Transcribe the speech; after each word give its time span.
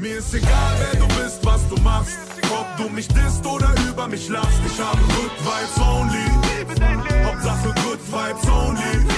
Mir 0.00 0.18
ist 0.18 0.32
egal, 0.32 0.76
wer 0.78 1.00
du 1.00 1.08
bist, 1.20 1.44
was 1.44 1.68
du 1.68 1.74
machst. 1.82 2.16
Ob 2.52 2.76
du 2.76 2.88
mich 2.88 3.08
disst 3.08 3.44
oder 3.44 3.74
über 3.90 4.06
mich 4.06 4.28
lachst. 4.28 4.60
Ich 4.64 4.80
habe 4.80 4.96
Good 4.96 5.32
Vibes 5.40 5.76
only. 5.80 7.24
Hauptsache 7.24 7.74
Good 7.82 7.98
Vibes 8.06 8.48
only. 8.48 9.08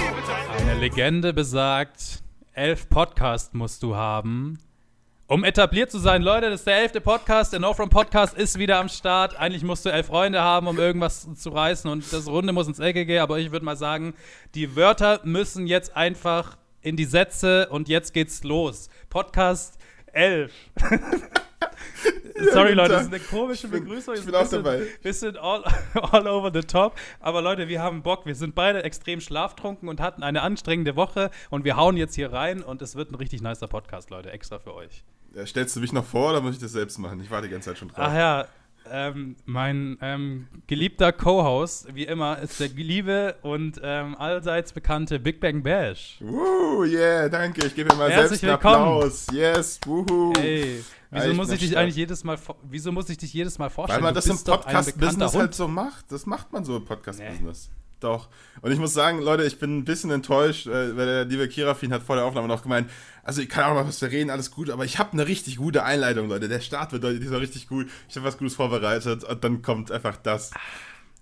Eine 0.58 0.80
Legende 0.80 1.34
besagt, 1.34 2.22
elf 2.54 2.88
Podcast 2.88 3.52
musst 3.52 3.82
du 3.82 3.94
haben. 3.94 4.58
Um 5.26 5.44
etabliert 5.44 5.90
zu 5.90 5.98
sein, 5.98 6.22
Leute, 6.22 6.48
das 6.48 6.60
ist 6.60 6.66
der 6.66 6.78
elfte 6.78 7.02
Podcast. 7.02 7.52
Der 7.52 7.60
No 7.60 7.74
From 7.74 7.90
Podcast 7.90 8.34
ist 8.34 8.58
wieder 8.58 8.78
am 8.78 8.88
Start. 8.88 9.36
Eigentlich 9.38 9.64
musst 9.64 9.84
du 9.84 9.90
elf 9.90 10.06
Freunde 10.06 10.40
haben, 10.40 10.66
um 10.66 10.78
irgendwas 10.78 11.28
zu 11.34 11.50
reißen 11.50 11.90
und 11.90 12.10
das 12.10 12.26
Runde 12.26 12.54
muss 12.54 12.68
ins 12.68 12.78
Ecke 12.78 13.04
gehen. 13.04 13.20
Aber 13.20 13.38
ich 13.38 13.52
würde 13.52 13.66
mal 13.66 13.76
sagen, 13.76 14.14
die 14.54 14.76
Wörter 14.76 15.20
müssen 15.24 15.66
jetzt 15.66 15.94
einfach 15.94 16.56
in 16.80 16.96
die 16.96 17.04
Sätze 17.04 17.68
und 17.68 17.90
jetzt 17.90 18.14
geht's 18.14 18.44
los. 18.44 18.88
Podcast 19.10 19.79
11. 20.12 20.52
Sorry, 22.52 22.72
Leute, 22.72 22.92
das 22.94 23.02
ist 23.02 23.08
eine 23.08 23.20
komische 23.20 23.66
Ich 23.66 23.72
bin- 23.72 23.84
Begrüßung. 23.84 24.14
ich 24.14 24.24
bin 24.24 24.34
auch 24.34 24.48
dabei. 24.48 24.82
Wir 25.02 25.12
sind 25.12 25.36
all, 25.38 25.62
all 25.94 26.26
over 26.26 26.50
the 26.52 26.66
top. 26.66 26.94
Aber 27.20 27.42
Leute, 27.42 27.68
wir 27.68 27.82
haben 27.82 28.02
Bock. 28.02 28.24
Wir 28.24 28.34
sind 28.34 28.54
beide 28.54 28.82
extrem 28.82 29.20
schlaftrunken 29.20 29.88
und 29.88 30.00
hatten 30.00 30.22
eine 30.22 30.40
anstrengende 30.42 30.96
Woche. 30.96 31.30
Und 31.50 31.64
wir 31.64 31.76
hauen 31.76 31.96
jetzt 31.96 32.14
hier 32.14 32.32
rein 32.32 32.62
und 32.62 32.80
es 32.80 32.96
wird 32.96 33.10
ein 33.10 33.14
richtig 33.16 33.42
nicer 33.42 33.66
Podcast, 33.68 34.08
Leute. 34.10 34.30
Extra 34.30 34.58
für 34.58 34.74
euch. 34.74 35.04
Ja, 35.34 35.44
stellst 35.46 35.76
du 35.76 35.80
mich 35.80 35.92
noch 35.92 36.04
vor 36.04 36.30
oder 36.30 36.40
muss 36.40 36.54
ich 36.54 36.60
das 36.60 36.72
selbst 36.72 36.98
machen? 36.98 37.20
Ich 37.20 37.30
warte 37.30 37.46
die 37.46 37.52
ganze 37.52 37.70
Zeit 37.70 37.78
schon 37.78 37.88
drauf. 37.88 37.98
Ach 38.00 38.14
ja, 38.14 38.46
ähm, 38.90 39.36
mein 39.44 39.96
ähm, 40.00 40.48
geliebter 40.66 41.12
Co-Host, 41.12 41.94
wie 41.94 42.04
immer, 42.04 42.38
ist 42.38 42.60
der 42.60 42.68
liebe 42.68 43.36
und 43.42 43.80
ähm, 43.82 44.14
allseits 44.16 44.72
bekannte 44.72 45.18
Big 45.20 45.40
Bang 45.40 45.62
Bash. 45.62 46.18
Woo, 46.20 46.84
yeah, 46.84 47.28
danke. 47.28 47.66
Ich 47.66 47.74
gebe 47.74 47.90
mir 47.90 47.98
mal 47.98 48.10
Herzlich 48.10 48.40
selbst 48.40 48.44
einen 48.44 48.74
willkommen. 48.74 48.96
Applaus. 48.96 49.26
Yes, 49.32 49.80
wuhu. 49.86 50.32
Ey, 50.40 50.82
wieso 51.10 51.24
Ja, 51.24 51.30
ich 51.30 51.36
muss 51.36 51.50
ich 51.50 51.60
dich 51.60 51.70
stark. 51.70 51.82
eigentlich 51.82 51.96
jedes 51.96 52.24
Mal, 52.24 52.38
wieso 52.62 52.92
muss 52.92 53.08
ich 53.08 53.18
dich 53.18 53.32
jedes 53.32 53.58
Mal 53.58 53.70
vorstellen? 53.70 53.98
Weil 54.02 54.12
man 54.12 54.14
Du 54.14 54.28
das 54.28 54.38
im 54.38 54.44
Podcast-Business 54.44 55.34
halt 55.34 55.54
so 55.54 55.68
macht. 55.68 56.10
Das 56.10 56.26
macht 56.26 56.52
man 56.52 56.64
so 56.64 56.76
im 56.76 56.84
Podcast-Business. 56.84 57.70
Doch. 58.00 58.28
Und 58.62 58.72
ich 58.72 58.78
muss 58.78 58.94
sagen, 58.94 59.20
Leute, 59.20 59.44
ich 59.44 59.58
bin 59.58 59.78
ein 59.78 59.84
bisschen 59.84 60.10
enttäuscht, 60.10 60.66
äh, 60.66 60.96
weil 60.96 61.06
der 61.06 61.24
liebe 61.26 61.48
Kirafin 61.48 61.92
hat 61.92 62.02
vor 62.02 62.16
der 62.16 62.24
Aufnahme 62.24 62.48
noch 62.48 62.62
gemeint, 62.62 62.90
also 63.22 63.42
ich 63.42 63.48
kann 63.48 63.64
auch 63.64 63.74
mal 63.74 63.86
was 63.86 64.02
reden, 64.02 64.30
alles 64.30 64.50
gut, 64.50 64.70
aber 64.70 64.84
ich 64.84 64.98
habe 64.98 65.12
eine 65.12 65.26
richtig 65.26 65.56
gute 65.56 65.84
Einleitung, 65.84 66.28
Leute. 66.28 66.48
Der 66.48 66.60
Start 66.60 66.92
wird 66.92 67.04
heute 67.04 67.20
diesmal 67.20 67.40
richtig 67.40 67.68
gut. 67.68 67.88
Ich 68.08 68.16
habe 68.16 68.26
was 68.26 68.38
Gutes 68.38 68.54
vorbereitet 68.54 69.24
und 69.24 69.44
dann 69.44 69.62
kommt 69.62 69.92
einfach 69.92 70.16
das. 70.16 70.50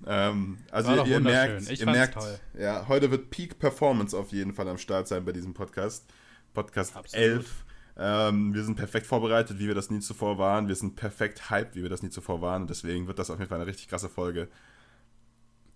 Ähm, 0.06 0.58
also 0.70 0.92
ihr, 0.94 1.06
ihr 1.06 1.20
merkt, 1.20 1.68
Ich 1.68 1.80
ihr 1.80 1.86
merkt, 1.86 2.14
toll. 2.14 2.38
ja, 2.58 2.86
heute 2.86 3.10
wird 3.10 3.30
Peak 3.30 3.58
Performance 3.58 4.16
auf 4.16 4.30
jeden 4.30 4.54
Fall 4.54 4.68
am 4.68 4.78
Start 4.78 5.08
sein 5.08 5.24
bei 5.24 5.32
diesem 5.32 5.54
Podcast. 5.54 6.06
Podcast 6.54 6.96
Absolut. 6.96 7.24
11. 7.24 7.64
Ähm, 8.00 8.54
wir 8.54 8.62
sind 8.62 8.76
perfekt 8.76 9.06
vorbereitet, 9.06 9.58
wie 9.58 9.66
wir 9.66 9.74
das 9.74 9.90
nie 9.90 9.98
zuvor 9.98 10.38
waren. 10.38 10.68
Wir 10.68 10.76
sind 10.76 10.94
perfekt 10.94 11.50
hyped, 11.50 11.74
wie 11.74 11.82
wir 11.82 11.90
das 11.90 12.02
nie 12.04 12.10
zuvor 12.10 12.40
waren. 12.40 12.62
Und 12.62 12.70
deswegen 12.70 13.08
wird 13.08 13.18
das 13.18 13.28
auf 13.28 13.40
jeden 13.40 13.48
Fall 13.48 13.58
eine 13.58 13.66
richtig 13.66 13.88
krasse 13.88 14.08
Folge. 14.08 14.46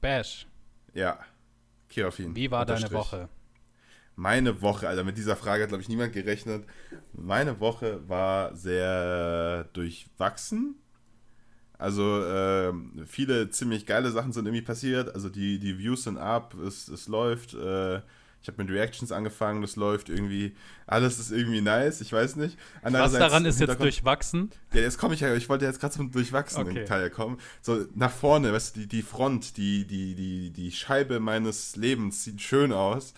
Bash, 0.00 0.47
Ja. 0.95 1.19
Kirafin. 1.89 2.35
wie 2.35 2.51
war 2.51 2.65
deine. 2.65 2.91
Woche? 2.91 3.29
Meine 4.15 4.61
Woche, 4.61 4.89
Alter, 4.89 5.05
mit 5.05 5.17
dieser 5.17 5.37
Frage 5.37 5.62
hat, 5.62 5.71
glaube 5.71 5.83
ich, 5.83 5.89
niemand 5.89 6.12
gerechnet. 6.12 6.67
Meine 7.12 7.61
Woche 7.61 8.07
war 8.09 8.55
sehr 8.55 9.65
durchwachsen. 9.73 10.77
Also 11.79 12.25
ähm, 12.27 13.05
viele 13.07 13.51
ziemlich 13.51 13.87
geile 13.87 14.11
Sachen 14.11 14.33
sind 14.33 14.47
irgendwie 14.47 14.63
passiert. 14.63 15.15
Also 15.15 15.29
die, 15.29 15.59
die 15.59 15.79
Views 15.79 16.05
sind 16.05 16.19
up, 16.19 16.55
es, 16.55 16.89
es 16.89 17.09
läuft. 17.09 17.55
Äh, 17.55 18.01
ich 18.43 18.48
habe 18.48 18.62
mit 18.62 18.73
Reactions 18.73 19.12
angefangen, 19.12 19.62
das 19.62 19.77
läuft 19.77 20.09
irgendwie. 20.09 20.55
Alles 20.87 21.21
ist 21.21 21.31
irgendwie 21.31 21.61
nice, 21.61 22.01
ich 22.01 22.12
weiß 22.12 22.37
nicht. 22.37 22.59
Was 22.83 23.12
daran 23.12 23.45
ist 23.45 23.61
jetzt 23.61 23.81
durchwachsen? 23.81 24.51
ja, 24.75 24.81
jetzt 24.81 24.98
komme 24.98 25.15
ich 25.15 25.21
ja, 25.21 25.33
ich 25.35 25.48
wollte 25.48 25.65
jetzt 25.65 25.81
gerade 25.81 25.95
zum 25.95 26.11
Durchwachsenen 26.11 26.69
Okay. 26.69 26.85
Teil 26.85 27.09
kommen. 27.09 27.39
So, 27.61 27.87
nach 27.95 28.11
vorne, 28.11 28.53
weißt 28.53 28.75
du, 28.75 28.81
die, 28.81 28.89
die 28.89 29.03
Front, 29.03 29.57
die, 29.57 29.87
die, 29.87 30.15
die, 30.17 30.51
die 30.51 30.73
Scheibe 30.73 31.20
meines 31.20 31.77
Lebens 31.77 32.25
sieht 32.25 32.42
schön 32.42 32.73
aus, 32.73 33.14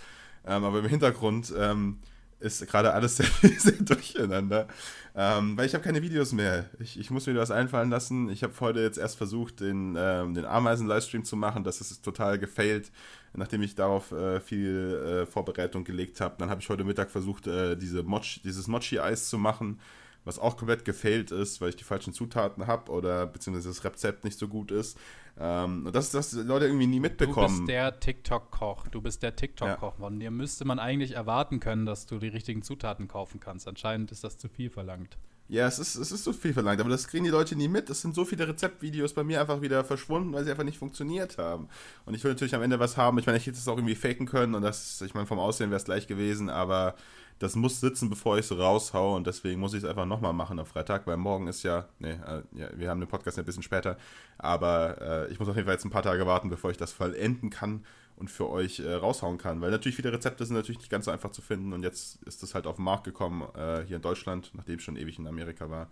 ähm, 0.46 0.62
aber 0.62 0.80
im 0.80 0.86
Hintergrund 0.86 1.52
ähm, 1.56 2.00
ist 2.38 2.66
gerade 2.66 2.92
alles 2.92 3.16
sehr, 3.16 3.26
sehr 3.56 3.72
durcheinander. 3.72 4.68
Ähm, 5.16 5.56
weil 5.56 5.66
ich 5.66 5.74
habe 5.74 5.84
keine 5.84 6.02
Videos 6.02 6.32
mehr. 6.32 6.68
Ich, 6.80 6.98
ich 6.98 7.10
muss 7.10 7.26
mir 7.26 7.34
was 7.36 7.50
einfallen 7.50 7.88
lassen. 7.88 8.28
Ich 8.28 8.42
habe 8.42 8.52
heute 8.60 8.80
jetzt 8.80 8.98
erst 8.98 9.16
versucht, 9.16 9.60
den, 9.60 9.94
ähm, 9.96 10.34
den 10.34 10.44
Ameisen-Livestream 10.44 11.24
zu 11.24 11.36
machen. 11.36 11.64
Das 11.64 11.80
ist 11.80 12.04
total 12.04 12.38
gefailt, 12.38 12.90
nachdem 13.36 13.62
ich 13.62 13.74
darauf 13.74 14.12
äh, 14.12 14.40
viel 14.40 15.22
äh, 15.24 15.26
Vorbereitung 15.26 15.84
gelegt 15.84 16.20
habe. 16.20 16.36
Dann 16.38 16.50
habe 16.50 16.60
ich 16.60 16.68
heute 16.68 16.84
Mittag 16.84 17.10
versucht, 17.10 17.46
äh, 17.46 17.76
diese 17.76 18.02
Mochi, 18.02 18.40
dieses 18.42 18.68
Mochi-Eis 18.68 19.28
zu 19.28 19.38
machen 19.38 19.78
was 20.24 20.38
auch 20.38 20.56
komplett 20.56 20.84
gefailt 20.84 21.30
ist, 21.30 21.60
weil 21.60 21.70
ich 21.70 21.76
die 21.76 21.84
falschen 21.84 22.12
Zutaten 22.12 22.66
habe 22.66 22.90
oder 22.90 23.26
beziehungsweise 23.26 23.68
das 23.68 23.84
Rezept 23.84 24.24
nicht 24.24 24.38
so 24.38 24.48
gut 24.48 24.70
ist. 24.70 24.98
Ähm, 25.38 25.86
und 25.86 25.94
das 25.94 26.06
ist 26.06 26.14
das 26.14 26.32
Leute 26.32 26.66
irgendwie 26.66 26.86
nie 26.86 26.96
Du 26.96 27.02
mitbekommen. 27.02 27.58
bist 27.58 27.68
der 27.68 28.00
TikTok-Koch. 28.00 28.88
Du 28.88 29.02
bist 29.02 29.22
der 29.22 29.36
TikTok-Koch. 29.36 29.96
Von 29.96 30.18
dir 30.18 30.30
müsste 30.30 30.64
man 30.64 30.78
eigentlich 30.78 31.12
erwarten 31.12 31.60
können, 31.60 31.86
dass 31.86 32.06
du 32.06 32.18
die 32.18 32.28
richtigen 32.28 32.62
Zutaten 32.62 33.08
kaufen 33.08 33.40
kannst. 33.40 33.68
Anscheinend 33.68 34.12
ist 34.12 34.24
das 34.24 34.38
zu 34.38 34.48
viel 34.48 34.70
verlangt. 34.70 35.18
Ja, 35.48 35.66
es 35.66 35.78
ist, 35.78 35.96
es 35.96 36.10
ist 36.10 36.24
so 36.24 36.32
viel 36.32 36.54
verlangt, 36.54 36.80
aber 36.80 36.88
das 36.88 37.06
kriegen 37.06 37.24
die 37.24 37.30
Leute 37.30 37.54
nie 37.54 37.68
mit. 37.68 37.90
Es 37.90 38.00
sind 38.00 38.14
so 38.14 38.24
viele 38.24 38.48
Rezeptvideos 38.48 39.12
bei 39.12 39.24
mir 39.24 39.40
einfach 39.40 39.60
wieder 39.60 39.84
verschwunden, 39.84 40.32
weil 40.32 40.44
sie 40.44 40.50
einfach 40.50 40.64
nicht 40.64 40.78
funktioniert 40.78 41.36
haben. 41.36 41.68
Und 42.06 42.14
ich 42.14 42.24
will 42.24 42.32
natürlich 42.32 42.54
am 42.54 42.62
Ende 42.62 42.80
was 42.80 42.96
haben. 42.96 43.18
Ich 43.18 43.26
meine, 43.26 43.36
ich 43.36 43.46
hätte 43.46 43.58
es 43.58 43.68
auch 43.68 43.76
irgendwie 43.76 43.94
faken 43.94 44.26
können 44.26 44.54
und 44.54 44.62
das, 44.62 45.02
ich 45.02 45.12
meine, 45.12 45.26
vom 45.26 45.38
Aussehen 45.38 45.70
wäre 45.70 45.76
es 45.76 45.84
gleich 45.84 46.06
gewesen, 46.06 46.48
aber 46.48 46.94
das 47.38 47.56
muss 47.56 47.80
sitzen, 47.80 48.08
bevor 48.08 48.38
ich 48.38 48.50
es 48.50 48.56
raushau 48.56 49.16
und 49.16 49.26
deswegen 49.26 49.60
muss 49.60 49.74
ich 49.74 49.82
es 49.82 49.88
einfach 49.88 50.06
nochmal 50.06 50.32
machen 50.32 50.58
am 50.58 50.66
Freitag, 50.66 51.06
weil 51.06 51.16
morgen 51.16 51.48
ist 51.48 51.62
ja, 51.62 51.88
nee, 51.98 52.12
äh, 52.12 52.42
ja, 52.52 52.68
wir 52.74 52.90
haben 52.90 53.00
den 53.00 53.08
Podcast 53.08 53.36
ja 53.36 53.42
ein 53.42 53.46
bisschen 53.46 53.62
später, 53.62 53.96
aber 54.38 55.00
äh, 55.00 55.32
ich 55.32 55.38
muss 55.40 55.48
auf 55.48 55.56
jeden 55.56 55.66
Fall 55.66 55.74
jetzt 55.74 55.84
ein 55.84 55.90
paar 55.90 56.02
Tage 56.02 56.26
warten, 56.26 56.48
bevor 56.48 56.70
ich 56.70 56.76
das 56.76 56.92
vollenden 56.92 57.50
kann 57.50 57.84
und 58.16 58.30
für 58.30 58.48
euch 58.48 58.80
äh, 58.80 58.94
raushauen 58.94 59.38
kann, 59.38 59.60
weil 59.60 59.70
natürlich 59.70 59.96
viele 59.96 60.12
Rezepte 60.12 60.44
sind 60.46 60.56
natürlich 60.56 60.78
nicht 60.78 60.90
ganz 60.90 61.06
so 61.06 61.10
einfach 61.10 61.30
zu 61.30 61.42
finden 61.42 61.72
und 61.72 61.82
jetzt 61.82 62.22
ist 62.24 62.42
das 62.42 62.54
halt 62.54 62.66
auf 62.66 62.76
den 62.76 62.84
Markt 62.84 63.04
gekommen 63.04 63.42
äh, 63.56 63.84
hier 63.86 63.96
in 63.96 64.02
Deutschland, 64.02 64.50
nachdem 64.54 64.76
ich 64.76 64.84
schon 64.84 64.96
ewig 64.96 65.18
in 65.18 65.26
Amerika 65.26 65.68
war. 65.70 65.90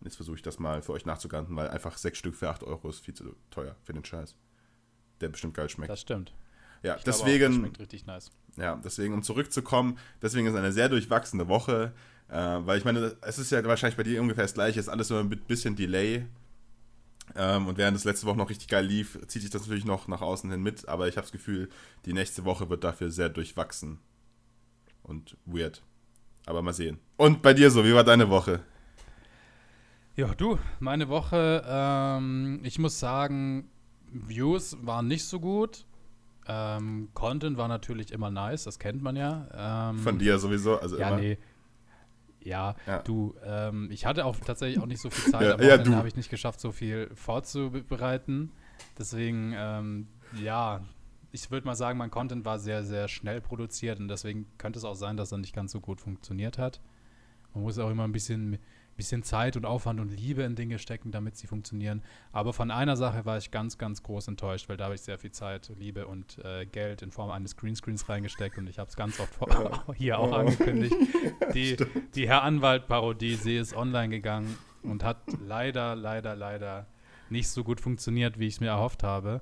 Und 0.00 0.06
jetzt 0.06 0.16
versuche 0.16 0.36
ich 0.36 0.42
das 0.42 0.58
mal 0.58 0.82
für 0.82 0.92
euch 0.92 1.04
nachzuganten, 1.04 1.54
weil 1.56 1.68
einfach 1.68 1.98
sechs 1.98 2.18
Stück 2.18 2.34
für 2.34 2.48
8 2.48 2.64
Euro 2.64 2.88
ist 2.88 3.00
viel 3.00 3.14
zu 3.14 3.36
teuer 3.50 3.76
für 3.84 3.92
den 3.92 4.04
Scheiß. 4.04 4.34
Der 5.20 5.28
bestimmt 5.28 5.54
geil 5.54 5.68
schmeckt. 5.68 5.90
Das 5.92 6.00
stimmt. 6.00 6.32
ja, 6.82 6.96
Ich 6.96 7.04
glaube 7.04 7.18
auch, 7.18 7.24
deswegen 7.24 7.44
das 7.44 7.54
schmeckt 7.54 7.78
richtig 7.80 8.06
nice. 8.06 8.30
ja, 8.56 8.80
deswegen, 8.82 9.12
um 9.12 9.22
zurückzukommen, 9.22 9.98
deswegen 10.22 10.46
ist 10.46 10.54
es 10.54 10.58
eine 10.58 10.72
sehr 10.72 10.88
durchwachsene 10.88 11.48
Woche, 11.48 11.92
äh, 12.28 12.34
weil 12.34 12.78
ich 12.78 12.84
meine, 12.84 13.14
es 13.20 13.38
ist 13.38 13.50
ja 13.50 13.62
wahrscheinlich 13.62 13.98
bei 13.98 14.02
dir 14.02 14.22
ungefähr 14.22 14.44
das 14.44 14.54
gleiche, 14.54 14.80
ist 14.80 14.88
alles 14.88 15.10
nur 15.10 15.20
ein 15.20 15.28
bisschen 15.28 15.76
Delay. 15.76 16.26
Ähm, 17.36 17.66
und 17.68 17.78
während 17.78 17.96
es 17.96 18.04
letzte 18.04 18.26
Woche 18.26 18.36
noch 18.38 18.50
richtig 18.50 18.68
geil 18.68 18.84
lief, 18.84 19.18
zieht 19.26 19.42
sich 19.42 19.50
das 19.50 19.62
natürlich 19.62 19.84
noch 19.84 20.08
nach 20.08 20.20
außen 20.20 20.50
hin 20.50 20.62
mit, 20.62 20.88
aber 20.88 21.08
ich 21.08 21.16
habe 21.16 21.24
das 21.24 21.32
Gefühl, 21.32 21.68
die 22.04 22.12
nächste 22.12 22.44
Woche 22.44 22.68
wird 22.70 22.84
dafür 22.84 23.10
sehr 23.10 23.28
durchwachsen 23.28 23.98
und 25.02 25.36
weird. 25.46 25.82
Aber 26.46 26.62
mal 26.62 26.72
sehen. 26.72 26.98
Und 27.16 27.42
bei 27.42 27.54
dir 27.54 27.70
so, 27.70 27.84
wie 27.84 27.94
war 27.94 28.04
deine 28.04 28.30
Woche? 28.30 28.60
Ja, 30.16 30.34
du, 30.34 30.58
meine 30.80 31.08
Woche, 31.08 31.62
ähm, 31.66 32.60
ich 32.64 32.78
muss 32.78 32.98
sagen, 32.98 33.70
Views 34.10 34.76
waren 34.82 35.06
nicht 35.06 35.24
so 35.24 35.40
gut. 35.40 35.86
Ähm, 36.46 37.10
Content 37.14 37.56
war 37.58 37.68
natürlich 37.68 38.12
immer 38.12 38.30
nice, 38.30 38.64
das 38.64 38.78
kennt 38.78 39.02
man 39.02 39.14
ja. 39.16 39.90
Ähm, 39.90 39.98
Von 39.98 40.18
dir 40.18 40.38
sowieso, 40.38 40.78
also 40.78 40.98
Ja, 40.98 41.08
immer. 41.08 41.18
nee. 41.18 41.38
Ja, 42.42 42.74
Ja. 42.86 42.98
du, 43.00 43.34
ähm, 43.44 43.88
ich 43.90 44.06
hatte 44.06 44.24
auch 44.24 44.36
tatsächlich 44.36 44.80
auch 44.82 44.86
nicht 44.86 45.00
so 45.00 45.10
viel 45.10 45.30
Zeit. 45.32 45.42
Ja, 45.42 45.54
Am 45.54 45.62
ja, 45.62 45.76
du. 45.78 45.94
habe 45.94 46.08
ich 46.08 46.16
nicht 46.16 46.30
geschafft, 46.30 46.60
so 46.60 46.72
viel 46.72 47.10
vorzubereiten. 47.14 48.50
Deswegen, 48.98 49.52
ähm, 49.56 50.06
ja, 50.40 50.80
ich 51.32 51.50
würde 51.50 51.66
mal 51.66 51.74
sagen, 51.74 51.98
mein 51.98 52.10
Content 52.10 52.44
war 52.44 52.58
sehr, 52.58 52.82
sehr 52.84 53.08
schnell 53.08 53.40
produziert 53.40 54.00
und 54.00 54.08
deswegen 54.08 54.46
könnte 54.58 54.78
es 54.78 54.84
auch 54.84 54.94
sein, 54.94 55.16
dass 55.16 55.32
er 55.32 55.38
nicht 55.38 55.54
ganz 55.54 55.72
so 55.72 55.80
gut 55.80 56.00
funktioniert 56.00 56.58
hat. 56.58 56.80
Man 57.54 57.62
muss 57.64 57.78
auch 57.78 57.90
immer 57.90 58.04
ein 58.04 58.12
bisschen, 58.12 58.58
bisschen 59.00 59.22
Zeit 59.22 59.56
und 59.56 59.64
Aufwand 59.64 59.98
und 59.98 60.10
Liebe 60.10 60.42
in 60.42 60.56
Dinge 60.56 60.78
stecken, 60.78 61.10
damit 61.10 61.34
sie 61.34 61.46
funktionieren. 61.46 62.02
Aber 62.32 62.52
von 62.52 62.70
einer 62.70 62.96
Sache 62.96 63.24
war 63.24 63.38
ich 63.38 63.50
ganz, 63.50 63.78
ganz 63.78 64.02
groß 64.02 64.28
enttäuscht, 64.28 64.68
weil 64.68 64.76
da 64.76 64.84
habe 64.84 64.94
ich 64.94 65.00
sehr 65.00 65.18
viel 65.18 65.32
Zeit, 65.32 65.72
Liebe 65.78 66.06
und 66.06 66.38
äh, 66.44 66.66
Geld 66.66 67.00
in 67.00 67.10
Form 67.10 67.30
eines 67.30 67.56
Greenscreens 67.56 68.10
reingesteckt 68.10 68.58
und 68.58 68.68
ich 68.68 68.78
habe 68.78 68.90
es 68.90 68.96
ganz 68.96 69.18
oft 69.18 69.34
vor, 69.34 69.94
hier 69.96 70.18
auch 70.18 70.32
angekündigt. 70.32 70.94
Die, 71.54 71.76
die 72.14 72.28
Herr 72.28 72.42
Anwalt-Parodie, 72.42 73.34
sie 73.34 73.56
ist 73.56 73.74
online 73.74 74.10
gegangen 74.10 74.56
und 74.82 75.02
hat 75.02 75.16
leider, 75.44 75.96
leider, 75.96 76.36
leider 76.36 76.86
nicht 77.28 77.48
so 77.48 77.64
gut 77.64 77.80
funktioniert, 77.80 78.38
wie 78.38 78.46
ich 78.46 78.54
es 78.54 78.60
mir 78.60 78.68
erhofft 78.68 79.02
habe. 79.02 79.40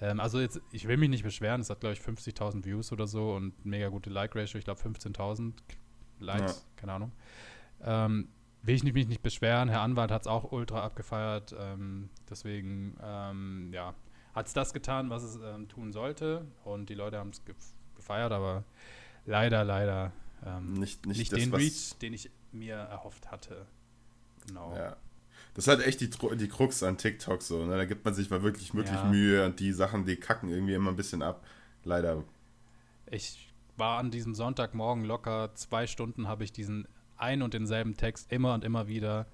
Ähm, 0.00 0.18
also 0.18 0.40
jetzt, 0.40 0.60
ich 0.72 0.88
will 0.88 0.96
mich 0.96 1.10
nicht 1.10 1.22
beschweren, 1.22 1.60
es 1.60 1.70
hat, 1.70 1.80
glaube 1.80 1.92
ich, 1.92 2.00
50.000 2.00 2.64
Views 2.64 2.90
oder 2.90 3.06
so 3.06 3.32
und 3.34 3.64
mega 3.64 3.88
gute 3.88 4.10
Like-Ratio, 4.10 4.58
ich 4.58 4.64
glaube 4.64 4.80
15.000 4.80 5.52
Likes, 6.18 6.66
keine 6.76 6.92
Ahnung. 6.94 7.12
Ähm, 7.84 8.28
will 8.66 8.74
ich 8.74 8.84
mich 8.84 9.08
nicht 9.08 9.22
beschweren, 9.22 9.68
Herr 9.68 9.82
Anwalt 9.82 10.10
hat 10.10 10.22
es 10.22 10.26
auch 10.26 10.52
ultra 10.52 10.82
abgefeiert, 10.82 11.54
ähm, 11.58 12.08
deswegen, 12.28 12.96
ähm, 13.02 13.70
ja, 13.72 13.94
hat 14.34 14.46
es 14.46 14.52
das 14.52 14.72
getan, 14.72 15.10
was 15.10 15.22
es 15.22 15.38
ähm, 15.42 15.68
tun 15.68 15.92
sollte 15.92 16.46
und 16.64 16.88
die 16.88 16.94
Leute 16.94 17.18
haben 17.18 17.30
es 17.30 17.44
ge 17.44 17.54
gefeiert, 17.96 18.30
aber 18.30 18.62
leider, 19.24 19.64
leider 19.64 20.12
ähm, 20.44 20.74
Nicht, 20.74 21.06
nicht, 21.06 21.18
nicht, 21.18 21.32
das, 21.32 21.40
den 21.40 21.54
Reach, 21.54 21.94
den 22.00 22.12
ich 22.12 22.30
mir 22.52 22.74
erhofft 22.74 23.30
hatte. 23.30 23.66
Genau. 24.46 24.74
Ja. 24.76 24.96
Das 25.54 25.66
ist 25.66 25.68
halt 25.68 25.86
echt 25.86 26.00
die, 26.00 26.10
die 26.10 26.48
Krux 26.48 26.82
an 26.82 26.98
TikTok 26.98 27.42
so. 27.42 27.64
Ne? 27.64 27.76
Da 27.76 27.84
gibt 27.86 28.04
man 28.04 28.14
sich 28.14 28.28
mal 28.28 28.42
wirklich, 28.42 28.74
wirklich 28.74 28.94
Ja. 28.94 29.04
Mühe 29.04 29.44
und 29.44 29.58
die 29.58 29.72
Sachen, 29.72 30.04
die 30.04 30.16
kacken 30.16 30.50
irgendwie 30.50 30.74
immer 30.74 30.90
ein 30.90 30.96
bisschen 30.96 31.22
ab. 31.22 31.44
Leider. 31.84 32.22
Ich 33.10 33.52
war 33.76 33.98
an 33.98 34.10
diesem 34.10 34.34
Sonntagmorgen 34.34 35.04
locker 35.04 35.54
zwei 35.54 35.86
Stunden, 35.86 36.28
habe 36.28 36.44
ich 36.44 36.52
diesen 36.52 36.86
ein 37.18 37.42
und 37.42 37.54
denselben 37.54 37.96
Text 37.96 38.32
immer 38.32 38.54
und 38.54 38.64
immer 38.64 38.88
wieder 38.88 39.26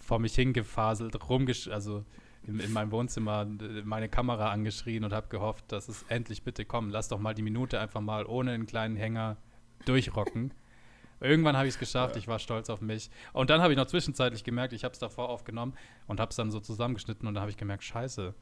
vor 0.00 0.18
mich 0.18 0.34
hingefaselt, 0.34 1.28
rumgesch 1.28 1.68
also 1.68 2.04
in, 2.46 2.58
in 2.60 2.72
meinem 2.72 2.90
Wohnzimmer 2.90 3.42
äh, 3.42 3.82
meine 3.84 4.08
Kamera 4.08 4.50
angeschrien 4.50 5.04
und 5.04 5.12
habe 5.12 5.28
gehofft, 5.28 5.70
dass 5.70 5.88
es 5.88 6.04
endlich 6.08 6.42
bitte 6.42 6.64
kommt. 6.64 6.92
Lass 6.92 7.08
doch 7.08 7.18
mal 7.18 7.34
die 7.34 7.42
Minute 7.42 7.80
einfach 7.80 8.00
mal 8.00 8.26
ohne 8.26 8.52
einen 8.52 8.66
kleinen 8.66 8.96
Hänger 8.96 9.36
durchrocken. 9.84 10.52
Irgendwann 11.20 11.56
habe 11.56 11.68
ich 11.68 11.74
es 11.74 11.78
geschafft, 11.78 12.16
ich 12.16 12.26
war 12.26 12.40
stolz 12.40 12.68
auf 12.68 12.80
mich. 12.80 13.08
Und 13.32 13.48
dann 13.48 13.62
habe 13.62 13.72
ich 13.72 13.76
noch 13.76 13.86
zwischenzeitlich 13.86 14.42
gemerkt, 14.42 14.72
ich 14.72 14.82
habe 14.82 14.92
es 14.92 14.98
davor 14.98 15.28
aufgenommen 15.28 15.74
und 16.08 16.18
habe 16.18 16.30
es 16.30 16.36
dann 16.36 16.50
so 16.50 16.58
zusammengeschnitten 16.58 17.28
und 17.28 17.34
dann 17.34 17.42
habe 17.42 17.50
ich 17.50 17.56
gemerkt, 17.56 17.84
scheiße, 17.84 18.34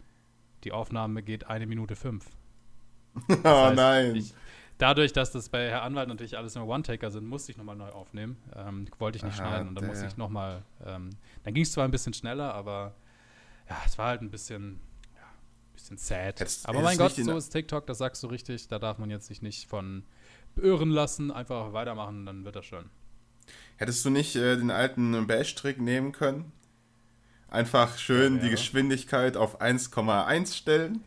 die 0.64 0.72
Aufnahme 0.72 1.22
geht 1.22 1.46
eine 1.46 1.66
Minute 1.66 1.94
fünf. 1.94 2.26
oh 3.14 3.20
Das 3.42 3.44
heißt, 3.44 3.76
nein. 3.76 4.16
Ich, 4.16 4.34
dadurch, 4.80 5.12
dass 5.12 5.30
das 5.32 5.48
bei 5.48 5.68
Herr 5.68 5.82
Anwalt 5.82 6.08
natürlich 6.08 6.36
alles 6.36 6.54
nur 6.54 6.66
One-Taker 6.66 7.10
sind, 7.10 7.26
musste 7.26 7.52
ich 7.52 7.58
nochmal 7.58 7.76
neu 7.76 7.90
aufnehmen. 7.90 8.36
Ähm, 8.56 8.86
wollte 8.98 9.16
ich 9.18 9.24
nicht 9.24 9.38
Aha, 9.40 9.48
schneiden 9.48 9.68
und 9.68 9.74
dann 9.74 9.86
musste 9.86 10.02
der. 10.02 10.10
ich 10.10 10.16
nochmal. 10.16 10.62
Ähm, 10.84 11.10
dann 11.44 11.54
ging 11.54 11.62
es 11.62 11.72
zwar 11.72 11.84
ein 11.84 11.90
bisschen 11.90 12.14
schneller, 12.14 12.54
aber 12.54 12.94
ja, 13.68 13.76
es 13.86 13.96
war 13.98 14.08
halt 14.08 14.22
ein 14.22 14.30
bisschen, 14.30 14.80
ja, 15.14 15.22
ein 15.22 15.74
bisschen 15.74 15.96
sad. 15.98 16.40
Hättest- 16.40 16.68
aber 16.68 16.80
mein 16.80 16.98
Gott, 16.98 17.12
so 17.14 17.36
ist 17.36 17.50
TikTok, 17.50 17.86
das 17.86 17.98
sagst 17.98 18.22
du 18.22 18.26
richtig. 18.26 18.68
Da 18.68 18.78
darf 18.78 18.98
man 18.98 19.10
jetzt 19.10 19.26
sich 19.26 19.42
nicht 19.42 19.68
von 19.68 20.04
beirren 20.56 20.90
lassen. 20.90 21.30
Einfach 21.30 21.72
weitermachen, 21.72 22.26
dann 22.26 22.44
wird 22.44 22.56
das 22.56 22.66
schon. 22.66 22.90
Hättest 23.76 24.04
du 24.04 24.10
nicht 24.10 24.36
äh, 24.36 24.56
den 24.56 24.70
alten 24.70 25.26
Bash-Trick 25.26 25.80
nehmen 25.80 26.12
können? 26.12 26.52
Einfach 27.48 27.98
schön 27.98 28.34
Ja, 28.36 28.40
die 28.42 28.46
ja. 28.46 28.50
Geschwindigkeit 28.52 29.36
auf 29.36 29.60
1,1 29.60 30.54
stellen. 30.54 31.04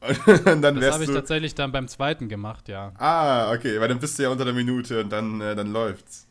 Und 0.46 0.62
dann 0.62 0.80
Das 0.80 0.94
habe 0.94 1.04
ich 1.04 1.10
tatsächlich 1.10 1.54
dann 1.54 1.72
beim 1.72 1.86
zweiten 1.86 2.28
gemacht, 2.28 2.68
ja. 2.68 2.92
Ah, 2.96 3.52
okay, 3.52 3.78
weil 3.80 3.88
dann 3.88 3.98
bist 3.98 4.18
du 4.18 4.22
ja 4.22 4.30
unter 4.30 4.44
der 4.44 4.54
Minute 4.54 5.02
und 5.02 5.10
dann, 5.10 5.40
äh, 5.40 5.54
dann 5.54 5.72
läuft's. 5.72 6.26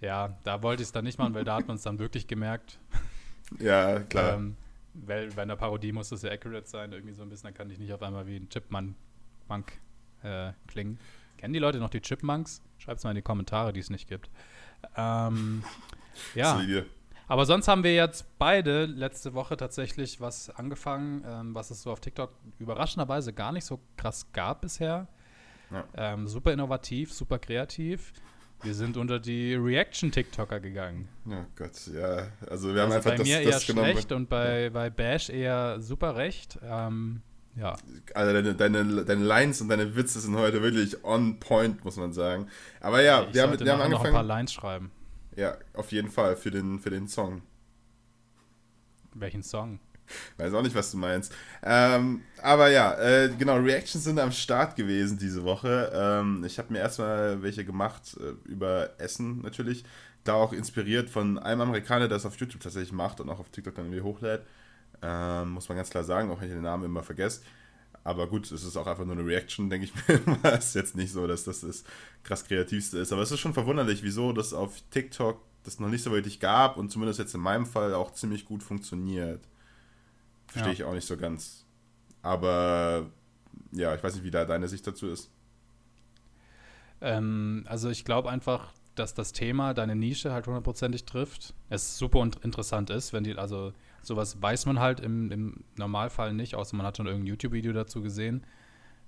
Ja, 0.00 0.36
da 0.44 0.62
wollte 0.62 0.82
ich 0.82 0.88
es 0.88 0.92
dann 0.92 1.04
nicht 1.04 1.18
machen, 1.18 1.34
weil 1.34 1.44
da 1.44 1.56
hat 1.56 1.68
man 1.68 1.76
es 1.76 1.82
dann 1.82 1.98
wirklich 1.98 2.26
gemerkt. 2.26 2.78
Ja, 3.58 3.98
klar. 3.98 4.34
Ähm, 4.34 4.56
weil 4.94 5.30
bei 5.30 5.42
einer 5.42 5.56
Parodie 5.56 5.90
muss 5.90 6.12
es 6.12 6.22
ja 6.22 6.30
accurate 6.30 6.68
sein, 6.68 6.92
irgendwie 6.92 7.14
so 7.14 7.22
ein 7.24 7.28
bisschen, 7.28 7.48
dann 7.48 7.54
kann 7.54 7.68
ich 7.68 7.80
nicht 7.80 7.92
auf 7.92 8.00
einmal 8.00 8.24
wie 8.28 8.36
ein 8.36 8.48
Chipmunk 8.48 8.94
äh, 10.22 10.52
klingen. 10.68 11.00
Kennen 11.36 11.52
die 11.52 11.58
Leute 11.58 11.78
noch 11.78 11.90
die 11.90 12.00
Chipmunks? 12.00 12.62
Schreibt 12.78 12.98
es 12.98 13.04
mal 13.04 13.10
in 13.10 13.16
die 13.16 13.22
Kommentare, 13.22 13.72
die 13.72 13.80
es 13.80 13.90
nicht 13.90 14.08
gibt. 14.08 14.30
Ähm, 14.96 15.64
ja. 16.36 16.60
Aber 17.30 17.46
sonst 17.46 17.68
haben 17.68 17.84
wir 17.84 17.94
jetzt 17.94 18.26
beide 18.38 18.86
letzte 18.86 19.34
Woche 19.34 19.56
tatsächlich 19.56 20.20
was 20.20 20.50
angefangen, 20.50 21.24
ähm, 21.26 21.54
was 21.54 21.70
es 21.70 21.82
so 21.82 21.92
auf 21.92 22.00
TikTok 22.00 22.30
überraschenderweise 22.58 23.32
gar 23.32 23.52
nicht 23.52 23.64
so 23.64 23.78
krass 23.96 24.26
gab 24.32 24.62
bisher. 24.62 25.06
Ja. 25.70 25.84
Ähm, 25.96 26.26
super 26.26 26.52
innovativ, 26.52 27.12
super 27.12 27.38
kreativ. 27.38 28.12
Wir 28.62 28.74
sind 28.74 28.96
unter 28.96 29.20
die 29.20 29.54
Reaction-TikToker 29.54 30.58
gegangen. 30.60 31.08
Oh 31.28 31.44
Gott, 31.56 31.86
ja. 31.94 32.26
Also 32.50 32.74
wir 32.74 32.82
haben 32.82 32.92
Also 32.92 32.96
einfach 32.96 33.10
bei 33.12 33.16
das, 33.18 33.26
mir 33.26 33.44
das 33.44 33.62
eher 33.62 33.74
genommen. 33.74 33.92
schlecht 33.92 34.12
und 34.12 34.28
bei, 34.28 34.70
bei 34.70 34.90
Bash 34.90 35.30
eher 35.30 35.80
super 35.80 36.16
recht. 36.16 36.58
Ähm, 36.62 37.22
ja, 37.56 37.76
Also 38.14 38.32
deine, 38.32 38.54
deine, 38.54 39.04
deine 39.04 39.24
Lines 39.24 39.60
und 39.60 39.68
deine 39.68 39.94
Witze 39.96 40.20
sind 40.20 40.36
heute 40.36 40.62
wirklich 40.62 41.04
on 41.04 41.38
point, 41.40 41.84
muss 41.84 41.96
man 41.96 42.12
sagen. 42.12 42.48
Aber 42.80 43.00
ja, 43.02 43.22
ich 43.22 43.34
wir 43.34 43.42
haben, 43.42 43.58
wir 43.58 43.72
haben 43.72 43.78
nachher 43.78 43.88
noch 43.88 44.04
ein 44.04 44.10
paar 44.10 44.20
angefangen. 44.20 44.28
Lines 44.28 44.52
schreiben. 44.52 44.90
Ja, 45.36 45.56
auf 45.74 45.92
jeden 45.92 46.10
Fall 46.10 46.36
für 46.36 46.50
den, 46.50 46.78
für 46.80 46.90
den 46.90 47.08
Song. 47.08 47.42
Welchen 49.14 49.42
Song? 49.42 49.80
Weiß 50.38 50.52
auch 50.54 50.62
nicht, 50.62 50.74
was 50.74 50.90
du 50.90 50.96
meinst. 50.98 51.32
Ähm, 51.62 52.22
aber 52.42 52.68
ja, 52.68 52.94
äh, 52.98 53.30
genau, 53.38 53.56
Reactions 53.56 54.04
sind 54.04 54.18
am 54.18 54.32
Start 54.32 54.76
gewesen 54.76 55.18
diese 55.18 55.44
Woche. 55.44 55.90
Ähm, 55.94 56.44
ich 56.44 56.58
habe 56.58 56.72
mir 56.72 56.80
erstmal 56.80 57.42
welche 57.42 57.64
gemacht 57.64 58.16
äh, 58.18 58.48
über 58.48 58.90
Essen 58.98 59.40
natürlich. 59.42 59.84
Da 60.24 60.34
auch 60.34 60.52
inspiriert 60.52 61.08
von 61.08 61.38
einem 61.38 61.62
Amerikaner, 61.62 62.08
der 62.08 62.18
es 62.18 62.26
auf 62.26 62.36
YouTube 62.36 62.60
tatsächlich 62.60 62.92
macht 62.92 63.20
und 63.20 63.30
auch 63.30 63.40
auf 63.40 63.48
TikTok 63.50 63.74
dann 63.74 63.86
irgendwie 63.86 64.02
hochlädt. 64.02 64.42
Ähm, 65.02 65.50
muss 65.52 65.68
man 65.68 65.76
ganz 65.76 65.90
klar 65.90 66.04
sagen, 66.04 66.30
auch 66.30 66.40
wenn 66.40 66.48
ich 66.48 66.54
den 66.54 66.62
Namen 66.62 66.84
immer 66.84 67.02
vergesse. 67.02 67.40
Aber 68.02 68.26
gut, 68.28 68.50
es 68.50 68.64
ist 68.64 68.76
auch 68.76 68.86
einfach 68.86 69.04
nur 69.04 69.14
eine 69.14 69.26
Reaction, 69.26 69.68
denke 69.68 69.86
ich 69.86 69.94
mir. 70.08 70.38
Es 70.42 70.68
ist 70.68 70.74
jetzt 70.74 70.96
nicht 70.96 71.12
so, 71.12 71.26
dass 71.26 71.44
das 71.44 71.60
das 71.60 71.84
krass 72.22 72.44
kreativste 72.44 72.98
ist. 72.98 73.12
Aber 73.12 73.22
es 73.22 73.30
ist 73.30 73.40
schon 73.40 73.52
verwunderlich, 73.54 74.02
wieso 74.02 74.32
das 74.32 74.52
auf 74.54 74.80
TikTok 74.90 75.40
das 75.64 75.78
noch 75.78 75.88
nicht 75.90 76.02
so 76.02 76.10
wirklich 76.10 76.40
gab 76.40 76.78
und 76.78 76.90
zumindest 76.90 77.18
jetzt 77.18 77.34
in 77.34 77.40
meinem 77.42 77.66
Fall 77.66 77.92
auch 77.92 78.14
ziemlich 78.14 78.46
gut 78.46 78.62
funktioniert. 78.62 79.46
Verstehe 80.46 80.72
Ja. 80.72 80.72
ich 80.72 80.84
auch 80.84 80.94
nicht 80.94 81.06
so 81.06 81.18
ganz. 81.18 81.66
Aber 82.22 83.06
ja, 83.72 83.94
ich 83.94 84.02
weiß 84.02 84.14
nicht, 84.14 84.24
wie 84.24 84.30
da 84.30 84.46
deine 84.46 84.68
Sicht 84.68 84.86
dazu 84.86 85.08
ist. 85.08 85.30
Ähm, 87.02 87.64
also 87.68 87.90
ich 87.90 88.04
glaube 88.04 88.30
einfach, 88.30 88.72
dass 88.94 89.14
das 89.14 89.32
Thema 89.32 89.74
deine 89.74 89.94
Nische 89.96 90.32
halt 90.32 90.46
hundertprozentig 90.46 91.04
trifft. 91.04 91.54
Es 91.68 91.96
super 91.98 92.18
und 92.18 92.36
interessant 92.44 92.90
ist, 92.90 93.12
wenn 93.12 93.24
die, 93.24 93.36
also 93.36 93.72
sowas 94.02 94.40
weiß 94.40 94.66
man 94.66 94.80
halt 94.80 95.00
im, 95.00 95.30
im 95.30 95.64
Normalfall 95.76 96.32
nicht, 96.32 96.54
außer 96.54 96.76
man 96.76 96.86
hat 96.86 96.96
schon 96.96 97.06
irgendein 97.06 97.28
YouTube-Video 97.28 97.72
dazu 97.72 98.02
gesehen. 98.02 98.44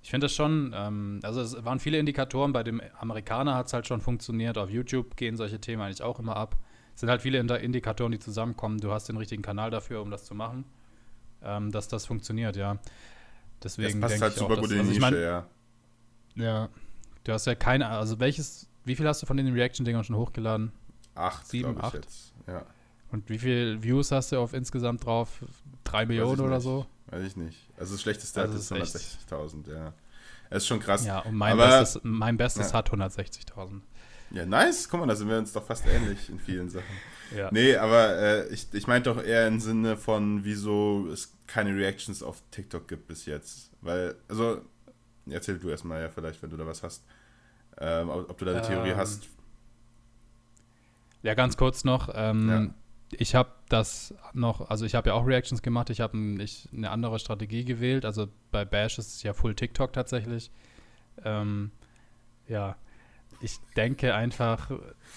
Ich 0.01 0.09
finde 0.09 0.25
das 0.25 0.33
schon, 0.33 0.73
ähm, 0.75 1.19
also 1.23 1.41
es 1.41 1.63
waren 1.63 1.79
viele 1.79 1.97
Indikatoren, 1.97 2.51
bei 2.51 2.63
dem 2.63 2.81
Amerikaner 2.99 3.55
hat 3.55 3.67
es 3.67 3.73
halt 3.73 3.87
schon 3.87 4.01
funktioniert, 4.01 4.57
auf 4.57 4.69
YouTube 4.69 5.15
gehen 5.15 5.37
solche 5.37 5.59
Themen 5.59 5.81
eigentlich 5.81 6.03
auch 6.03 6.19
immer 6.19 6.35
ab. 6.35 6.57
Es 6.93 7.01
sind 7.01 7.09
halt 7.09 7.21
viele 7.21 7.39
Indikatoren, 7.39 8.11
die 8.11 8.19
zusammenkommen, 8.19 8.79
du 8.79 8.91
hast 8.91 9.09
den 9.09 9.17
richtigen 9.17 9.41
Kanal 9.41 9.71
dafür, 9.71 10.01
um 10.01 10.11
das 10.11 10.25
zu 10.25 10.35
machen, 10.35 10.65
ähm, 11.41 11.71
dass 11.71 11.87
das 11.87 12.05
funktioniert, 12.05 12.55
ja. 12.55 12.77
Das 13.59 13.77
Deswegen 13.77 14.01
passt 14.01 14.13
denke 14.13 14.25
halt 14.25 14.33
ich 14.33 14.39
super 14.39 14.55
auch, 14.55 14.59
gut 14.59 14.71
dass, 14.71 14.77
in 14.77 14.87
die 14.87 14.89
also 14.89 14.91
Nische, 14.91 15.05
ich 15.05 15.11
mein, 16.35 16.43
ja. 16.43 16.45
ja. 16.45 16.69
Du 17.23 17.31
hast 17.31 17.47
ja 17.47 17.55
keine, 17.55 17.87
also 17.87 18.19
welches, 18.19 18.69
wie 18.83 18.95
viel 18.95 19.07
hast 19.07 19.21
du 19.21 19.25
von 19.25 19.37
den 19.37 19.51
Reaction-Dingern 19.53 20.03
schon 20.03 20.17
hochgeladen? 20.17 20.73
Acht, 21.15 21.47
Sieben, 21.47 21.79
acht? 21.81 21.93
jetzt. 21.93 22.33
Ja, 22.45 22.65
Und 23.13 23.29
wie 23.29 23.37
viele 23.37 23.81
Views 23.83 24.11
hast 24.11 24.31
du 24.31 24.39
auf 24.39 24.53
insgesamt 24.55 25.05
drauf? 25.05 25.29
Drei 25.83 26.05
Millionen 26.07 26.41
oder 26.41 26.55
nicht. 26.55 26.63
so? 26.63 26.85
weiß 27.07 27.23
ich 27.27 27.35
nicht. 27.37 27.69
Also 27.77 27.93
das 27.93 28.01
schlechteste 28.01 28.41
Also 28.41 28.55
ist 28.55 28.71
ist 28.71 29.29
160.000, 29.31 29.71
ja. 29.71 29.93
Es 30.49 30.63
ist 30.63 30.67
schon 30.67 30.79
krass. 30.79 31.05
Ja, 31.05 31.19
und 31.19 31.35
mein 31.35 31.53
Aber- 31.53 31.79
Bestes, 31.79 32.01
mein 32.03 32.37
Bestes 32.37 32.71
Ja. 32.71 32.79
hat 32.79 32.89
160.000. 32.91 33.81
Ja, 34.31 34.47
nice. 34.47 34.89
Guck 34.89 35.01
mal, 35.01 35.05
da 35.05 35.15
sind 35.15 35.29
wir 35.29 35.37
uns 35.37 35.53
doch 35.53 35.63
fast 35.63 35.85
ähnlich 35.85 36.27
in 36.29 36.39
vielen 36.39 36.69
Sachen. 36.69 36.85
Ja. 37.35 37.49
Nee, 37.51 37.75
aber 37.77 38.15
äh, 38.17 38.47
ich, 38.53 38.67
ich 38.73 38.85
meinte 38.85 39.11
doch 39.11 39.23
eher 39.23 39.47
im 39.47 39.59
Sinne 39.59 39.97
von, 39.97 40.43
wieso 40.43 41.07
es 41.11 41.33
keine 41.47 41.75
Reactions 41.75 42.21
auf 42.21 42.43
TikTok 42.51 42.87
gibt 42.87 43.07
bis 43.07 43.25
jetzt. 43.25 43.71
Weil, 43.81 44.15
also, 44.27 44.61
erzähl 45.27 45.57
du 45.57 45.69
erstmal 45.69 46.01
ja 46.03 46.09
vielleicht, 46.09 46.43
wenn 46.43 46.51
du 46.51 46.57
da 46.57 46.67
was 46.67 46.83
hast. 46.83 47.03
Ähm, 47.79 48.09
ob, 48.09 48.29
ob 48.29 48.37
du 48.37 48.45
da 48.45 48.51
eine 48.51 48.61
Theorie 48.61 48.89
Ähm, 48.91 48.97
hast. 48.97 49.23
Ja, 51.23 51.33
ganz 51.33 51.57
kurz 51.57 51.83
noch. 51.83 52.09
Ähm, 52.13 52.49
Ja. 52.49 52.67
Ich 53.19 53.35
habe 53.35 53.51
das 53.69 54.13
noch, 54.33 54.69
also 54.69 54.85
ich 54.85 54.95
habe 54.95 55.09
ja 55.09 55.15
auch 55.15 55.25
Reactions 55.25 55.61
gemacht. 55.61 55.89
Ich 55.89 56.01
habe 56.01 56.17
ein, 56.17 56.45
eine 56.75 56.91
andere 56.91 57.19
Strategie 57.19 57.65
gewählt. 57.65 58.05
Also 58.05 58.27
bei 58.51 58.65
Bash 58.65 58.97
ist 58.97 59.15
es 59.15 59.23
ja 59.23 59.33
Full 59.33 59.55
TikTok 59.55 59.93
tatsächlich. 59.93 60.51
Ähm, 61.23 61.71
ja, 62.47 62.75
ich 63.41 63.59
denke 63.75 64.13
einfach, 64.15 64.71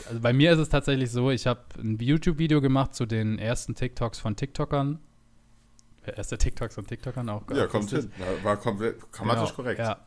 also 0.09 0.21
bei 0.21 0.33
mir 0.33 0.53
ist 0.53 0.59
es 0.59 0.69
tatsächlich 0.69 1.11
so, 1.11 1.31
ich 1.31 1.47
habe 1.47 1.61
ein 1.79 1.99
YouTube-Video 1.99 2.61
gemacht 2.61 2.95
zu 2.95 3.07
den 3.07 3.39
ersten 3.39 3.75
TikToks 3.75 4.19
von 4.19 4.37
TikTokern. 4.37 4.99
Äh, 6.05 6.17
Erste 6.17 6.39
TikToks 6.39 6.75
von 6.75 6.87
TikTokern 6.87 7.29
auch. 7.29 7.43
Ja, 7.51 7.67
auch 7.67 7.69
kommt 7.69 7.91
hin. 7.91 8.11
War, 8.19 8.45
war 8.45 8.57
komplett, 8.57 9.01
grammatisch 9.13 9.51
genau, 9.51 9.55
korrekt. 9.55 9.79
Ja. 9.79 10.01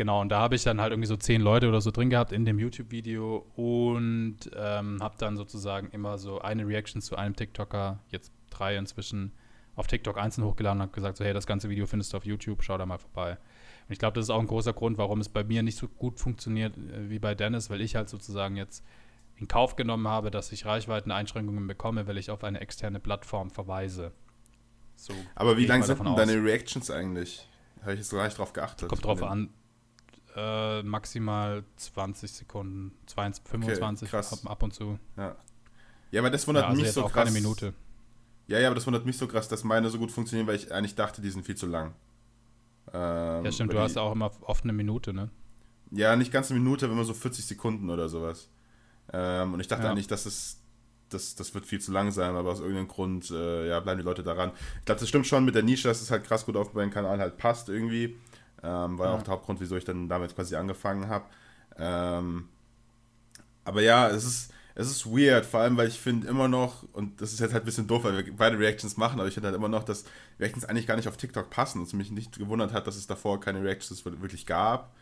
Genau, 0.00 0.22
und 0.22 0.30
da 0.30 0.38
habe 0.38 0.54
ich 0.54 0.64
dann 0.64 0.80
halt 0.80 0.92
irgendwie 0.92 1.08
so 1.08 1.18
zehn 1.18 1.42
Leute 1.42 1.68
oder 1.68 1.82
so 1.82 1.90
drin 1.90 2.08
gehabt 2.08 2.32
in 2.32 2.46
dem 2.46 2.58
YouTube-Video 2.58 3.44
und 3.54 4.38
ähm, 4.56 4.96
habe 5.02 5.16
dann 5.18 5.36
sozusagen 5.36 5.90
immer 5.90 6.16
so 6.16 6.40
eine 6.40 6.66
Reaction 6.66 7.02
zu 7.02 7.16
einem 7.16 7.36
TikToker, 7.36 7.98
jetzt 8.08 8.32
drei 8.48 8.78
inzwischen, 8.78 9.32
auf 9.76 9.88
TikTok 9.88 10.16
einzeln 10.16 10.46
hochgeladen 10.46 10.78
und 10.78 10.84
habe 10.84 10.94
gesagt, 10.94 11.18
so 11.18 11.24
hey, 11.26 11.34
das 11.34 11.46
ganze 11.46 11.68
Video 11.68 11.84
findest 11.84 12.14
du 12.14 12.16
auf 12.16 12.24
YouTube, 12.24 12.62
schau 12.62 12.78
da 12.78 12.86
mal 12.86 12.96
vorbei. 12.96 13.32
Und 13.32 13.92
ich 13.92 13.98
glaube, 13.98 14.14
das 14.14 14.24
ist 14.24 14.30
auch 14.30 14.40
ein 14.40 14.46
großer 14.46 14.72
Grund, 14.72 14.96
warum 14.96 15.20
es 15.20 15.28
bei 15.28 15.44
mir 15.44 15.62
nicht 15.62 15.76
so 15.76 15.86
gut 15.86 16.18
funktioniert 16.18 16.78
äh, 16.78 17.10
wie 17.10 17.18
bei 17.18 17.34
Dennis, 17.34 17.68
weil 17.68 17.82
ich 17.82 17.94
halt 17.94 18.08
sozusagen 18.08 18.56
jetzt 18.56 18.82
in 19.36 19.48
Kauf 19.48 19.76
genommen 19.76 20.08
habe, 20.08 20.30
dass 20.30 20.50
ich 20.50 20.64
Reichweiteneinschränkungen 20.64 21.66
bekomme, 21.66 22.06
weil 22.06 22.16
ich 22.16 22.30
auf 22.30 22.42
eine 22.42 22.62
externe 22.62 23.00
Plattform 23.00 23.50
verweise. 23.50 24.12
So 24.96 25.12
Aber 25.34 25.58
wie 25.58 25.66
lang 25.66 25.82
sind 25.82 25.98
denn 25.98 26.16
deine 26.16 26.42
Reactions 26.42 26.90
eigentlich? 26.90 27.46
Habe 27.82 27.92
ich 27.92 27.98
jetzt 27.98 28.10
gar 28.12 28.24
nicht 28.24 28.38
drauf 28.38 28.54
geachtet. 28.54 28.88
Kommt 28.88 29.04
drauf 29.04 29.22
an. 29.22 29.50
Äh, 30.36 30.82
maximal 30.82 31.64
20 31.76 32.30
Sekunden, 32.30 32.92
22, 33.06 33.50
25 33.50 34.10
krass. 34.10 34.46
ab, 34.46 34.62
und 34.62 34.72
zu. 34.72 34.98
Ja. 35.16 35.36
ja, 36.12 36.20
aber 36.20 36.30
das 36.30 36.46
wundert 36.46 36.64
Ja, 36.64 36.68
also 36.68 36.82
mich 36.82 36.92
so 36.92 37.02
krass. 37.02 37.12
keine 37.12 37.30
Minute. 37.32 37.74
Ja, 38.46 38.58
ja, 38.58 38.68
aber 38.68 38.74
das 38.74 38.86
wundert 38.86 39.06
mich 39.06 39.16
so 39.18 39.26
krass, 39.26 39.48
dass 39.48 39.64
meine 39.64 39.90
so 39.90 39.98
gut 39.98 40.10
funktionieren, 40.10 40.46
weil 40.46 40.56
ich 40.56 40.72
eigentlich 40.72 40.94
dachte, 40.94 41.20
die 41.22 41.30
sind 41.30 41.44
viel 41.46 41.56
zu 41.56 41.66
lang. 41.66 41.94
Ähm, 42.92 43.44
Ja, 43.44 43.52
stimmt, 43.52 43.72
du 43.72 43.76
die, 43.76 43.82
hast 43.82 43.96
auch 43.96 44.12
immer 44.12 44.30
oft 44.42 44.64
eine 44.64 44.72
Minute, 44.72 45.12
ne? 45.12 45.30
Ja, 45.92 46.14
nicht 46.16 46.32
ganz 46.32 46.50
eine 46.50 46.60
Minute, 46.60 46.88
wenn 46.88 46.96
man 46.96 47.04
so 47.04 47.14
40 47.14 47.44
Sekunden 47.44 47.90
oder 47.90 48.08
sowas. 48.08 48.48
Ähm, 49.12 49.54
und 49.54 49.60
ich 49.60 49.68
dachte 49.68 49.84
Ja. 49.84 49.90
eigentlich, 49.90 50.06
dass 50.06 50.26
es 50.26 50.58
das, 51.08 51.34
das 51.34 51.52
wird 51.54 51.66
viel 51.66 51.80
zu 51.80 51.90
langsam, 51.90 52.36
aber 52.36 52.52
aus 52.52 52.60
irgendeinem 52.60 52.86
Grund 52.86 53.30
äh, 53.32 53.68
ja, 53.68 53.80
bleiben 53.80 53.98
die 53.98 54.04
Leute 54.04 54.22
daran. 54.22 54.52
Ich 54.78 54.84
glaube, 54.84 55.00
das 55.00 55.08
stimmt 55.08 55.26
schon 55.26 55.44
mit 55.44 55.56
der 55.56 55.64
Nische, 55.64 55.88
dass 55.88 56.00
es 56.00 56.10
halt 56.10 56.22
krass 56.24 56.46
gut 56.46 56.56
auf 56.56 56.72
meinen 56.74 56.92
Kanal 56.92 57.18
halt 57.18 57.36
passt 57.36 57.68
irgendwie. 57.68 58.16
Ähm, 58.62 58.98
war 58.98 59.08
ja. 59.08 59.14
auch 59.14 59.22
der 59.22 59.32
Hauptgrund, 59.32 59.60
wieso 59.60 59.76
ich 59.76 59.84
dann 59.84 60.08
damit 60.08 60.34
quasi 60.34 60.56
angefangen 60.56 61.08
habe. 61.08 61.24
Ähm, 61.78 62.48
aber 63.64 63.82
ja, 63.82 64.08
es 64.08 64.24
ist, 64.24 64.52
es 64.74 64.90
ist 64.90 65.06
weird, 65.06 65.46
vor 65.46 65.60
allem, 65.60 65.76
weil 65.76 65.88
ich 65.88 65.98
finde 65.98 66.28
immer 66.28 66.48
noch, 66.48 66.84
und 66.92 67.20
das 67.20 67.32
ist 67.32 67.40
jetzt 67.40 67.52
halt 67.52 67.64
ein 67.64 67.66
bisschen 67.66 67.86
doof, 67.86 68.04
weil 68.04 68.24
wir 68.24 68.36
beide 68.36 68.58
Reactions 68.58 68.96
machen, 68.96 69.18
aber 69.18 69.28
ich 69.28 69.34
finde 69.34 69.48
halt 69.48 69.56
immer 69.56 69.68
noch, 69.68 69.84
dass 69.84 70.04
Reactions 70.38 70.64
eigentlich 70.64 70.86
gar 70.86 70.96
nicht 70.96 71.08
auf 71.08 71.16
TikTok 71.16 71.50
passen 71.50 71.78
und 71.78 71.86
es 71.86 71.92
mich 71.92 72.10
nicht 72.10 72.38
gewundert 72.38 72.72
hat, 72.72 72.86
dass 72.86 72.96
es 72.96 73.06
davor 73.06 73.40
keine 73.40 73.62
Reactions 73.62 74.04
wirklich 74.04 74.46
gab. 74.46 74.94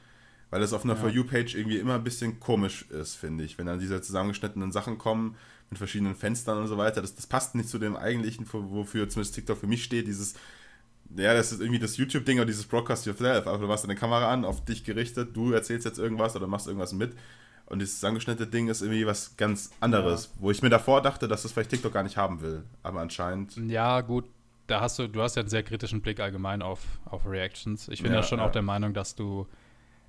Weil 0.50 0.60
das 0.60 0.72
auf 0.72 0.84
einer 0.84 0.94
ja. 0.94 1.00
For 1.00 1.10
You-Page 1.10 1.54
irgendwie 1.54 1.78
immer 1.78 1.96
ein 1.96 2.04
bisschen 2.04 2.40
komisch 2.40 2.86
ist, 2.90 3.16
finde 3.16 3.44
ich. 3.44 3.58
Wenn 3.58 3.66
dann 3.66 3.80
diese 3.80 4.00
zusammengeschnittenen 4.00 4.72
Sachen 4.72 4.96
kommen 4.96 5.36
mit 5.68 5.76
verschiedenen 5.76 6.14
Fenstern 6.14 6.56
und 6.58 6.68
so 6.68 6.78
weiter, 6.78 7.02
das, 7.02 7.14
das 7.14 7.26
passt 7.26 7.54
nicht 7.54 7.68
zu 7.68 7.78
dem 7.78 7.96
eigentlichen, 7.96 8.46
wofür 8.50 9.08
zumindest 9.10 9.34
TikTok 9.34 9.58
für 9.58 9.66
mich 9.66 9.84
steht, 9.84 10.06
dieses 10.06 10.34
ja, 11.16 11.34
das 11.34 11.52
ist 11.52 11.60
irgendwie 11.60 11.78
das 11.78 11.96
YouTube-Ding 11.96 12.38
oder 12.38 12.46
dieses 12.46 12.66
Broadcast 12.66 13.06
Yourself. 13.06 13.46
Aber 13.46 13.58
du 13.58 13.66
machst 13.66 13.84
deine 13.84 13.96
Kamera 13.96 14.32
an, 14.32 14.44
auf 14.44 14.64
dich 14.64 14.84
gerichtet, 14.84 15.36
du 15.36 15.52
erzählst 15.52 15.84
jetzt 15.84 15.98
irgendwas 15.98 16.36
oder 16.36 16.46
machst 16.46 16.66
irgendwas 16.66 16.92
mit. 16.92 17.14
Und 17.66 17.80
dieses 17.80 18.02
angeschnittene 18.02 18.48
Ding 18.48 18.68
ist 18.68 18.80
irgendwie 18.80 19.06
was 19.06 19.36
ganz 19.36 19.70
anderes, 19.80 20.24
ja. 20.24 20.30
wo 20.40 20.50
ich 20.50 20.62
mir 20.62 20.70
davor 20.70 21.02
dachte, 21.02 21.28
dass 21.28 21.42
das 21.42 21.52
vielleicht 21.52 21.70
TikTok 21.70 21.92
gar 21.92 22.02
nicht 22.02 22.16
haben 22.16 22.40
will. 22.40 22.62
Aber 22.82 23.00
anscheinend. 23.00 23.56
Ja, 23.68 24.00
gut, 24.00 24.24
da 24.66 24.80
hast 24.80 24.98
du, 24.98 25.06
du 25.06 25.20
hast 25.20 25.36
ja 25.36 25.40
einen 25.40 25.50
sehr 25.50 25.62
kritischen 25.62 26.00
Blick 26.00 26.20
allgemein 26.20 26.62
auf, 26.62 26.80
auf 27.04 27.26
Reactions. 27.26 27.88
Ich 27.88 28.02
bin 28.02 28.12
ja, 28.12 28.18
ja 28.18 28.22
schon 28.22 28.38
ja. 28.38 28.46
auch 28.46 28.52
der 28.52 28.62
Meinung, 28.62 28.94
dass 28.94 29.14
du. 29.14 29.46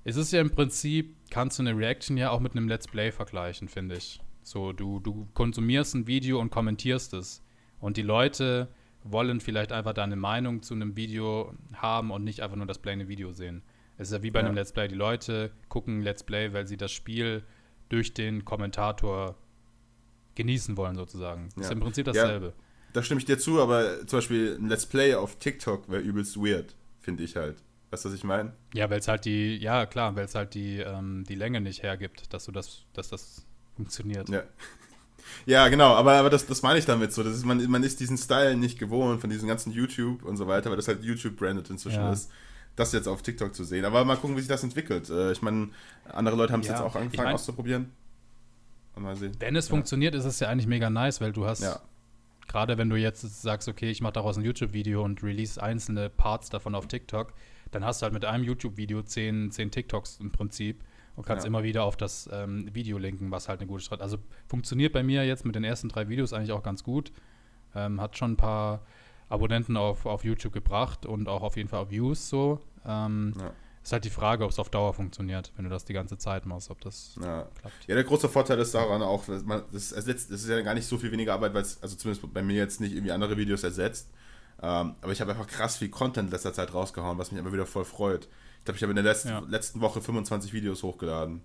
Es 0.04 0.16
ist 0.16 0.32
ja 0.32 0.40
im 0.40 0.50
Prinzip, 0.50 1.14
kannst 1.28 1.58
du 1.58 1.62
eine 1.62 1.76
Reaction 1.76 2.16
ja 2.16 2.30
auch 2.30 2.40
mit 2.40 2.52
einem 2.52 2.68
Let's 2.68 2.88
Play 2.88 3.12
vergleichen, 3.12 3.68
finde 3.68 3.96
ich. 3.96 4.20
So, 4.42 4.72
du, 4.72 4.98
du 4.98 5.28
konsumierst 5.34 5.94
ein 5.94 6.06
Video 6.06 6.40
und 6.40 6.50
kommentierst 6.50 7.12
es. 7.12 7.42
Und 7.80 7.98
die 7.98 8.02
Leute 8.02 8.68
wollen 9.04 9.40
vielleicht 9.40 9.72
einfach 9.72 9.94
deine 9.94 10.16
Meinung 10.16 10.62
zu 10.62 10.74
einem 10.74 10.96
Video 10.96 11.54
haben 11.74 12.10
und 12.10 12.24
nicht 12.24 12.40
einfach 12.40 12.56
nur 12.56 12.66
das 12.66 12.78
plaine 12.78 13.08
Video 13.08 13.32
sehen. 13.32 13.62
Es 13.96 14.08
ist 14.08 14.14
ja 14.14 14.22
wie 14.22 14.30
bei 14.30 14.40
ja. 14.40 14.46
einem 14.46 14.54
Let's 14.54 14.72
Play. 14.72 14.88
Die 14.88 14.94
Leute 14.94 15.50
gucken 15.68 16.02
Let's 16.02 16.22
Play, 16.22 16.52
weil 16.52 16.66
sie 16.66 16.76
das 16.76 16.92
Spiel 16.92 17.42
durch 17.88 18.14
den 18.14 18.44
Kommentator 18.44 19.36
genießen 20.34 20.76
wollen, 20.76 20.96
sozusagen. 20.96 21.48
Das 21.50 21.56
ja. 21.56 21.62
ist 21.64 21.72
im 21.72 21.80
Prinzip 21.80 22.06
dasselbe. 22.06 22.46
Ja, 22.46 22.52
da 22.92 23.02
stimme 23.02 23.18
ich 23.18 23.26
dir 23.26 23.38
zu, 23.38 23.60
aber 23.60 24.06
zum 24.06 24.18
Beispiel 24.18 24.56
ein 24.58 24.68
Let's 24.68 24.86
Play 24.86 25.14
auf 25.14 25.36
TikTok 25.38 25.90
wäre 25.90 26.02
übelst 26.02 26.36
weird, 26.36 26.74
finde 27.00 27.24
ich 27.24 27.36
halt. 27.36 27.62
Weißt 27.90 28.04
du, 28.04 28.08
was 28.08 28.16
ich 28.16 28.24
meine? 28.24 28.52
Ja, 28.72 28.88
weil 28.88 29.00
es 29.00 29.08
halt 29.08 29.24
die, 29.24 29.56
ja 29.56 29.84
klar, 29.86 30.14
weil 30.14 30.24
es 30.24 30.34
halt 30.34 30.54
die, 30.54 30.78
ähm, 30.78 31.24
die 31.28 31.34
Länge 31.34 31.60
nicht 31.60 31.82
hergibt, 31.82 32.32
dass 32.32 32.44
du 32.44 32.52
das, 32.52 32.86
dass 32.92 33.08
das 33.08 33.46
funktioniert. 33.74 34.28
Ja. 34.28 34.44
Ja, 35.46 35.68
genau, 35.68 35.94
aber, 35.94 36.12
aber 36.14 36.30
das, 36.30 36.46
das 36.46 36.62
meine 36.62 36.78
ich 36.78 36.86
damit 36.86 37.12
so. 37.12 37.22
Das 37.22 37.34
ist, 37.34 37.44
man, 37.44 37.62
man 37.70 37.82
ist 37.82 38.00
diesen 38.00 38.16
Style 38.16 38.56
nicht 38.56 38.78
gewohnt 38.78 39.20
von 39.20 39.30
diesem 39.30 39.48
ganzen 39.48 39.72
YouTube 39.72 40.24
und 40.24 40.36
so 40.36 40.46
weiter, 40.46 40.70
weil 40.70 40.76
das 40.76 40.88
halt 40.88 41.02
YouTube-branded 41.02 41.70
inzwischen 41.70 42.00
ja. 42.00 42.12
ist, 42.12 42.30
das 42.76 42.92
jetzt 42.92 43.08
auf 43.08 43.22
TikTok 43.22 43.54
zu 43.54 43.64
sehen. 43.64 43.84
Aber 43.84 44.04
mal 44.04 44.16
gucken, 44.16 44.36
wie 44.36 44.40
sich 44.40 44.48
das 44.48 44.62
entwickelt. 44.62 45.10
Äh, 45.10 45.32
ich 45.32 45.42
meine, 45.42 45.70
andere 46.08 46.36
Leute 46.36 46.52
haben 46.52 46.60
es 46.60 46.66
ja, 46.66 46.74
jetzt 46.74 46.82
auch 46.82 46.94
angefangen 46.94 47.12
ich 47.12 47.18
mein, 47.18 47.34
auszuprobieren. 47.34 47.92
Mal 48.96 49.16
sehen. 49.16 49.32
Wenn 49.38 49.56
es 49.56 49.68
ja. 49.68 49.70
funktioniert, 49.70 50.14
ist 50.14 50.26
es 50.26 50.40
ja 50.40 50.48
eigentlich 50.48 50.66
mega 50.66 50.90
nice, 50.90 51.22
weil 51.22 51.32
du 51.32 51.46
hast, 51.46 51.64
gerade 52.48 52.76
wenn 52.76 52.90
du 52.90 52.96
jetzt 52.96 53.22
sagst, 53.40 53.66
okay, 53.66 53.90
ich 53.90 54.02
mache 54.02 54.12
daraus 54.12 54.36
ein 54.36 54.44
YouTube-Video 54.44 55.02
und 55.02 55.22
release 55.22 55.62
einzelne 55.62 56.10
Parts 56.10 56.50
davon 56.50 56.74
auf 56.74 56.86
TikTok, 56.86 57.32
dann 57.70 57.84
hast 57.84 58.02
du 58.02 58.04
halt 58.04 58.12
mit 58.12 58.26
einem 58.26 58.44
YouTube-Video 58.44 59.02
zehn, 59.02 59.50
zehn 59.52 59.70
TikToks 59.70 60.18
im 60.20 60.32
Prinzip 60.32 60.82
und 61.16 61.26
kannst 61.26 61.44
ja. 61.44 61.48
immer 61.48 61.62
wieder 61.62 61.84
auf 61.84 61.96
das 61.96 62.28
ähm, 62.32 62.72
Video 62.74 62.98
linken, 62.98 63.30
was 63.30 63.48
halt 63.48 63.60
eine 63.60 63.68
gute 63.68 63.82
Strategie 63.82 64.02
Also 64.02 64.18
funktioniert 64.46 64.92
bei 64.92 65.02
mir 65.02 65.24
jetzt 65.26 65.44
mit 65.44 65.54
den 65.54 65.64
ersten 65.64 65.88
drei 65.88 66.08
Videos 66.08 66.32
eigentlich 66.32 66.52
auch 66.52 66.62
ganz 66.62 66.82
gut. 66.82 67.12
Ähm, 67.74 68.00
hat 68.00 68.16
schon 68.16 68.32
ein 68.32 68.36
paar 68.36 68.80
Abonnenten 69.28 69.76
auf, 69.76 70.06
auf 70.06 70.24
YouTube 70.24 70.52
gebracht 70.52 71.06
und 71.06 71.28
auch 71.28 71.42
auf 71.42 71.56
jeden 71.56 71.68
Fall 71.68 71.80
auf 71.80 71.90
Views 71.90 72.28
so. 72.28 72.60
Ähm, 72.84 73.34
ja. 73.38 73.52
Ist 73.82 73.92
halt 73.92 74.04
die 74.04 74.10
Frage, 74.10 74.44
ob 74.44 74.50
es 74.50 74.58
auf 74.58 74.68
Dauer 74.68 74.92
funktioniert, 74.92 75.52
wenn 75.56 75.64
du 75.64 75.70
das 75.70 75.86
die 75.86 75.94
ganze 75.94 76.18
Zeit 76.18 76.44
machst, 76.44 76.70
ob 76.70 76.80
das 76.82 77.16
ja. 77.20 77.48
klappt. 77.58 77.86
Ja, 77.86 77.94
der 77.94 78.04
große 78.04 78.28
Vorteil 78.28 78.58
ist 78.58 78.74
daran 78.74 79.00
auch, 79.00 79.24
dass 79.24 79.42
man, 79.42 79.62
das, 79.72 79.92
ersetzt, 79.92 80.30
das 80.30 80.42
ist 80.42 80.50
ja 80.50 80.60
gar 80.60 80.74
nicht 80.74 80.86
so 80.86 80.98
viel 80.98 81.10
weniger 81.12 81.32
Arbeit, 81.32 81.54
weil 81.54 81.62
es, 81.62 81.82
also 81.82 81.96
zumindest 81.96 82.32
bei 82.34 82.42
mir 82.42 82.56
jetzt 82.56 82.80
nicht 82.80 82.92
irgendwie 82.92 83.12
andere 83.12 83.38
Videos 83.38 83.62
ersetzt. 83.62 84.10
Ähm, 84.62 84.96
aber 85.00 85.12
ich 85.12 85.20
habe 85.22 85.30
einfach 85.30 85.46
krass 85.46 85.78
viel 85.78 85.88
Content 85.88 86.28
in 86.28 86.32
letzter 86.32 86.52
Zeit 86.52 86.74
rausgehauen, 86.74 87.16
was 87.16 87.32
mich 87.32 87.40
immer 87.40 87.52
wieder 87.52 87.64
voll 87.64 87.86
freut. 87.86 88.28
Ich 88.60 88.64
glaube, 88.64 88.76
ich 88.76 88.82
habe 88.82 88.92
in 88.92 88.96
der 88.96 89.04
letzten, 89.04 89.28
ja. 89.28 89.42
letzten 89.48 89.80
Woche 89.80 90.00
25 90.00 90.52
Videos 90.52 90.82
hochgeladen. 90.82 91.42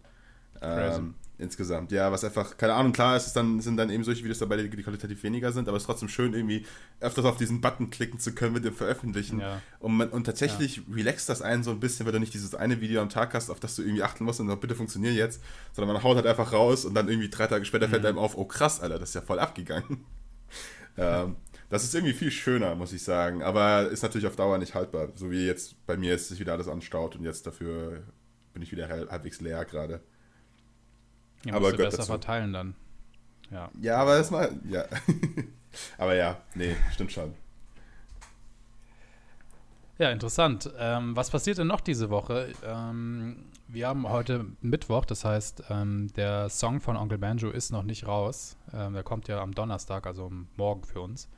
Ähm, 0.61 1.15
insgesamt. 1.37 1.91
Ja, 1.91 2.11
was 2.11 2.23
einfach, 2.23 2.57
keine 2.57 2.73
Ahnung, 2.73 2.93
klar 2.93 3.17
ist 3.17 3.33
dann, 3.33 3.59
sind 3.59 3.77
dann 3.77 3.89
eben 3.89 4.03
solche 4.03 4.23
Videos 4.23 4.39
dabei, 4.39 4.57
die, 4.57 4.69
die 4.69 4.83
qualitativ 4.83 5.23
weniger 5.23 5.51
sind, 5.51 5.67
aber 5.67 5.77
es 5.77 5.83
ist 5.83 5.87
trotzdem 5.87 6.07
schön, 6.07 6.33
irgendwie 6.33 6.65
öfters 6.99 7.25
auf 7.25 7.37
diesen 7.37 7.61
Button 7.61 7.89
klicken 7.89 8.19
zu 8.19 8.33
können 8.33 8.53
mit 8.53 8.63
dem 8.63 8.73
Veröffentlichen. 8.73 9.39
Ja. 9.39 9.61
Und, 9.79 9.97
man, 9.97 10.09
und 10.09 10.23
tatsächlich 10.25 10.77
ja. 10.77 10.83
relaxt 10.93 11.27
das 11.29 11.41
einen 11.41 11.63
so 11.63 11.71
ein 11.71 11.79
bisschen, 11.79 12.05
weil 12.05 12.13
du 12.13 12.19
nicht 12.19 12.33
dieses 12.33 12.55
eine 12.55 12.79
Video 12.81 13.01
am 13.01 13.09
Tag 13.09 13.33
hast, 13.33 13.49
auf 13.49 13.59
das 13.59 13.75
du 13.75 13.81
irgendwie 13.81 14.03
achten 14.03 14.23
musst 14.23 14.39
und 14.39 14.47
dann 14.47 14.59
bitte 14.59 14.75
funktioniert 14.75 15.15
jetzt, 15.15 15.41
sondern 15.73 15.93
man 15.93 16.03
haut 16.03 16.15
halt 16.15 16.27
einfach 16.27 16.53
raus 16.53 16.85
und 16.85 16.93
dann 16.93 17.09
irgendwie 17.09 17.29
drei 17.29 17.47
Tage 17.47 17.65
später 17.65 17.87
mhm. 17.87 17.91
fällt 17.91 18.05
einem 18.05 18.17
auf, 18.17 18.37
oh 18.37 18.45
krass, 18.45 18.79
Alter, 18.79 18.99
das 18.99 19.09
ist 19.09 19.15
ja 19.15 19.21
voll 19.21 19.39
abgegangen. 19.39 20.05
ähm, 20.97 21.35
das 21.69 21.83
ist 21.83 21.95
irgendwie 21.95 22.13
viel 22.13 22.31
schöner, 22.31 22.75
muss 22.75 22.93
ich 22.93 23.03
sagen. 23.03 23.43
Aber 23.43 23.89
ist 23.89 24.03
natürlich 24.03 24.27
auf 24.27 24.35
Dauer 24.35 24.57
nicht 24.57 24.75
haltbar. 24.75 25.09
So 25.15 25.31
wie 25.31 25.45
jetzt 25.45 25.75
bei 25.85 25.97
mir 25.97 26.15
ist 26.15 26.29
sich 26.29 26.39
wieder 26.39 26.53
alles 26.53 26.67
anstaut 26.67 27.15
und 27.15 27.23
jetzt 27.23 27.47
dafür 27.47 28.03
bin 28.53 28.61
ich 28.61 28.71
wieder 28.71 28.87
halbwegs 28.87 29.41
leer 29.41 29.65
gerade. 29.65 30.01
Ja, 31.45 31.55
aber 31.55 31.71
du 31.71 31.77
besser 31.77 31.97
dazu. 31.97 32.11
verteilen 32.11 32.53
dann. 32.53 32.75
Ja. 33.51 33.69
Ja, 33.81 33.97
aber 33.97 34.17
erstmal, 34.17 34.51
ja. 34.67 34.85
aber 35.97 36.15
ja, 36.15 36.41
nee, 36.55 36.75
stimmt 36.93 37.11
schon. 37.11 37.33
Ja, 39.97 40.11
interessant. 40.11 40.69
Ähm, 40.77 41.15
was 41.15 41.29
passiert 41.29 41.57
denn 41.57 41.67
noch 41.67 41.79
diese 41.79 42.09
Woche? 42.09 42.51
Ähm, 42.65 43.45
wir 43.67 43.87
haben 43.87 44.09
heute 44.09 44.45
Mittwoch, 44.61 45.05
das 45.05 45.23
heißt, 45.23 45.63
ähm, 45.69 46.11
der 46.15 46.49
Song 46.49 46.81
von 46.81 46.97
Onkel 46.97 47.17
Banjo 47.17 47.49
ist 47.49 47.71
noch 47.71 47.83
nicht 47.83 48.05
raus. 48.05 48.57
Ähm, 48.73 48.93
der 48.93 49.03
kommt 49.03 49.27
ja 49.27 49.41
am 49.41 49.53
Donnerstag, 49.53 50.05
also 50.05 50.31
morgen 50.57 50.83
für 50.83 51.01
uns. 51.01 51.29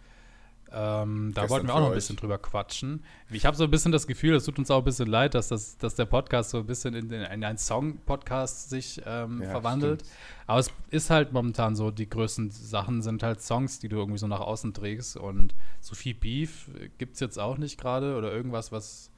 Ähm, 0.71 1.31
da 1.33 1.49
wollten 1.49 1.67
wir 1.67 1.75
auch 1.75 1.79
noch 1.79 1.87
ein 1.87 1.93
bisschen 1.93 2.17
drüber 2.17 2.37
quatschen. 2.37 3.03
Ich 3.29 3.45
habe 3.45 3.55
so 3.55 3.63
ein 3.63 3.71
bisschen 3.71 3.91
das 3.91 4.05
Gefühl, 4.05 4.35
es 4.35 4.45
tut 4.45 4.59
uns 4.59 4.69
auch 4.69 4.79
ein 4.79 4.83
bisschen 4.83 5.07
leid, 5.07 5.33
dass, 5.33 5.47
das, 5.47 5.77
dass 5.77 5.95
der 5.95 6.05
Podcast 6.05 6.49
so 6.49 6.57
ein 6.59 6.65
bisschen 6.65 6.93
in, 6.93 7.09
in, 7.09 7.21
in 7.21 7.43
einen 7.43 7.57
Song-Podcast 7.57 8.69
sich 8.69 9.01
ähm, 9.05 9.41
ja, 9.41 9.49
verwandelt. 9.49 10.01
Stimmt. 10.01 10.17
Aber 10.47 10.59
es 10.59 10.71
ist 10.89 11.09
halt 11.09 11.31
momentan 11.31 11.75
so, 11.75 11.91
die 11.91 12.09
größten 12.09 12.51
Sachen 12.51 13.01
sind 13.01 13.23
halt 13.23 13.41
Songs, 13.41 13.79
die 13.79 13.87
du 13.87 13.97
irgendwie 13.97 14.17
so 14.17 14.27
nach 14.27 14.41
außen 14.41 14.73
trägst. 14.73 15.15
Und 15.17 15.55
so 15.79 15.95
viel 15.95 16.13
Beef 16.13 16.69
gibt 16.97 17.15
es 17.15 17.21
jetzt 17.21 17.39
auch 17.39 17.57
nicht 17.57 17.79
gerade 17.79 18.17
oder 18.17 18.31
irgendwas, 18.31 18.71
was 18.71 19.09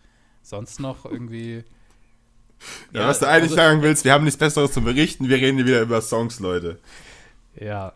sonst 0.41 0.79
noch 0.79 1.05
irgendwie. 1.05 1.63
Ja, 2.91 3.03
ja 3.03 3.07
was 3.07 3.19
du 3.19 3.25
eigentlich 3.25 3.43
also, 3.43 3.55
sagen 3.55 3.81
willst, 3.81 4.03
wir 4.03 4.11
haben 4.11 4.25
nichts 4.25 4.37
Besseres 4.37 4.73
zu 4.73 4.81
berichten, 4.81 5.29
wir 5.29 5.37
reden 5.37 5.57
wieder 5.59 5.81
über 5.81 6.01
Songs, 6.01 6.41
Leute. 6.41 6.77
Ja, 7.55 7.93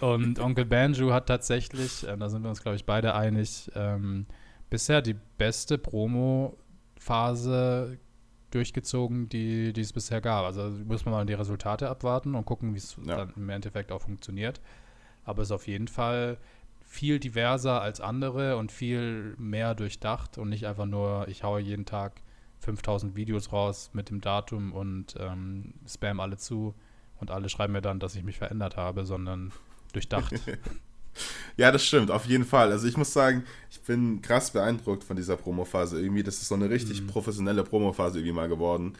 und 0.00 0.38
Onkel 0.38 0.64
Banjo 0.64 1.12
hat 1.12 1.26
tatsächlich, 1.26 2.06
äh, 2.06 2.16
da 2.16 2.28
sind 2.28 2.42
wir 2.42 2.48
uns, 2.48 2.62
glaube 2.62 2.76
ich, 2.76 2.84
beide 2.84 3.14
einig, 3.14 3.70
ähm, 3.74 4.26
bisher 4.68 5.02
die 5.02 5.16
beste 5.36 5.78
Promo-Phase 5.78 6.58
durchgezogen, 8.50 9.28
die, 9.28 9.72
die 9.72 9.80
es 9.80 9.92
bisher 9.92 10.20
gab. 10.20 10.44
Also 10.44 10.70
muss 10.84 11.04
man 11.04 11.14
mal 11.14 11.26
die 11.26 11.34
Resultate 11.34 11.88
abwarten 11.88 12.34
und 12.34 12.44
gucken, 12.44 12.74
wie 12.74 12.78
es 12.78 12.96
ja. 13.04 13.16
dann 13.16 13.32
im 13.36 13.48
Endeffekt 13.48 13.92
auch 13.92 14.02
funktioniert. 14.02 14.60
Aber 15.24 15.42
es 15.42 15.48
ist 15.48 15.52
auf 15.52 15.66
jeden 15.66 15.88
Fall 15.88 16.38
viel 16.80 17.20
diverser 17.20 17.80
als 17.80 18.00
andere 18.00 18.56
und 18.56 18.72
viel 18.72 19.34
mehr 19.38 19.74
durchdacht 19.74 20.38
und 20.38 20.48
nicht 20.48 20.66
einfach 20.66 20.86
nur, 20.86 21.28
ich 21.28 21.44
haue 21.44 21.60
jeden 21.60 21.84
Tag 21.84 22.20
5000 22.58 23.14
Videos 23.14 23.52
raus 23.52 23.90
mit 23.92 24.10
dem 24.10 24.20
Datum 24.20 24.72
und 24.72 25.14
ähm, 25.18 25.74
spam 25.86 26.18
alle 26.20 26.36
zu 26.36 26.74
und 27.20 27.30
alle 27.30 27.48
schreiben 27.48 27.74
mir 27.74 27.80
dann, 27.80 28.00
dass 28.00 28.16
ich 28.16 28.24
mich 28.24 28.38
verändert 28.38 28.76
habe, 28.76 29.04
sondern 29.04 29.52
durchdacht. 29.92 30.32
ja, 31.56 31.72
das 31.72 31.84
stimmt, 31.84 32.10
auf 32.10 32.26
jeden 32.26 32.44
Fall. 32.44 32.72
Also 32.72 32.86
ich 32.86 32.96
muss 32.96 33.12
sagen, 33.12 33.44
ich 33.70 33.80
bin 33.80 34.22
krass 34.22 34.50
beeindruckt 34.50 35.04
von 35.04 35.16
dieser 35.16 35.36
Promophase. 35.36 36.00
Irgendwie, 36.00 36.22
das 36.22 36.36
ist 36.36 36.48
so 36.48 36.54
eine 36.54 36.70
richtig 36.70 37.02
mhm. 37.02 37.06
professionelle 37.08 37.64
Promophase 37.64 38.18
irgendwie 38.18 38.34
mal 38.34 38.48
geworden. 38.48 38.94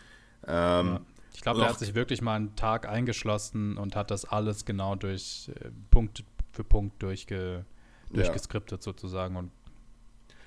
Ähm, 0.46 0.86
ja. 0.86 1.00
Ich 1.32 1.42
glaube, 1.42 1.62
er 1.62 1.68
hat 1.70 1.78
sich 1.78 1.94
wirklich 1.94 2.22
mal 2.22 2.36
einen 2.36 2.56
Tag 2.56 2.88
eingeschlossen 2.88 3.76
und 3.76 3.96
hat 3.96 4.10
das 4.10 4.24
alles 4.24 4.64
genau 4.64 4.94
durch 4.94 5.50
äh, 5.54 5.70
Punkt 5.90 6.24
für 6.52 6.64
Punkt 6.64 7.02
durchge, 7.02 7.64
durchgeskriptet 8.12 8.80
ja. 8.80 8.82
sozusagen. 8.82 9.36
Und 9.36 9.50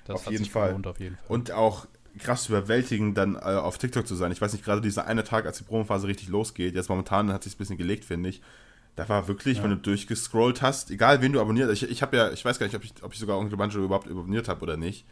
das 0.04 0.26
auf 0.26 0.30
jeden 0.30 0.44
Fall. 0.44 0.68
Gelohnt, 0.68 0.86
auf 0.86 1.00
jeden 1.00 1.16
Fall. 1.16 1.24
Und 1.28 1.50
auch 1.52 1.86
krass 2.18 2.48
überwältigend, 2.48 3.18
dann 3.18 3.34
äh, 3.34 3.38
auf 3.38 3.78
TikTok 3.78 4.06
zu 4.06 4.14
sein. 4.14 4.30
Ich 4.30 4.40
weiß 4.40 4.52
nicht, 4.52 4.64
gerade 4.64 4.80
dieser 4.80 5.06
eine 5.06 5.24
Tag, 5.24 5.46
als 5.46 5.58
die 5.58 5.64
Promophase 5.64 6.06
richtig 6.06 6.28
losgeht, 6.28 6.74
jetzt 6.74 6.88
momentan 6.88 7.32
hat 7.32 7.42
sich 7.42 7.54
ein 7.54 7.58
bisschen 7.58 7.78
gelegt, 7.78 8.04
finde 8.04 8.28
ich. 8.28 8.42
Da 8.96 9.08
war 9.08 9.26
wirklich, 9.26 9.58
ja. 9.58 9.64
wenn 9.64 9.70
du 9.70 9.76
durchgescrollt 9.76 10.62
hast, 10.62 10.90
egal 10.90 11.20
wen 11.20 11.32
du 11.32 11.40
abonniert, 11.40 11.70
ich, 11.72 11.88
ich 11.90 12.02
habe 12.02 12.16
ja, 12.16 12.30
ich 12.30 12.44
weiß 12.44 12.58
gar 12.58 12.66
nicht, 12.66 12.76
ob 12.76 12.84
ich, 12.84 12.94
ob 13.02 13.12
ich 13.12 13.18
sogar 13.18 13.38
Onkel 13.38 13.56
Banjo 13.56 13.84
überhaupt 13.84 14.08
abonniert 14.08 14.48
habe 14.48 14.62
oder 14.62 14.76
nicht. 14.76 15.04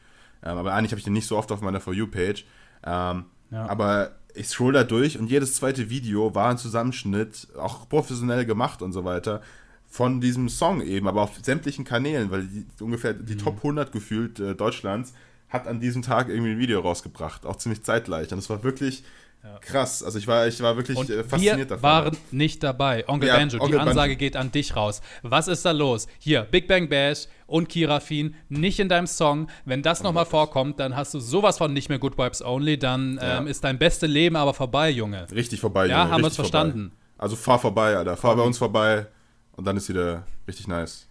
Ähm, 0.45 0.59
aber 0.59 0.75
eigentlich 0.75 0.93
habe 0.93 0.99
ich 0.99 1.05
den 1.05 1.13
nicht 1.13 1.27
so 1.27 1.37
oft 1.37 1.51
auf 1.51 1.61
meiner 1.61 1.81
For 1.81 1.93
You-Page. 1.93 2.45
Ähm, 2.85 3.25
ja. 3.51 3.67
Aber 3.67 4.13
ich 4.35 4.49
scroll 4.49 4.73
da 4.73 4.85
durch 4.85 5.19
und 5.19 5.29
jedes 5.29 5.55
zweite 5.55 5.91
Video 5.91 6.35
war 6.35 6.51
ein 6.51 6.59
Zusammenschnitt, 6.59 7.49
auch 7.59 7.89
professionell 7.89 8.45
gemacht 8.47 8.83
und 8.83 8.93
so 8.93 9.05
weiter, 9.05 9.43
von 9.89 10.21
diesem 10.21 10.49
Song 10.49 10.81
eben, 10.81 11.07
aber 11.07 11.21
auf 11.21 11.33
sämtlichen 11.43 11.85
Kanälen, 11.85 12.31
weil 12.31 12.45
die, 12.45 12.67
ungefähr 12.81 13.13
die 13.13 13.35
mhm. 13.35 13.39
Top 13.39 13.57
100 13.59 13.93
gefühlt 13.93 14.41
äh, 14.41 14.55
Deutschlands 14.55 15.13
hat 15.51 15.67
an 15.67 15.81
diesem 15.81 16.01
Tag 16.01 16.31
irgendwie 16.31 16.53
ein 16.53 16.59
Video 16.59 16.81
rausgebracht, 16.81 17.45
auch 17.45 17.57
ziemlich 17.57 17.83
zeitgleich. 17.83 18.33
Und 18.33 18.39
es 18.39 18.49
war 18.49 18.63
wirklich 18.65 19.05
ja. 19.43 19.59
krass. 19.61 20.03
Also 20.03 20.19
ich 20.19 20.27
war, 20.27 20.47
ich 20.47 20.61
war 20.63 20.77
wirklich 20.77 20.97
und 20.97 21.11
äh, 21.11 21.25
fasziniert 21.25 21.59
wir 21.59 21.67
davon. 21.67 21.83
Wir 21.83 21.89
waren 21.89 22.17
nicht 22.31 22.63
dabei. 22.63 23.09
Onkel 23.09 23.29
ja, 23.29 23.37
Banjo, 23.37 23.59
Onkel 23.59 23.73
die 23.73 23.79
Ansage 23.79 24.13
Banjo. 24.13 24.19
geht 24.19 24.37
an 24.37 24.53
dich 24.53 24.77
raus. 24.77 25.01
Was 25.23 25.49
ist 25.49 25.65
da 25.65 25.73
los? 25.73 26.07
Hier, 26.19 26.43
Big 26.43 26.69
Bang 26.69 26.89
Bash 26.89 27.27
und 27.47 27.69
Kirafin 27.69 28.35
nicht 28.49 28.79
in 28.79 28.89
deinem 28.89 29.07
Song. 29.07 29.49
Wenn 29.65 29.83
das 29.83 30.03
nochmal 30.03 30.27
vorkommt, 30.27 30.81
dann 30.81 30.97
hast 30.97 31.15
du 31.15 31.21
sowas 31.21 31.59
von 31.59 31.73
nicht 31.73 31.89
mehr 31.89 31.99
Good 31.99 32.19
Vibes 32.19 32.43
Only. 32.43 32.79
Dann 32.79 33.19
ja. 33.21 33.39
ähm, 33.39 33.47
ist 33.47 33.65
dein 33.65 33.79
beste 33.79 34.07
Leben 34.07 34.37
aber 34.37 34.55
vorbei, 34.55 34.91
Junge. 34.91 35.27
Richtig 35.31 35.61
vorbei, 35.61 35.85
Junge. 35.87 35.95
Ja, 35.95 36.09
haben 36.09 36.23
wir 36.23 36.29
es 36.29 36.37
verstanden. 36.37 36.93
Also 37.19 37.37
fahr 37.37 37.59
vorbei, 37.59 37.97
Alter. 37.97 38.17
Fahr 38.17 38.37
bei 38.37 38.43
uns 38.43 38.59
vorbei. 38.59 39.07
Und 39.53 39.67
dann 39.67 39.77
ist 39.77 39.89
wieder 39.89 40.25
richtig 40.49 40.67
nice. 40.67 41.07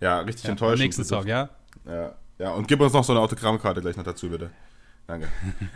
Ja, 0.00 0.20
richtig 0.20 0.44
ja, 0.44 0.50
enttäuschend. 0.50 0.80
Nächsten 0.80 1.04
Song, 1.04 1.26
ja? 1.26 1.48
Ja. 1.86 2.14
Ja, 2.38 2.50
und 2.50 2.66
gib 2.66 2.80
uns 2.80 2.92
noch 2.92 3.04
so 3.04 3.12
eine 3.12 3.20
Autogrammkarte 3.20 3.80
gleich 3.80 3.96
noch 3.96 4.04
dazu, 4.04 4.28
bitte. 4.28 4.50
Danke. 5.06 5.28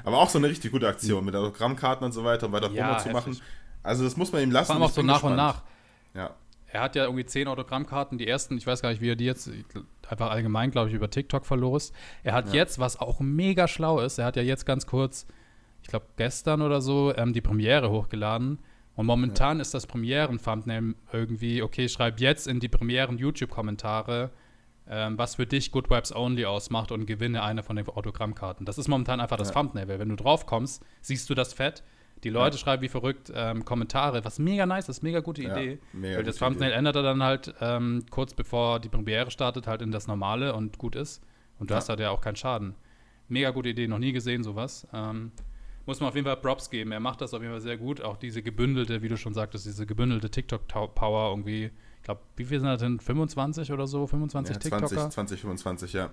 Aber 0.04 0.18
auch 0.18 0.30
so 0.30 0.38
eine 0.38 0.48
richtig 0.48 0.72
gute 0.72 0.88
Aktion 0.88 1.24
mit 1.24 1.34
Autogrammkarten 1.34 2.04
und 2.04 2.12
so 2.12 2.24
weiter, 2.24 2.46
um 2.46 2.52
weiter 2.52 2.70
ja, 2.70 2.98
zu 2.98 3.10
machen. 3.10 3.38
Also 3.82 4.04
das 4.04 4.16
muss 4.16 4.32
man 4.32 4.42
ihm 4.42 4.50
lassen. 4.50 4.66
Vor 4.66 4.76
allem 4.76 4.84
auch 4.84 4.90
so 4.90 5.02
nach 5.02 5.14
gespannt. 5.14 5.32
und 5.32 5.36
nach. 5.36 5.62
Ja. 6.14 6.34
Er 6.70 6.82
hat 6.82 6.96
ja 6.96 7.04
irgendwie 7.04 7.24
zehn 7.24 7.48
Autogrammkarten. 7.48 8.18
Die 8.18 8.26
ersten, 8.26 8.56
ich 8.58 8.66
weiß 8.66 8.82
gar 8.82 8.90
nicht, 8.90 9.00
wie 9.00 9.10
er 9.10 9.16
die 9.16 9.24
jetzt 9.24 9.50
einfach 10.08 10.30
allgemein, 10.30 10.70
glaube 10.70 10.88
ich, 10.88 10.94
über 10.94 11.08
TikTok 11.08 11.46
verlost. 11.46 11.94
Er 12.22 12.34
hat 12.34 12.48
ja. 12.48 12.54
jetzt, 12.54 12.78
was 12.78 13.00
auch 13.00 13.20
mega 13.20 13.68
schlau 13.68 14.00
ist, 14.00 14.18
er 14.18 14.26
hat 14.26 14.36
ja 14.36 14.42
jetzt 14.42 14.66
ganz 14.66 14.86
kurz, 14.86 15.26
ich 15.82 15.88
glaube 15.88 16.06
gestern 16.16 16.60
oder 16.62 16.80
so, 16.80 17.14
ähm, 17.16 17.32
die 17.32 17.40
Premiere 17.40 17.90
hochgeladen 17.90 18.58
und 18.98 19.06
momentan 19.06 19.58
ja. 19.58 19.62
ist 19.62 19.74
das 19.74 19.86
Premieren-Thumbnail 19.86 20.94
irgendwie, 21.12 21.62
okay, 21.62 21.88
schreib 21.88 22.20
jetzt 22.20 22.48
in 22.48 22.60
die 22.60 22.68
Premieren-YouTube-Kommentare, 22.68 24.30
ähm, 24.88 25.18
was 25.18 25.36
für 25.36 25.46
dich 25.46 25.70
Good 25.70 25.90
Vibes 25.90 26.14
Only 26.14 26.44
ausmacht 26.46 26.92
und 26.92 27.06
gewinne 27.06 27.42
eine 27.42 27.62
von 27.62 27.76
den 27.76 27.86
Autogrammkarten. 27.86 28.64
Das 28.66 28.78
ist 28.78 28.88
momentan 28.88 29.20
einfach 29.20 29.36
das 29.36 29.48
ja. 29.48 29.54
Thumbnail, 29.54 29.88
weil 29.88 29.98
wenn 29.98 30.08
du 30.08 30.16
drauf 30.16 30.46
kommst, 30.46 30.84
siehst 31.00 31.28
du 31.30 31.34
das 31.34 31.52
Fett. 31.52 31.82
Die 32.24 32.30
Leute 32.30 32.56
ja. 32.56 32.60
schreiben 32.60 32.82
wie 32.82 32.88
verrückt 32.88 33.30
ähm, 33.34 33.64
Kommentare, 33.64 34.24
was 34.24 34.38
mega 34.38 34.66
nice 34.66 34.88
ist, 34.88 35.02
mega 35.02 35.20
gute 35.20 35.42
Idee. 35.42 35.78
Mega 35.92 36.16
weil 36.16 36.24
das 36.24 36.36
Thumbnail 36.36 36.70
Idee. 36.70 36.78
ändert 36.78 36.96
er 36.96 37.02
dann 37.02 37.22
halt 37.22 37.54
ähm, 37.60 38.04
kurz 38.10 38.34
bevor 38.34 38.80
die 38.80 38.88
Premiere 38.88 39.30
startet, 39.30 39.66
halt 39.66 39.82
in 39.82 39.92
das 39.92 40.08
Normale 40.08 40.54
und 40.54 40.78
gut 40.78 40.96
ist. 40.96 41.22
Und 41.58 41.70
du 41.70 41.74
hast 41.74 41.88
halt 41.88 42.00
ja 42.00 42.10
auch 42.10 42.20
keinen 42.20 42.36
Schaden. 42.36 42.74
Mega 43.28 43.50
gute 43.50 43.68
Idee, 43.68 43.86
noch 43.88 43.98
nie 43.98 44.12
gesehen 44.12 44.42
sowas. 44.42 44.86
Ähm, 44.92 45.32
muss 45.86 46.00
man 46.00 46.08
auf 46.08 46.14
jeden 46.14 46.26
Fall 46.26 46.36
Props 46.36 46.70
geben. 46.70 46.92
Er 46.92 47.00
macht 47.00 47.20
das 47.20 47.34
auf 47.34 47.40
jeden 47.40 47.52
Fall 47.52 47.60
sehr 47.60 47.76
gut. 47.76 48.00
Auch 48.00 48.16
diese 48.16 48.42
gebündelte, 48.42 49.02
wie 49.02 49.08
du 49.08 49.16
schon 49.16 49.34
sagtest, 49.34 49.66
diese 49.66 49.86
gebündelte 49.86 50.30
TikTok-Power 50.30 51.30
irgendwie. 51.30 51.70
Ich 52.08 52.10
glaube, 52.10 52.22
wie 52.36 52.44
viel 52.46 52.58
sind 52.58 52.68
das 52.70 52.80
denn? 52.80 53.00
25 53.00 53.70
oder 53.70 53.86
so? 53.86 54.06
25 54.06 54.54
ja, 54.54 54.58
TikToker? 54.58 54.86
20, 54.86 55.10
20, 55.10 55.40
25, 55.42 55.92
ja. 55.92 56.08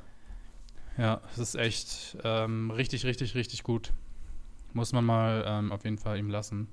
Ja, 0.98 1.22
es 1.32 1.38
ist 1.38 1.56
echt 1.56 2.18
ähm, 2.22 2.70
richtig, 2.70 3.06
richtig, 3.06 3.34
richtig 3.34 3.64
gut. 3.64 3.94
Muss 4.74 4.92
man 4.92 5.06
mal 5.06 5.46
ähm, 5.48 5.72
auf 5.72 5.86
jeden 5.86 5.98
Fall 5.98 6.20
ihm 6.20 6.30
lassen. 6.30 6.68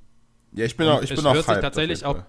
Ja, 0.50 0.64
ich 0.64 0.76
bin 0.76 0.88
Und 0.88 0.95
auch, 0.95 1.02
ich 1.02 1.14
bin 1.14 1.25
auch 1.25 1.35
hört 1.35 1.47
sich 1.47 1.55
tatsächlich 1.55 2.05
auch. 2.05 2.17
Ja, 2.17 2.26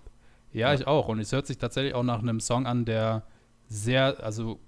ja, 0.69 0.73
ich 0.75 0.85
auch. 0.85 1.07
Und 1.07 1.17
es 1.17 1.31
hört 1.31 1.47
sich 1.47 1.57
tatsächlich 1.57 1.95
auch 1.95 2.03
nach 2.03 2.19
einem 2.19 2.39
Song 2.39 2.67
an, 2.67 2.85
der 2.85 3.23
sehr, 3.69 4.23
also 4.23 4.59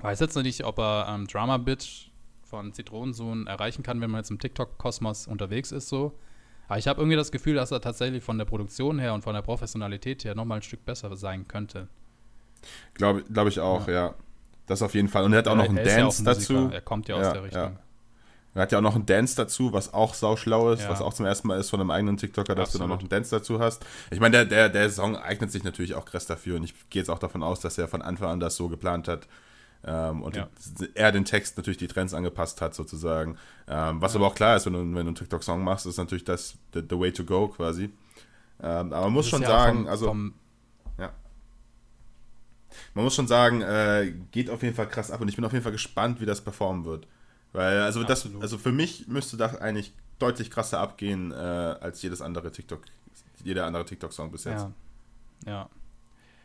weiß 0.00 0.20
jetzt 0.20 0.36
noch 0.36 0.42
nicht, 0.42 0.64
ob 0.64 0.78
er 0.78 1.06
ähm, 1.08 1.26
Drama 1.26 1.56
Bitch 1.56 2.10
von 2.42 2.74
Zitronensohn 2.74 3.46
erreichen 3.46 3.82
kann, 3.82 4.02
wenn 4.02 4.10
man 4.10 4.18
jetzt 4.18 4.30
im 4.30 4.38
TikTok-Kosmos 4.38 5.28
unterwegs 5.28 5.72
ist, 5.72 5.88
so. 5.88 6.12
Aber 6.68 6.78
ich 6.78 6.88
habe 6.88 7.00
irgendwie 7.00 7.16
das 7.16 7.30
Gefühl, 7.30 7.54
dass 7.54 7.70
er 7.70 7.80
tatsächlich 7.80 8.22
von 8.22 8.38
der 8.38 8.44
Produktion 8.44 8.98
her 8.98 9.14
und 9.14 9.22
von 9.22 9.34
der 9.34 9.42
Professionalität 9.42 10.24
her 10.24 10.34
nochmal 10.34 10.58
ein 10.58 10.62
Stück 10.62 10.84
besser 10.84 11.14
sein 11.16 11.46
könnte. 11.46 11.88
Glaube 12.94 13.24
glaub 13.24 13.48
ich 13.48 13.60
auch, 13.60 13.86
ja. 13.88 13.94
ja. 13.94 14.14
Das 14.66 14.80
auf 14.80 14.94
jeden 14.94 15.08
Fall. 15.08 15.24
Und 15.24 15.32
er 15.34 15.40
hat 15.40 15.48
auch 15.48 15.56
noch 15.56 15.68
einen 15.68 15.84
Dance 15.84 16.24
ja 16.24 16.32
dazu. 16.32 16.70
Er 16.72 16.80
kommt 16.80 17.08
ja 17.08 17.16
aus 17.16 17.26
ja, 17.26 17.32
der 17.32 17.42
Richtung. 17.44 17.78
Er 18.54 18.62
hat 18.62 18.72
ja 18.72 18.78
auch 18.78 18.82
noch 18.82 18.94
einen 18.94 19.04
Dance 19.04 19.34
dazu, 19.34 19.72
was 19.72 19.92
auch 19.92 20.14
sauschlau 20.14 20.70
ist, 20.70 20.88
was 20.88 21.02
auch 21.02 21.12
zum 21.12 21.26
ersten 21.26 21.48
Mal 21.48 21.58
ist 21.58 21.70
von 21.70 21.80
einem 21.80 21.90
eigenen 21.90 22.16
TikToker, 22.16 22.54
dass 22.54 22.68
Absolut. 22.68 22.74
du 22.74 22.78
dann 22.78 22.96
noch 22.96 23.00
einen 23.00 23.08
Dance 23.08 23.30
dazu 23.36 23.58
hast. 23.58 23.84
Ich 24.12 24.20
meine, 24.20 24.36
der, 24.36 24.44
der, 24.44 24.68
der 24.68 24.90
Song 24.90 25.16
eignet 25.16 25.50
sich 25.50 25.64
natürlich 25.64 25.94
auch 25.94 26.04
krass 26.04 26.26
dafür 26.26 26.56
und 26.56 26.62
ich 26.62 26.72
gehe 26.88 27.02
jetzt 27.02 27.08
auch 27.08 27.18
davon 27.18 27.42
aus, 27.42 27.58
dass 27.58 27.78
er 27.78 27.88
von 27.88 28.00
Anfang 28.00 28.30
an 28.30 28.40
das 28.40 28.54
so 28.54 28.68
geplant 28.68 29.08
hat, 29.08 29.26
ähm, 29.86 30.22
und 30.22 30.36
ja. 30.36 30.48
er 30.94 31.12
den 31.12 31.24
Text 31.24 31.56
natürlich 31.56 31.76
die 31.76 31.88
Trends 31.88 32.14
angepasst 32.14 32.60
hat, 32.60 32.74
sozusagen. 32.74 33.36
Ähm, 33.68 34.00
was 34.00 34.14
ja. 34.14 34.20
aber 34.20 34.28
auch 34.28 34.34
klar 34.34 34.56
ist, 34.56 34.66
wenn 34.66 34.72
du, 34.72 34.78
wenn 34.78 34.92
du 34.92 35.00
einen 35.00 35.14
TikTok-Song 35.14 35.62
machst, 35.62 35.86
ist 35.86 35.98
natürlich 35.98 36.24
das 36.24 36.56
the, 36.72 36.82
the 36.88 36.98
way 36.98 37.12
to 37.12 37.24
go 37.24 37.48
quasi. 37.48 37.90
Ähm, 38.62 38.92
aber 38.92 39.02
man 39.02 39.12
muss 39.12 39.28
schon 39.28 39.42
ja 39.42 39.48
sagen, 39.48 39.78
vom, 39.80 39.88
also. 39.88 40.06
Vom 40.06 40.34
ja. 40.98 41.12
Man 42.94 43.04
muss 43.04 43.14
schon 43.14 43.28
sagen, 43.28 43.60
äh, 43.62 44.14
geht 44.30 44.48
auf 44.50 44.62
jeden 44.62 44.74
Fall 44.74 44.88
krass 44.88 45.10
ab 45.10 45.20
und 45.20 45.28
ich 45.28 45.36
bin 45.36 45.44
auf 45.44 45.52
jeden 45.52 45.62
Fall 45.62 45.72
gespannt, 45.72 46.20
wie 46.20 46.26
das 46.26 46.40
performen 46.40 46.84
wird. 46.84 47.06
Weil, 47.52 47.82
also 47.82 48.02
das, 48.02 48.28
also 48.40 48.58
für 48.58 48.72
mich 48.72 49.06
müsste 49.06 49.36
das 49.36 49.56
eigentlich 49.56 49.94
deutlich 50.18 50.50
krasser 50.50 50.80
abgehen 50.80 51.30
äh, 51.30 51.34
als 51.34 52.02
jedes 52.02 52.20
andere 52.20 52.50
TikTok, 52.50 52.82
jeder 53.44 53.66
andere 53.66 53.84
TikTok-Song 53.84 54.32
bis 54.32 54.44
jetzt. 54.44 54.66
Ja. 55.44 55.52
ja. 55.52 55.70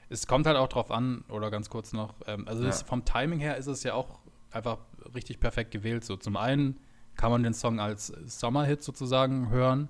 Es 0.10 0.28
kommt 0.28 0.48
halt 0.48 0.58
auch 0.58 0.68
drauf 0.68 0.92
an, 0.92 1.24
oder 1.30 1.52
ganz 1.52 1.70
kurz 1.70 1.94
noch, 1.94 2.16
ähm, 2.28 2.48
also 2.48 2.64
ja. 2.64 2.72
vom 2.72 3.06
Timing 3.06 3.40
her 3.40 3.58
ist 3.58 3.68
es 3.68 3.84
ja 3.84 3.94
auch 3.94 4.20
einfach 4.52 4.80
richtig 5.14 5.40
perfekt 5.40 5.72
gewählt. 5.72 6.04
So 6.04 6.16
zum 6.18 6.36
einen 6.36 6.80
kann 7.16 7.32
man 7.32 7.44
den 7.44 7.54
Song 7.54 7.80
als 7.80 8.08
Sommerhit 8.26 8.82
sozusagen 8.82 9.50
hören, 9.50 9.90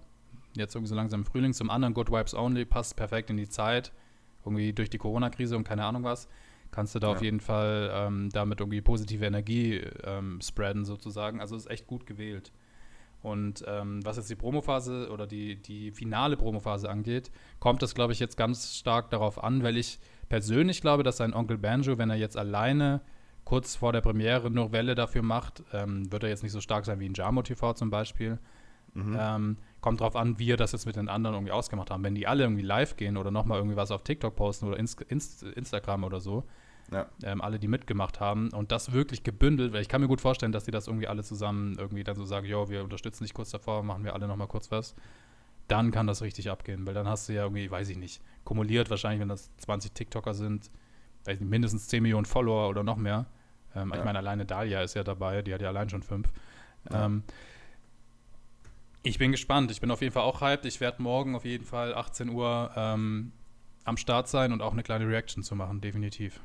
jetzt 0.56 0.76
irgendwie 0.76 0.90
so 0.90 0.96
langsam 0.96 1.22
im 1.22 1.26
Frühling. 1.26 1.54
Zum 1.54 1.70
anderen 1.70 1.94
Good 1.94 2.12
Vibes 2.12 2.34
Only 2.34 2.66
passt 2.66 2.96
perfekt 2.96 3.30
in 3.30 3.38
die 3.38 3.50
Zeit, 3.50 3.92
irgendwie 4.44 4.74
durch 4.74 4.90
die 4.90 4.98
Corona-Krise 4.98 5.56
und 5.56 5.64
keine 5.64 5.86
Ahnung 5.86 6.04
was. 6.04 6.28
Kannst 6.72 6.96
du 6.96 7.00
da 7.00 7.08
ja. 7.08 7.14
auf 7.14 7.22
jeden 7.22 7.40
Fall 7.40 7.90
ähm, 7.94 8.30
damit 8.32 8.60
irgendwie 8.60 8.82
positive 8.82 9.26
Energie 9.26 9.82
ähm, 10.04 10.40
spreaden 10.42 10.86
sozusagen. 10.86 11.42
Also 11.42 11.56
ist 11.56 11.70
echt 11.70 11.88
gut 11.88 12.06
gewählt. 12.06 12.52
Und 13.22 13.66
ähm, 13.68 14.06
was 14.06 14.18
jetzt 14.18 14.30
die 14.30 14.36
Promophase 14.36 15.10
oder 15.12 15.28
die, 15.28 15.58
die 15.62 15.92
finale 15.92 16.38
Promophase 16.38 16.90
angeht, 16.90 17.32
kommt 17.60 17.82
das, 17.82 17.94
glaube 17.94 18.14
ich, 18.14 18.20
jetzt 18.20 18.38
ganz 18.38 18.76
stark 18.78 19.10
darauf 19.10 19.44
an, 19.44 19.62
weil 19.64 19.76
ich 19.76 20.00
persönlich 20.30 20.82
glaube, 20.82 21.04
dass 21.04 21.18
sein 21.18 21.34
Onkel 21.34 21.58
Banjo, 21.58 21.98
wenn 21.98 22.10
er 22.10 22.16
jetzt 22.16 22.38
alleine 22.38 23.02
kurz 23.44 23.76
vor 23.76 23.92
der 23.92 24.02
Premiere 24.02 24.50
nur 24.50 24.72
Welle 24.72 24.96
dafür 24.96 25.22
macht, 25.22 25.64
ähm, 25.74 26.12
wird 26.12 26.24
er 26.24 26.30
jetzt 26.30 26.44
nicht 26.44 26.52
so 26.52 26.62
stark 26.62 26.86
sein 26.86 27.00
wie 27.00 27.08
in 27.08 27.14
Jamo 27.14 27.42
TV 27.42 27.74
zum 27.74 27.90
Beispiel. 27.90 28.40
Mhm. 28.94 29.18
Ähm, 29.20 29.58
kommt 29.82 30.02
darauf 30.02 30.16
an, 30.16 30.40
wie 30.40 30.52
er 30.52 30.58
das 30.58 30.72
jetzt 30.72 30.86
mit 30.86 30.96
den 30.96 31.10
anderen 31.10 31.36
irgendwie 31.36 31.52
ausgemacht 31.52 31.92
haben. 31.92 32.04
Wenn 32.04 32.16
die 32.16 32.28
alle 32.28 32.44
irgendwie 32.44 32.64
live 32.64 32.96
gehen 32.96 33.18
oder 33.18 33.32
nochmal 33.32 33.58
irgendwie 33.58 33.76
was 33.76 33.92
auf 33.92 34.04
TikTok 34.04 34.36
posten 34.36 34.68
oder 34.68 34.78
Inst 34.78 35.02
Inst 35.02 35.44
Instagram 35.44 36.04
oder 36.04 36.20
so, 36.20 36.46
ja. 36.92 37.08
Ähm, 37.24 37.42
alle, 37.42 37.60
die 37.60 37.68
mitgemacht 37.68 38.20
haben 38.20 38.50
und 38.50 38.72
das 38.72 38.92
wirklich 38.92 39.24
gebündelt, 39.24 39.74
weil 39.74 39.82
ich 39.82 39.90
kann 39.90 40.02
mir 40.02 40.08
gut 40.08 40.22
vorstellen, 40.22 40.52
dass 40.52 40.64
die 40.64 40.72
das 40.72 40.88
irgendwie 40.88 41.08
alle 41.08 41.24
zusammen 41.24 41.78
irgendwie 41.78 42.04
dann 42.04 42.16
so 42.16 42.26
sagen, 42.26 42.46
jo, 42.46 42.70
wir 42.70 42.84
unterstützen 42.84 43.24
dich 43.24 43.34
kurz 43.34 43.52
davor, 43.52 43.84
machen 43.84 44.04
wir 44.04 44.14
alle 44.14 44.28
nochmal 44.28 44.48
kurz 44.48 44.72
was. 44.72 44.96
Dann 45.68 45.92
kann 45.92 46.08
das 46.08 46.22
richtig 46.24 46.50
abgehen, 46.50 46.88
weil 46.88 46.96
dann 46.96 47.08
hast 47.08 47.30
du 47.30 47.34
ja 47.34 47.44
irgendwie, 47.44 47.70
weiß 47.70 47.90
ich 47.90 47.98
nicht, 47.98 48.22
kumuliert 48.44 48.90
wahrscheinlich, 48.90 49.22
wenn 49.22 49.30
das 49.30 49.56
20 49.58 49.94
TikToker 49.94 50.34
sind, 50.34 50.72
weiß 51.26 51.40
nicht, 51.40 51.50
mindestens 51.50 51.88
10 51.88 52.02
Millionen 52.02 52.26
Follower 52.26 52.70
oder 52.70 52.84
noch 52.84 52.98
mehr. 52.98 53.28
Ähm, 53.76 53.92
ja. 53.92 54.00
Ich 54.00 54.04
meine, 54.04 54.18
alleine 54.18 54.46
Dalia 54.46 54.82
ist 54.82 54.96
ja 54.96 55.04
dabei, 55.04 55.44
die 55.44 55.54
hat 55.54 55.62
ja 55.62 55.68
allein 55.68 55.90
schon 55.90 56.02
fünf. 56.02 56.28
Ja. 56.92 57.06
Ähm, 57.06 57.24
ich 59.04 59.18
bin 59.18 59.32
gespannt. 59.32 59.72
Ich 59.72 59.80
bin 59.80 59.92
auf 59.92 60.02
jeden 60.02 60.14
Fall 60.14 60.24
auch 60.24 60.42
hyped. 60.42 60.66
Ich 60.66 60.82
werde 60.82 61.02
morgen 61.02 61.36
auf 61.36 61.46
jeden 61.46 61.66
Fall 61.66 61.94
18 61.94 62.30
Uhr 62.30 62.72
ähm, 62.76 63.32
am 63.86 63.98
Start 63.98 64.28
sein 64.28 64.52
und 64.52 64.62
auch 64.62 64.74
eine 64.74 64.84
kleine 64.84 65.08
Reaction 65.08 65.44
zu 65.44 65.56
machen, 65.56 65.82
definitiv. 65.82 66.42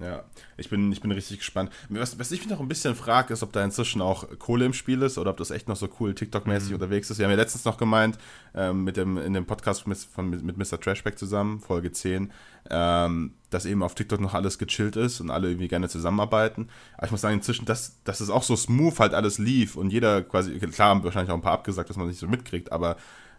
Ja, 0.00 0.24
ich 0.56 0.70
bin, 0.70 0.90
ich 0.92 1.02
bin 1.02 1.12
richtig 1.12 1.38
gespannt. 1.38 1.70
Was, 1.90 2.18
was 2.18 2.32
ich 2.32 2.40
mich 2.40 2.48
noch 2.48 2.60
ein 2.60 2.68
bisschen 2.68 2.94
frage, 2.94 3.34
ist, 3.34 3.42
ob 3.42 3.52
da 3.52 3.62
inzwischen 3.62 4.00
auch 4.00 4.26
Kohle 4.38 4.64
im 4.64 4.72
Spiel 4.72 5.02
ist 5.02 5.18
oder 5.18 5.30
ob 5.30 5.36
das 5.36 5.50
echt 5.50 5.68
noch 5.68 5.76
so 5.76 5.88
cool 6.00 6.14
TikTok-mäßig 6.14 6.70
mhm. 6.70 6.76
unterwegs 6.76 7.10
ist. 7.10 7.18
Wir 7.18 7.26
haben 7.26 7.32
ja 7.32 7.36
letztens 7.36 7.66
noch 7.66 7.76
gemeint, 7.76 8.16
ähm, 8.54 8.84
mit 8.84 8.96
dem, 8.96 9.18
in 9.18 9.34
dem 9.34 9.44
Podcast 9.44 9.86
mit, 9.86 9.98
von, 9.98 10.30
mit 10.30 10.56
Mr. 10.56 10.80
Trashback 10.80 11.18
zusammen, 11.18 11.60
Folge 11.60 11.92
10, 11.92 12.32
ähm, 12.70 13.34
dass 13.50 13.66
eben 13.66 13.82
auf 13.82 13.94
TikTok 13.94 14.20
noch 14.20 14.32
alles 14.32 14.58
gechillt 14.58 14.96
ist 14.96 15.20
und 15.20 15.30
alle 15.30 15.48
irgendwie 15.48 15.68
gerne 15.68 15.90
zusammenarbeiten. 15.90 16.70
Aber 16.96 17.06
ich 17.06 17.12
muss 17.12 17.20
sagen, 17.20 17.34
inzwischen, 17.34 17.66
dass, 17.66 18.02
dass 18.04 18.20
es 18.20 18.30
auch 18.30 18.42
so 18.42 18.56
smooth 18.56 18.98
halt 18.98 19.12
alles 19.12 19.38
lief 19.38 19.76
und 19.76 19.92
jeder 19.92 20.22
quasi, 20.22 20.58
klar 20.58 20.88
haben 20.88 21.04
wahrscheinlich 21.04 21.30
auch 21.30 21.36
ein 21.36 21.42
paar 21.42 21.52
abgesagt, 21.52 21.90
dass 21.90 21.98
man 21.98 22.08
nicht 22.08 22.18
so 22.18 22.26
mitkriegt, 22.26 22.72
aber 22.72 22.96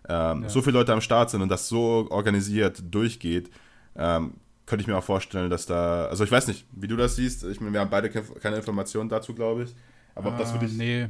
ähm, 0.08 0.44
ja. 0.44 0.50
so 0.50 0.62
viele 0.62 0.78
Leute 0.78 0.94
am 0.94 1.02
Start 1.02 1.32
sind 1.32 1.42
und 1.42 1.50
das 1.50 1.68
so 1.68 2.08
organisiert 2.12 2.84
durchgeht, 2.92 3.50
ähm, 3.96 4.36
könnte 4.72 4.84
ich 4.84 4.88
mir 4.88 4.98
auch 4.98 5.04
vorstellen, 5.04 5.50
dass 5.50 5.66
da, 5.66 6.06
also 6.06 6.24
ich 6.24 6.32
weiß 6.32 6.48
nicht, 6.48 6.66
wie 6.72 6.88
du 6.88 6.96
das 6.96 7.18
siehst. 7.18 7.44
Ich 7.44 7.60
meine, 7.60 7.74
wir 7.74 7.82
haben 7.82 7.90
beide 7.90 8.10
keine 8.10 8.56
Informationen 8.56 9.10
dazu, 9.10 9.36
glaube 9.36 9.64
ich. 9.64 9.76
Aber 10.16 10.30
ob 10.30 10.38
das 10.38 10.54
für 10.54 10.60
dich. 10.60 10.72
Nee. 10.72 11.10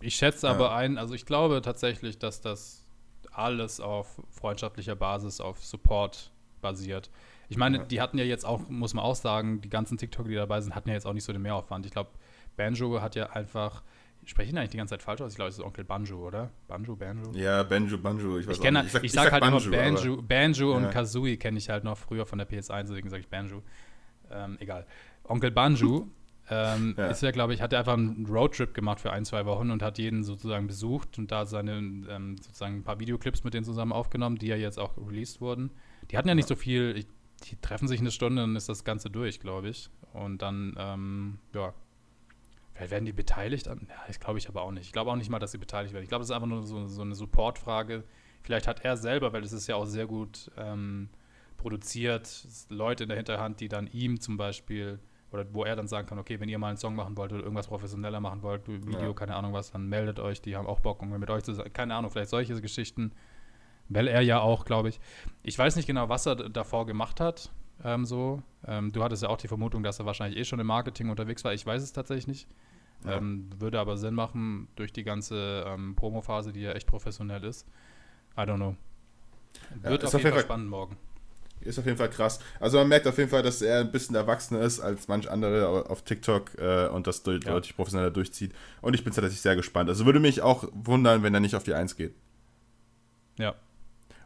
Ich 0.00 0.14
schätze 0.14 0.46
ja. 0.46 0.54
aber 0.54 0.74
ein, 0.74 0.96
also 0.96 1.12
ich 1.12 1.26
glaube 1.26 1.60
tatsächlich, 1.60 2.18
dass 2.18 2.40
das 2.40 2.82
alles 3.30 3.78
auf 3.78 4.22
freundschaftlicher 4.30 4.96
Basis, 4.96 5.38
auf 5.38 5.62
Support 5.62 6.32
basiert. 6.62 7.10
Ich 7.50 7.58
meine, 7.58 7.76
ja. 7.76 7.84
die 7.84 8.00
hatten 8.00 8.16
ja 8.16 8.24
jetzt 8.24 8.46
auch, 8.46 8.66
muss 8.70 8.94
man 8.94 9.04
auch 9.04 9.16
sagen, 9.16 9.60
die 9.60 9.68
ganzen 9.68 9.98
TikToker, 9.98 10.30
die 10.30 10.34
dabei 10.34 10.62
sind, 10.62 10.74
hatten 10.74 10.88
ja 10.88 10.94
jetzt 10.94 11.06
auch 11.06 11.12
nicht 11.12 11.24
so 11.24 11.34
den 11.34 11.42
Mehraufwand. 11.42 11.84
Ich 11.84 11.92
glaube, 11.92 12.08
Banjo 12.56 13.02
hat 13.02 13.16
ja 13.16 13.26
einfach 13.32 13.82
Spreche 14.26 14.50
ich 14.50 14.58
eigentlich 14.58 14.70
die 14.70 14.76
ganze 14.76 14.90
Zeit 14.90 15.02
falsch 15.02 15.20
aus? 15.20 15.32
Ich 15.32 15.36
glaube, 15.36 15.50
es 15.50 15.58
ist 15.58 15.64
Onkel 15.64 15.84
Banjo, 15.84 16.18
oder? 16.26 16.50
Banjo, 16.66 16.96
Banjo? 16.96 17.30
Ja, 17.32 17.62
Banjo, 17.62 17.96
Banjo. 17.96 18.38
Ich, 18.38 18.48
weiß 18.48 18.56
ich, 18.56 18.62
kenne, 18.62 18.82
ich, 18.84 18.90
sag, 18.90 19.04
ich, 19.04 19.12
sag, 19.12 19.30
halt 19.30 19.40
Banjo, 19.40 19.58
immer 19.58 19.76
Banjo, 19.76 20.20
Banjo 20.20 20.76
und 20.76 20.82
Ja. 20.82 20.90
Kazooie 20.90 21.36
kenne 21.36 21.58
ich 21.58 21.70
halt 21.70 21.84
noch 21.84 21.96
früher 21.96 22.26
von 22.26 22.38
der 22.38 22.48
PS1, 22.48 22.88
deswegen 22.88 23.08
sage 23.08 23.20
ich 23.20 23.28
Banjo. 23.28 23.62
Ähm, 24.28 24.56
egal. 24.58 24.84
Onkel 25.22 25.52
Banjo 25.52 26.08
ähm, 26.50 26.96
Ja. 26.98 27.06
ist 27.06 27.22
ja, 27.22 27.30
glaube 27.30 27.54
ich, 27.54 27.62
hat 27.62 27.72
er 27.72 27.78
einfach 27.78 27.92
einen 27.94 28.26
Roadtrip 28.26 28.74
gemacht 28.74 28.98
für 28.98 29.12
ein, 29.12 29.24
zwei 29.24 29.46
Wochen 29.46 29.70
und 29.70 29.80
hat 29.80 29.96
jeden 29.98 30.24
sozusagen 30.24 30.66
besucht 30.66 31.18
und 31.18 31.30
da 31.30 31.46
seine 31.46 31.76
ähm, 31.78 32.36
sozusagen 32.36 32.78
ein 32.78 32.84
paar 32.84 32.98
Videoclips 32.98 33.44
mit 33.44 33.54
denen 33.54 33.64
zusammen 33.64 33.92
aufgenommen, 33.92 34.38
die 34.38 34.48
ja 34.48 34.56
jetzt 34.56 34.80
auch 34.80 34.96
released 34.98 35.40
wurden. 35.40 35.70
Die 36.10 36.18
hatten 36.18 36.26
ja 36.28 36.34
nicht 36.34 36.48
so 36.48 36.56
viel, 36.56 36.94
ich, 36.96 37.06
die 37.48 37.60
treffen 37.60 37.86
sich 37.86 38.00
eine 38.00 38.10
Stunde, 38.10 38.42
dann 38.42 38.56
ist 38.56 38.68
das 38.68 38.82
Ganze 38.82 39.08
durch, 39.08 39.38
glaube 39.38 39.68
ich. 39.68 39.88
Und 40.12 40.42
dann, 40.42 40.74
ähm, 40.78 41.38
ja. 41.54 41.72
Vielleicht 42.76 42.90
werden 42.90 43.06
die 43.06 43.12
beteiligt? 43.12 43.66
Ja, 43.66 43.76
ich 44.08 44.20
glaube 44.20 44.38
ich 44.38 44.48
aber 44.48 44.62
auch 44.62 44.70
nicht. 44.70 44.84
Ich 44.86 44.92
glaube 44.92 45.10
auch 45.10 45.16
nicht 45.16 45.30
mal, 45.30 45.38
dass 45.38 45.52
sie 45.52 45.58
beteiligt 45.58 45.94
werden. 45.94 46.02
Ich 46.04 46.10
glaube, 46.10 46.20
das 46.20 46.28
ist 46.30 46.34
einfach 46.34 46.46
nur 46.48 46.62
so, 46.62 46.86
so 46.86 47.02
eine 47.02 47.14
Supportfrage. 47.14 48.04
Vielleicht 48.42 48.68
hat 48.68 48.84
er 48.84 48.96
selber, 48.96 49.32
weil 49.32 49.42
es 49.44 49.52
ist 49.52 49.66
ja 49.66 49.76
auch 49.76 49.86
sehr 49.86 50.06
gut 50.06 50.50
ähm, 50.58 51.08
produziert, 51.56 52.46
Leute 52.68 53.04
in 53.04 53.08
der 53.08 53.16
Hinterhand, 53.16 53.60
die 53.60 53.68
dann 53.68 53.86
ihm 53.88 54.20
zum 54.20 54.36
Beispiel, 54.36 54.98
oder 55.32 55.46
wo 55.52 55.64
er 55.64 55.74
dann 55.74 55.88
sagen 55.88 56.06
kann, 56.06 56.18
okay, 56.18 56.38
wenn 56.38 56.48
ihr 56.48 56.58
mal 56.58 56.68
einen 56.68 56.76
Song 56.76 56.94
machen 56.94 57.16
wollt 57.16 57.32
oder 57.32 57.42
irgendwas 57.42 57.66
professioneller 57.66 58.20
machen 58.20 58.42
wollt, 58.42 58.68
Video, 58.68 59.00
Ja. 59.00 59.12
keine 59.14 59.34
Ahnung 59.34 59.52
was, 59.52 59.72
dann 59.72 59.88
meldet 59.88 60.20
euch, 60.20 60.42
die 60.42 60.54
haben 60.54 60.66
auch 60.66 60.80
Bock, 60.80 61.00
um 61.02 61.10
mit 61.18 61.30
euch 61.30 61.44
zu 61.44 61.54
sein. 61.54 61.72
Keine 61.72 61.94
Ahnung, 61.94 62.10
vielleicht 62.10 62.30
solche 62.30 62.60
Geschichten. 62.60 63.12
Weil 63.88 64.08
er 64.08 64.20
ja 64.20 64.40
auch, 64.40 64.64
glaube 64.64 64.88
ich, 64.90 65.00
ich 65.42 65.58
weiß 65.58 65.76
nicht 65.76 65.86
genau, 65.86 66.08
was 66.08 66.26
er 66.26 66.36
davor 66.36 66.86
gemacht 66.86 67.20
hat. 67.20 67.50
Ähm, 67.84 68.04
so. 68.04 68.42
Ähm, 68.66 68.90
du 68.92 69.02
hattest 69.02 69.22
ja 69.22 69.28
auch 69.28 69.36
die 69.36 69.48
Vermutung, 69.48 69.82
dass 69.82 69.98
er 69.98 70.06
wahrscheinlich 70.06 70.38
eh 70.38 70.44
schon 70.44 70.58
im 70.60 70.66
Marketing 70.66 71.10
unterwegs 71.10 71.44
war. 71.44 71.52
Ich 71.54 71.64
weiß 71.66 71.82
es 71.82 71.92
tatsächlich 71.92 72.26
nicht. 72.26 72.48
Ja. 73.04 73.18
Ähm, 73.18 73.50
würde 73.58 73.78
aber 73.78 73.96
Sinn 73.98 74.14
machen 74.14 74.68
durch 74.76 74.92
die 74.92 75.04
ganze 75.04 75.64
ähm, 75.66 75.94
Promo-Phase, 75.94 76.52
die 76.52 76.60
ja 76.62 76.72
echt 76.72 76.86
professionell 76.86 77.44
ist. 77.44 77.66
I 78.36 78.40
don't 78.40 78.56
know. 78.56 78.74
Ja, 79.84 79.90
Wird 79.90 80.02
ist 80.02 80.08
auf 80.08 80.14
auf 80.14 80.20
jeden 80.20 80.24
jeden 80.24 80.24
Fall 80.24 80.32
Fall- 80.32 80.42
spannend 80.44 80.70
morgen. 80.70 80.96
Ist 81.60 81.78
auf 81.78 81.86
jeden 81.86 81.96
Fall 81.96 82.10
krass. 82.10 82.38
Also 82.60 82.78
man 82.78 82.88
merkt 82.88 83.06
auf 83.06 83.16
jeden 83.18 83.30
Fall, 83.30 83.42
dass 83.42 83.62
er 83.62 83.80
ein 83.80 83.90
bisschen 83.90 84.14
erwachsener 84.14 84.60
ist 84.60 84.78
als 84.80 85.08
manch 85.08 85.30
andere 85.30 85.66
au- 85.68 85.82
auf 85.86 86.02
TikTok 86.02 86.54
äh, 86.58 86.88
und 86.88 87.06
das 87.06 87.22
deut- 87.22 87.44
Ja. 87.44 87.52
deutlich 87.52 87.74
professioneller 87.74 88.10
durchzieht. 88.10 88.52
Und 88.82 88.94
ich 88.94 89.04
bin 89.04 89.12
tatsächlich 89.12 89.40
sehr 89.40 89.56
gespannt. 89.56 89.88
Also 89.88 90.04
würde 90.06 90.20
mich 90.20 90.42
auch 90.42 90.68
wundern, 90.74 91.22
wenn 91.22 91.32
er 91.34 91.40
nicht 91.40 91.54
auf 91.56 91.64
die 91.64 91.74
1 91.74 91.96
geht. 91.96 92.14
Ja. 93.38 93.54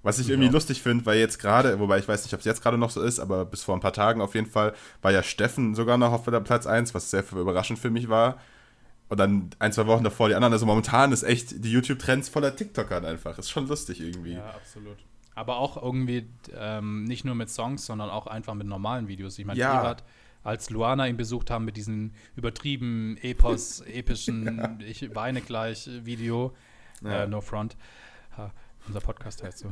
Was 0.02 0.18
ich 0.18 0.30
irgendwie 0.30 0.48
auch. 0.48 0.52
lustig 0.54 0.80
finde, 0.82 1.04
weil 1.04 1.18
jetzt 1.18 1.38
gerade, 1.38 1.78
wobei 1.78 1.98
ich 1.98 2.08
weiß 2.08 2.24
nicht, 2.24 2.32
ob 2.32 2.40
es 2.40 2.46
jetzt 2.46 2.62
gerade 2.62 2.78
noch 2.78 2.90
so 2.90 3.02
ist, 3.02 3.20
aber 3.20 3.44
bis 3.44 3.62
vor 3.62 3.76
ein 3.76 3.80
paar 3.80 3.92
Tagen 3.92 4.20
auf 4.22 4.34
jeden 4.34 4.46
Fall, 4.48 4.72
war 5.02 5.12
ja 5.12 5.22
Steffen 5.22 5.74
sogar 5.74 5.98
noch 5.98 6.12
auf 6.12 6.24
der 6.24 6.40
Platz 6.40 6.66
1, 6.66 6.94
was 6.94 7.10
sehr 7.10 7.22
überraschend 7.32 7.78
für 7.78 7.90
mich 7.90 8.08
war. 8.08 8.38
Und 9.10 9.18
dann 9.18 9.50
ein, 9.58 9.72
zwei 9.72 9.86
Wochen 9.86 10.04
davor 10.04 10.28
die 10.28 10.34
anderen. 10.36 10.52
Also 10.52 10.66
momentan 10.66 11.10
ist 11.12 11.24
echt 11.24 11.64
die 11.64 11.72
YouTube-Trends 11.72 12.28
voller 12.28 12.54
TikTokern 12.54 13.04
einfach. 13.04 13.38
Ist 13.38 13.50
schon 13.50 13.66
lustig 13.66 14.00
irgendwie. 14.00 14.34
Ja, 14.34 14.50
absolut. 14.50 14.96
Aber 15.34 15.56
auch 15.56 15.82
irgendwie 15.82 16.28
ähm, 16.56 17.04
nicht 17.04 17.24
nur 17.24 17.34
mit 17.34 17.50
Songs, 17.50 17.84
sondern 17.86 18.08
auch 18.08 18.26
einfach 18.28 18.54
mit 18.54 18.66
normalen 18.68 19.08
Videos. 19.08 19.38
Ich 19.38 19.44
meine, 19.44 19.58
Ja. 19.58 19.80
Pirat, 19.80 20.04
als 20.44 20.70
Luana 20.70 21.08
ihn 21.08 21.16
besucht 21.16 21.50
haben 21.50 21.64
mit 21.64 21.76
diesem 21.76 22.12
übertrieben 22.36 23.18
Epos, 23.20 23.80
epischen 23.80 24.78
Ich 24.86 25.14
weine 25.14 25.40
gleich 25.40 25.90
Video, 26.04 26.54
Ja. 27.02 27.24
äh, 27.24 27.26
No 27.26 27.40
Front. 27.40 27.76
Unser 28.86 29.00
Podcast 29.00 29.42
heißt 29.42 29.58
so. 29.58 29.70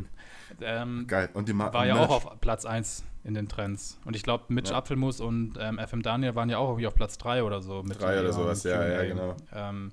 Ähm, 0.60 1.06
Geil. 1.06 1.28
Und 1.34 1.48
die 1.48 1.52
Ma 1.52 1.72
war 1.72 1.86
ja 1.86 1.94
Merch. 1.94 2.08
auch 2.08 2.24
auf 2.26 2.40
Platz 2.40 2.64
1 2.64 3.04
in 3.24 3.34
den 3.34 3.48
Trends. 3.48 3.98
Und 4.04 4.14
ich 4.16 4.22
glaube, 4.22 4.44
Mitch 4.48 4.70
Ja. 4.70 4.78
Apfelmus 4.78 5.20
und 5.20 5.54
ähm, 5.60 5.78
FM 5.78 6.02
Daniel 6.02 6.34
waren 6.34 6.48
ja 6.50 6.58
auch 6.58 6.68
irgendwie 6.68 6.86
auf 6.86 6.94
Platz 6.94 7.18
3 7.18 7.42
oder 7.42 7.60
so. 7.62 7.82
Mit 7.82 8.00
Drei 8.00 8.12
oder 8.14 8.24
ihrem 8.24 8.32
sowas, 8.32 8.62
ja, 8.64 8.86
ja, 8.86 9.04
genau. 9.04 9.36
Ähm, 9.52 9.92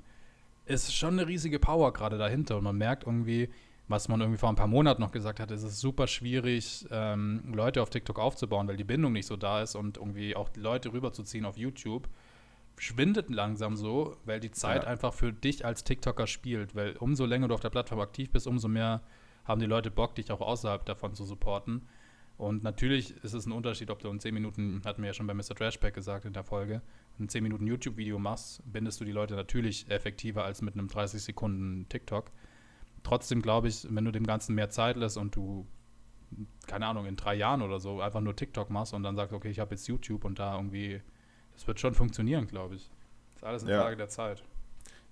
ist 0.66 0.94
schon 0.96 1.14
eine 1.14 1.28
riesige 1.28 1.60
Power 1.60 1.94
gerade 1.94 2.18
dahinter. 2.18 2.58
Und 2.58 2.64
man 2.64 2.78
merkt 2.78 3.04
irgendwie, 3.06 3.50
was 3.88 4.08
man 4.08 4.20
irgendwie 4.20 4.40
vor 4.40 4.50
ein 4.50 4.56
paar 4.56 4.68
Monaten 4.68 5.02
noch 5.02 5.12
gesagt 5.12 5.40
hat, 5.40 5.52
es 5.52 5.64
ist 5.64 5.80
super 5.80 6.08
schwierig, 6.08 6.86
ähm, 6.92 7.44
Leute 7.54 7.82
auf 7.82 7.90
TikTok 7.90 8.20
aufzubauen, 8.20 8.68
weil 8.68 8.78
die 8.78 8.84
Bindung 8.84 9.14
nicht 9.14 9.28
so 9.28 9.38
da 9.38 9.62
ist 9.62 9.76
und 9.76 9.98
irgendwie 9.98 10.36
auch 10.36 10.50
Leute 10.56 10.92
rüberzuziehen 10.92 11.46
auf 11.46 11.58
YouTube. 11.58 12.08
Schwindet 12.78 13.30
langsam 13.30 13.76
so, 13.76 14.18
weil 14.26 14.40
die 14.40 14.52
Zeit 14.52 14.84
Ja. 14.84 14.90
einfach 14.90 15.14
für 15.14 15.32
dich 15.32 15.66
als 15.66 15.84
TikToker 15.84 16.28
spielt. 16.28 16.76
Weil 16.76 16.98
umso 16.98 17.26
länger 17.26 17.48
du 17.48 17.54
auf 17.54 17.62
der 17.62 17.70
Plattform 17.70 18.00
aktiv 18.00 18.32
bist, 18.32 18.48
umso 18.48 18.68
mehr 18.68 19.02
haben 19.46 19.60
die 19.62 19.68
Leute 19.68 19.92
Bock, 19.92 20.16
dich 20.16 20.32
auch 20.32 20.42
außerhalb 20.42 20.86
davon 20.86 21.14
zu 21.14 21.24
supporten. 21.24 21.84
Und 22.38 22.64
natürlich 22.64 23.16
ist 23.24 23.34
es 23.34 23.46
ein 23.46 23.54
Unterschied, 23.54 23.90
ob 23.90 24.00
du 24.00 24.10
in 24.10 24.20
10 24.20 24.34
Minuten, 24.34 24.82
hatten 24.84 25.02
wir 25.02 25.08
ja 25.08 25.14
schon 25.14 25.28
bei 25.28 25.34
Mr. 25.34 25.56
Trashpack 25.56 25.94
gesagt 25.94 26.26
in 26.26 26.34
der 26.34 26.44
Folge, 26.44 26.82
ein 27.18 27.30
10 27.30 27.42
Minuten 27.44 27.66
YouTube-Video 27.66 28.20
machst, 28.20 28.62
bindest 28.66 29.00
du 29.00 29.06
die 29.06 29.14
Leute 29.14 29.36
natürlich 29.36 29.90
effektiver 29.90 30.44
als 30.44 30.62
mit 30.62 30.74
einem 30.74 30.90
30 30.90 31.24
Sekunden 31.24 31.88
TikTok. 31.88 32.32
Trotzdem 33.04 33.42
glaube 33.42 33.70
ich, 33.70 33.88
wenn 33.90 34.04
du 34.04 34.12
dem 34.12 34.26
Ganzen 34.26 34.54
mehr 34.54 34.70
Zeit 34.70 34.98
lässt 34.98 35.18
und 35.18 35.34
du, 35.36 35.66
keine 36.68 36.88
Ahnung, 36.88 37.06
in 37.06 37.16
drei 37.16 37.36
Jahren 37.36 37.62
oder 37.62 37.80
so 37.80 38.02
einfach 38.02 38.20
nur 38.20 38.36
TikTok 38.36 38.70
machst 38.70 38.94
und 38.94 39.04
dann 39.04 39.16
sagst, 39.16 39.34
okay, 39.34 39.50
ich 39.50 39.60
habe 39.60 39.72
jetzt 39.76 39.88
YouTube 39.88 40.26
und 40.26 40.38
da 40.38 40.58
irgendwie, 40.58 41.02
das 41.56 41.68
wird 41.68 41.80
schon 41.80 41.94
funktionieren, 41.94 42.48
glaube 42.48 42.76
ich. 42.76 42.90
Das 43.36 43.42
ist 43.42 43.48
alles 43.48 43.64
eine 43.64 43.72
Ja. 43.72 43.82
Frage 43.82 43.98
der 43.98 44.10
Zeit. 44.10 44.44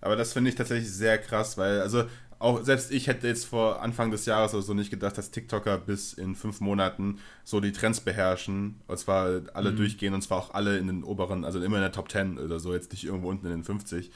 Aber 0.02 0.16
das 0.16 0.34
finde 0.34 0.50
ich 0.50 0.56
tatsächlich 0.56 0.92
sehr 0.92 1.18
krass, 1.18 1.58
weil, 1.58 1.80
also, 1.82 2.04
auch 2.40 2.62
selbst 2.64 2.92
ich 2.92 3.08
hätte 3.08 3.26
jetzt 3.28 3.46
vor 3.46 3.82
Anfang 3.82 4.12
des 4.12 4.26
Jahres 4.26 4.54
oder 4.54 4.64
so 4.64 4.74
nicht 4.74 4.90
gedacht, 4.90 5.18
dass 5.18 5.32
TikToker 5.32 5.78
bis 5.78 6.12
in 6.12 6.36
fünf 6.36 6.60
Monaten 6.60 7.20
so 7.46 7.62
die 7.62 7.72
Trends 7.72 8.02
beherrschen. 8.02 8.82
Und 8.88 8.98
zwar 9.00 9.42
alle 9.54 9.72
Mhm. 9.72 9.78
durchgehen 9.78 10.14
und 10.14 10.22
zwar 10.24 10.40
auch 10.40 10.54
alle 10.54 10.78
in 10.78 10.88
den 10.88 11.04
oberen, 11.06 11.46
also 11.46 11.62
immer 11.64 11.78
in 11.78 11.84
der 11.84 11.94
Top 11.94 12.12
10 12.12 12.38
oder 12.38 12.60
so, 12.60 12.74
jetzt 12.74 12.92
nicht 12.92 13.06
irgendwo 13.06 13.30
unten 13.30 13.46
in 13.46 13.54
den 13.54 13.64
50. 13.64 14.12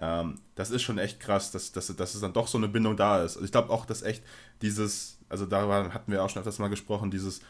Ähm, 0.00 0.40
das 0.56 0.70
ist 0.70 0.82
schon 0.82 0.98
echt 0.98 1.20
krass, 1.20 1.52
dass, 1.52 1.70
dass, 1.70 1.86
dass 1.94 2.14
es 2.16 2.20
dann 2.20 2.32
doch 2.32 2.48
so 2.48 2.58
eine 2.58 2.66
Bindung 2.68 2.96
da 2.96 3.22
ist. 3.22 3.36
Also 3.36 3.44
ich 3.44 3.52
glaube 3.52 3.70
auch, 3.70 3.86
dass 3.86 4.02
echt 4.02 4.24
dieses, 4.60 5.18
also 5.28 5.46
darüber 5.46 5.92
hatten 5.94 6.10
wir 6.10 6.24
auch 6.24 6.30
schon 6.30 6.40
öfters 6.40 6.58
mal 6.58 6.68
gesprochen, 6.68 7.12
dieses, 7.12 7.40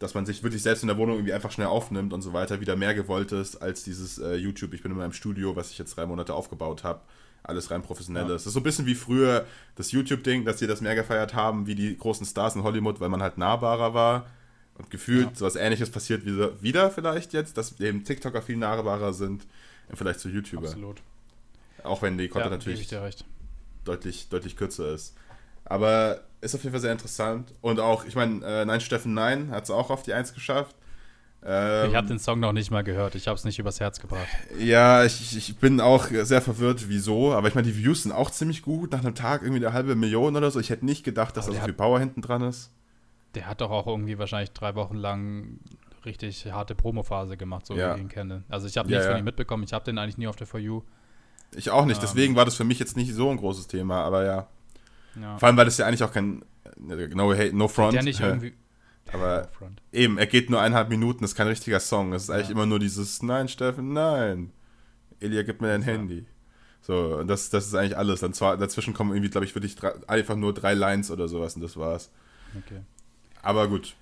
dass 0.00 0.14
man 0.14 0.26
sich 0.26 0.42
wirklich 0.42 0.62
selbst 0.62 0.82
in 0.82 0.88
der 0.88 0.96
Wohnung 0.96 1.16
irgendwie 1.16 1.32
einfach 1.32 1.52
schnell 1.52 1.68
aufnimmt 1.68 2.12
und 2.12 2.22
so 2.22 2.32
weiter, 2.32 2.60
wieder 2.60 2.74
mehr 2.74 2.94
gewollt 2.94 3.30
ist 3.30 3.56
als 3.62 3.84
dieses 3.84 4.18
äh, 4.18 4.34
YouTube, 4.34 4.74
ich 4.74 4.82
bin 4.82 4.90
in 4.90 4.98
meinem 4.98 5.12
Studio, 5.12 5.54
was 5.54 5.70
ich 5.70 5.78
jetzt 5.78 5.96
drei 5.96 6.06
Monate 6.06 6.34
aufgebaut 6.34 6.82
habe. 6.82 7.00
Alles 7.42 7.70
rein 7.70 7.82
professionelles. 7.82 8.28
Ja. 8.28 8.34
Das 8.34 8.46
ist 8.46 8.52
so 8.54 8.60
ein 8.60 8.64
bisschen 8.64 8.86
wie 8.86 8.94
früher 8.94 9.46
das 9.76 9.92
YouTube-Ding, 9.92 10.44
dass 10.44 10.58
sie 10.58 10.66
das 10.66 10.80
mehr 10.80 10.94
gefeiert 10.94 11.34
haben, 11.34 11.66
wie 11.66 11.74
die 11.74 11.96
großen 11.96 12.26
Stars 12.26 12.54
in 12.56 12.62
Hollywood, 12.62 13.00
weil 13.00 13.08
man 13.08 13.22
halt 13.22 13.38
nahbarer 13.38 13.94
war. 13.94 14.26
Und 14.74 14.90
gefühlt 14.90 15.28
Ja. 15.28 15.34
sowas 15.34 15.56
ähnliches 15.56 15.90
passiert 15.90 16.24
wieder, 16.24 16.62
wieder 16.62 16.90
vielleicht 16.90 17.32
jetzt, 17.34 17.56
dass 17.56 17.78
eben 17.80 18.04
TikToker 18.04 18.40
viel 18.42 18.56
nahbarer 18.56 19.12
sind 19.12 19.46
im 19.90 19.96
Vergleich 19.96 20.18
zu 20.18 20.28
YouTuber. 20.28 20.68
Absolut. 20.68 21.02
Auch 21.82 22.02
wenn 22.02 22.16
die 22.18 22.24
Ja, 22.24 22.30
Content 22.30 22.66
ich 22.66 22.76
natürlich 22.88 22.88
deutlich, 23.84 24.28
deutlich 24.28 24.56
kürzer 24.56 24.92
ist. 24.94 25.14
Aber 25.64 26.20
ist 26.40 26.54
auf 26.54 26.62
jeden 26.62 26.72
Fall 26.72 26.80
sehr 26.80 26.92
interessant. 26.92 27.54
Und 27.60 27.80
auch, 27.80 28.04
ich 28.04 28.14
meine, 28.16 28.44
äh, 28.44 28.64
Nein, 28.64 28.80
Steffen 28.80 29.14
Nein 29.14 29.50
hat 29.50 29.64
es 29.64 29.70
auch 29.70 29.90
auf 29.90 30.02
die 30.02 30.12
Eins 30.14 30.32
geschafft. 30.34 30.74
Ähm, 31.42 31.88
ich 31.90 31.96
habe 31.96 32.06
den 32.06 32.18
Song 32.18 32.38
noch 32.40 32.52
nicht 32.52 32.70
mal 32.70 32.82
gehört. 32.84 33.14
Ich 33.14 33.26
habe 33.28 33.36
es 33.36 33.44
nicht 33.44 33.58
übers 33.58 33.80
Herz 33.80 33.98
gebracht. 34.00 34.26
ja, 34.58 35.04
ich, 35.04 35.36
ich 35.36 35.56
bin 35.56 35.80
auch 35.80 36.06
sehr 36.06 36.42
verwirrt, 36.42 36.88
wieso. 36.88 37.32
Aber 37.32 37.48
ich 37.48 37.54
meine, 37.54 37.66
die 37.66 37.76
Views 37.76 38.02
sind 38.02 38.12
auch 38.12 38.30
ziemlich 38.30 38.62
gut. 38.62 38.92
Nach 38.92 39.00
einem 39.00 39.14
Tag 39.14 39.42
irgendwie 39.42 39.64
eine 39.64 39.72
halbe 39.74 39.94
Million 39.94 40.36
oder 40.36 40.50
so. 40.50 40.60
Ich 40.60 40.68
hätte 40.70 40.84
nicht 40.84 41.02
gedacht, 41.04 41.36
dass 41.36 41.46
da 41.46 41.52
so 41.52 41.58
viel 41.60 41.72
Power 41.72 41.98
hinten 41.98 42.20
dran 42.20 42.42
ist. 42.42 42.70
Der 43.34 43.46
hat 43.46 43.60
doch 43.60 43.70
auch 43.70 43.86
irgendwie 43.86 44.18
wahrscheinlich 44.18 44.50
drei 44.52 44.74
Wochen 44.74 44.96
lang 44.96 45.60
richtig 46.04 46.50
harte 46.52 46.74
Promophase 46.74 47.36
gemacht, 47.36 47.66
so 47.66 47.74
Ja. 47.74 47.92
wie 47.92 47.96
ich 47.96 48.02
ihn 48.02 48.08
kenne. 48.08 48.42
Also 48.48 48.66
ich 48.66 48.76
habe 48.76 48.88
Ja, 48.90 48.96
nichts 48.96 49.06
von 49.06 49.14
ja. 49.16 49.18
ihm 49.20 49.24
mitbekommen. 49.24 49.62
Ich 49.64 49.72
habe 49.72 49.84
den 49.84 49.98
eigentlich 49.98 50.18
nie 50.18 50.26
auf 50.26 50.36
der 50.36 50.46
For 50.46 50.58
You. 50.60 50.82
Ich 51.54 51.70
auch 51.70 51.84
nicht. 51.84 51.98
Ähm. 51.98 52.06
Deswegen 52.06 52.36
war 52.36 52.44
das 52.44 52.54
für 52.54 52.64
mich 52.64 52.78
jetzt 52.78 52.96
nicht 52.96 53.14
so 53.14 53.30
ein 53.30 53.36
großes 53.36 53.66
Thema. 53.66 54.02
Aber 54.04 54.24
ja. 54.24 54.46
Ja. 55.20 55.38
Vor 55.38 55.46
allem, 55.48 55.56
weil 55.56 55.64
das 55.64 55.78
ja 55.78 55.86
eigentlich 55.86 56.02
auch 56.04 56.12
kein. 56.12 56.42
äh, 56.88 57.08
No, 57.14 57.32
hate, 57.32 57.56
no 57.56 57.68
front. 57.68 57.94
der 57.94 58.02
nicht 58.02 58.20
irgendwie. 58.20 58.52
aber 59.12 59.48
Front. 59.52 59.80
Eben, 59.92 60.18
er 60.18 60.26
geht 60.26 60.50
nur 60.50 60.60
eineinhalb 60.60 60.88
Minuten, 60.88 61.22
das 61.22 61.30
ist 61.32 61.36
kein 61.36 61.48
richtiger 61.48 61.80
Song. 61.80 62.12
Es 62.12 62.24
ist 62.24 62.30
eigentlich 62.30 62.48
Ja. 62.48 62.52
immer 62.52 62.66
nur 62.66 62.78
dieses 62.78 63.22
Nein, 63.22 63.48
Steffen, 63.48 63.92
nein. 63.92 64.52
Elia, 65.18 65.42
gib 65.42 65.60
mir 65.60 65.68
dein. 65.68 65.82
Handy. 65.82 66.26
So, 66.82 67.16
und 67.18 67.28
das, 67.28 67.50
das 67.50 67.66
ist 67.66 67.74
eigentlich 67.74 67.96
alles. 67.98 68.20
Dann 68.20 68.32
zwar, 68.32 68.56
dazwischen 68.56 68.94
kommen 68.94 69.10
irgendwie, 69.12 69.30
glaube 69.30 69.44
ich, 69.44 69.54
wirklich 69.54 69.74
drei, 69.76 69.92
einfach 70.08 70.36
nur 70.36 70.54
drei 70.54 70.74
Lines 70.74 71.10
oder 71.10 71.28
sowas 71.28 71.54
und 71.56 71.62
das 71.62 71.76
war's. 71.76 72.10
Okay. 72.56 72.80
Aber 73.42 73.68
gut, 73.68 73.94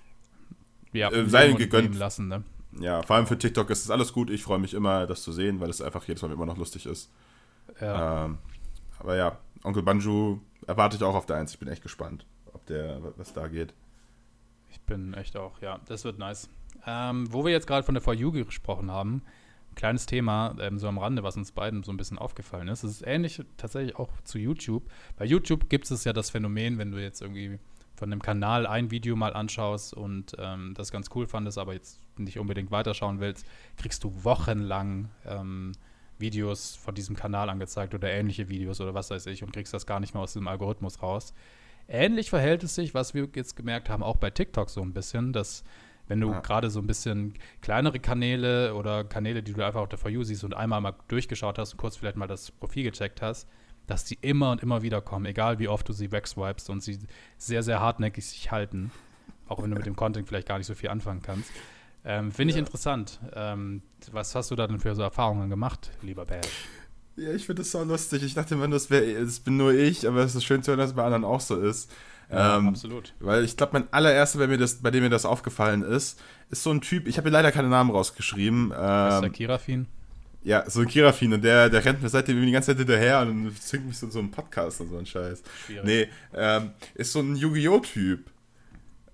Ja, 0.93 1.11
Äh, 1.11 1.29
sei 1.29 1.49
ihm 1.49 1.57
gegönnt. 1.57 1.95
lassen, 1.97 2.29
ne? 2.29 2.45
ja, 2.81 3.03
vor 3.03 3.17
allem 3.17 3.27
für 3.27 3.37
TikTok 3.39 3.69
ist 3.71 3.85
das 3.85 3.91
alles 3.91 4.13
gut. 4.13 4.31
Ich 4.31 4.43
freue 4.43 4.59
mich 4.59 4.75
immer, 4.75 5.07
das 5.07 5.23
zu 5.23 5.33
sehen, 5.33 5.59
weil 5.61 5.71
es 5.71 5.81
einfach 5.83 6.05
jedes 6.07 6.23
Mal 6.23 6.31
immer 6.33 6.47
noch 6.47 6.57
lustig 6.57 6.87
ist. 6.87 7.11
Ja. 7.81 8.25
Ähm, 8.27 8.39
aber 9.01 9.17
ja, 9.17 9.39
Onkel 9.65 9.83
Banju 9.83 10.39
erwarte 10.69 10.97
ich 10.97 11.03
auch 11.03 11.15
auf 11.15 11.27
der 11.27 11.37
Eins. 11.37 11.53
Ich 11.53 11.59
bin 11.59 11.69
echt 11.69 11.83
gespannt, 11.83 12.27
ob 12.53 12.65
der, 12.67 13.01
was 13.17 13.33
da 13.33 13.49
geht. 13.49 13.75
Ich 14.69 14.81
bin 14.83 15.15
echt 15.15 15.37
auch, 15.37 15.61
ja, 15.61 15.81
das 15.87 16.05
wird 16.05 16.19
nice. 16.19 16.49
Ähm, 16.87 17.33
wo 17.33 17.45
wir 17.45 17.51
jetzt 17.51 17.67
gerade 17.67 17.83
von 17.83 17.95
der 17.95 18.03
For 18.03 18.15
You 18.15 18.31
gesprochen 18.31 18.91
haben, 18.91 19.23
ein 19.73 19.75
kleines 19.75 20.07
Thema, 20.07 20.55
ähm, 20.61 20.79
so 20.79 20.87
am 20.87 20.99
Rande, 20.99 21.23
was 21.23 21.37
uns 21.37 21.53
beiden 21.53 21.83
so 21.83 21.91
ein 21.91 21.97
bisschen 21.97 22.19
aufgefallen 22.19 22.69
ist. 22.69 22.85
Es 22.85 22.93
ist 22.93 23.07
ähnlich 23.07 23.43
tatsächlich 23.57 23.97
auch 23.97 24.11
zu 24.25 24.39
YouTube. 24.39 24.85
Bei 25.17 25.25
YouTube 25.25 25.71
gibt 25.71 25.91
es 25.91 26.05
ja 26.05 26.13
das 26.13 26.31
Phänomen, 26.31 26.77
wenn 26.77 26.93
du 26.93 27.03
jetzt 27.03 27.23
irgendwie 27.23 27.59
von 27.97 28.13
einem 28.13 28.23
Kanal 28.23 28.67
ein 28.67 28.91
Video 28.91 29.17
mal 29.17 29.33
anschaust 29.33 29.95
und 29.95 30.37
ähm, 30.39 30.75
das 30.77 30.93
ganz 30.93 31.09
cool 31.15 31.27
fandest, 31.27 31.59
aber 31.59 31.73
jetzt 31.73 31.99
nicht 32.19 32.39
unbedingt 32.39 32.71
weiterschauen 32.71 33.21
willst, 33.21 33.47
kriegst 33.79 34.05
du 34.05 34.23
wochenlang 34.23 35.09
ähm, 35.25 35.73
Videos 36.19 36.77
von 36.77 36.95
diesem 36.95 37.17
Kanal 37.17 37.51
angezeigt 37.51 37.95
oder 37.95 38.11
ähnliche 38.11 38.49
Videos 38.49 38.81
oder 38.81 38.95
was 38.95 39.11
weiß 39.11 39.27
ich 39.27 39.43
und 39.43 39.53
kriegst 39.53 39.73
das 39.75 39.87
gar 39.87 40.01
nicht 40.01 40.15
mehr 40.15 40.23
aus 40.23 40.33
dem 40.33 40.49
Algorithmus 40.49 41.03
raus. 41.03 41.33
Ähnlich 41.89 42.31
verhält 42.31 42.63
es 42.65 42.75
sich, 42.75 42.93
was 42.95 43.15
wir 43.15 43.29
jetzt 43.35 43.57
gemerkt 43.57 43.89
haben, 43.89 44.03
auch 44.03 44.17
bei 44.17 44.31
TikTok 44.31 44.69
so 44.69 44.83
ein 44.83 44.93
bisschen, 44.93 45.33
dass 45.33 45.65
wenn 46.07 46.21
du 46.21 46.31
Ja. 46.33 46.41
gerade 46.41 46.71
so 46.71 46.81
ein 46.81 46.87
bisschen 46.87 47.35
kleinere 47.61 47.99
Kanäle 48.01 48.75
oder 48.75 49.05
Kanäle, 49.05 49.43
die 49.43 49.53
du 49.53 49.65
einfach 49.65 49.81
auf 49.81 49.89
der 49.89 49.99
For 49.99 50.11
You 50.11 50.23
siehst 50.23 50.43
und 50.45 50.55
einmal 50.55 50.81
mal 50.81 50.95
durchgeschaut 51.09 51.59
hast 51.59 51.73
und 51.73 51.79
kurz 51.79 51.97
vielleicht 51.97 52.17
mal 52.17 52.27
das 52.27 52.51
Profil 52.51 52.85
gecheckt 52.85 53.21
hast, 53.23 53.47
dass 53.87 54.05
die 54.05 54.19
immer 54.21 54.51
und 54.51 54.63
immer 54.63 54.83
wieder 54.83 55.01
kommen, 55.01 55.27
egal 55.27 55.59
wie 55.59 55.69
oft 55.69 55.89
du 55.89 55.93
sie 55.93 56.11
wegswipest 56.13 56.71
und 56.71 56.83
sie 56.83 56.99
sehr, 57.37 57.63
sehr 57.63 57.81
hartnäckig 57.81 58.27
sich 58.27 58.51
halten. 58.51 58.91
Auch 59.49 59.63
wenn 59.63 59.71
du 59.71 59.77
mit 59.77 59.87
dem 59.87 59.97
Content 59.97 60.29
vielleicht 60.29 60.49
gar 60.49 60.59
nicht 60.59 60.67
so 60.67 60.75
viel 60.75 60.91
anfangen 60.91 61.23
kannst. 61.23 61.51
Ähm, 62.11 62.33
Finde 62.33 62.53
ich 62.53 62.57
Ja. 62.57 62.61
interessant. 62.61 63.21
Ähm, 63.35 63.83
was 64.13 64.35
hast 64.35 64.51
du 64.51 64.57
da 64.57 64.67
denn 64.67 64.81
für 64.81 64.95
so 64.95 65.03
Erfahrungen 65.03 65.51
gemacht, 65.51 65.91
lieber 66.03 66.25
Bär? 66.25 66.41
Ja, 67.17 67.33
ich 67.33 67.45
finde 67.47 67.63
das 67.63 67.71
so 67.71 67.83
lustig. 67.85 68.23
Ich 68.23 68.33
dachte 68.35 68.55
immer, 68.55 68.67
das, 68.69 68.89
wär, 68.91 69.21
das 69.21 69.41
bin 69.41 69.57
nur 69.59 69.75
ich, 69.75 70.07
aber 70.09 70.21
es 70.21 70.35
ist 70.35 70.45
schön 70.45 70.63
zu 70.63 70.71
hören, 70.71 70.79
dass 70.79 70.91
es 70.91 70.97
bei 70.97 71.05
anderen 71.05 71.25
auch 71.25 71.41
so 71.41 71.61
ist. 71.61 71.91
ähm, 72.31 72.69
absolut. 72.69 73.13
Weil 73.21 73.45
ich 73.45 73.57
glaube, 73.57 73.73
mein 73.75 73.93
allererster, 73.93 74.39
bei, 74.39 74.47
mir 74.47 74.57
das, 74.59 74.77
bei 74.77 74.91
dem 74.91 75.03
mir 75.03 75.11
das 75.11 75.27
aufgefallen 75.27 75.83
ist, 75.83 76.19
ist 76.51 76.63
so 76.63 76.71
ein 76.71 76.81
Typ, 76.81 77.07
ich 77.09 77.19
habe 77.19 77.29
mir 77.29 77.33
leider 77.33 77.53
keine 77.53 77.69
Namen 77.69 77.91
rausgeschrieben. 77.91 78.71
ist 78.71 78.79
der 78.79 79.21
Ähm, 79.25 79.33
Kirafin? 79.33 79.87
ja, 80.45 80.69
so 80.71 80.81
ein 80.81 80.87
Kirafin 80.87 81.35
und 81.35 81.43
der, 81.43 81.69
der 81.69 81.85
rennt 81.85 82.01
mir 82.03 82.09
seitdem 82.09 82.41
die 82.41 82.53
ganze 82.53 82.69
Zeit 82.69 82.79
hinterher 82.79 83.21
und 83.21 83.61
zwingt 83.61 83.87
mich 83.87 83.99
so 83.99 84.07
in 84.07 84.13
so 84.13 84.19
einen 84.21 84.31
Podcast 84.31 84.81
und 84.81 84.89
so 84.89 84.97
ein 84.97 85.05
Scheiß. 85.05 85.43
Schwierig. 85.67 85.85
Nee, 85.85 86.09
ähm, 86.35 86.71
ist 86.95 87.13
so 87.13 87.19
ein 87.21 87.35
Yu-Gi-Oh! 87.37 87.81
Typ. 87.81 88.31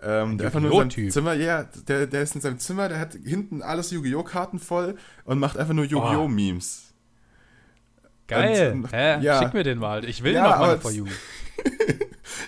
Ähm, 0.06 0.36
der 0.38 0.46
einfach 0.48 0.60
nur 0.60 0.82
in 0.82 0.90
seinem? 0.90 1.10
Zimmer, 1.10 1.32
ja, 1.34 1.64
der, 1.88 2.06
der 2.06 2.22
ist 2.22 2.34
in 2.34 2.40
seinem 2.40 2.58
Zimmer, 2.58 2.88
der 2.88 2.98
hat 2.98 3.14
hinten 3.24 3.62
alles 3.62 3.90
Yu-Gi-Oh! 3.90 4.22
Karten 4.22 4.58
voll 4.58 4.96
und 5.24 5.38
macht 5.38 5.56
einfach 5.56 5.72
nur 5.74 5.84
Yu-Gi-Oh! 5.86 6.24
Oh. 6.24 6.28
Memes. 6.28 6.92
Geil. 8.26 8.72
und- 8.72 8.92
Hä? 8.92 9.20
ja. 9.20 9.42
Schick 9.42 9.54
mir 9.54 9.64
den 9.64 9.78
mal. 9.78 10.04
Ich 10.04 10.22
will 10.22 10.32
Ja, 10.32 10.58
meine 10.58 10.74
es- 10.74 10.82
For 10.82 10.90
You. 10.90 11.06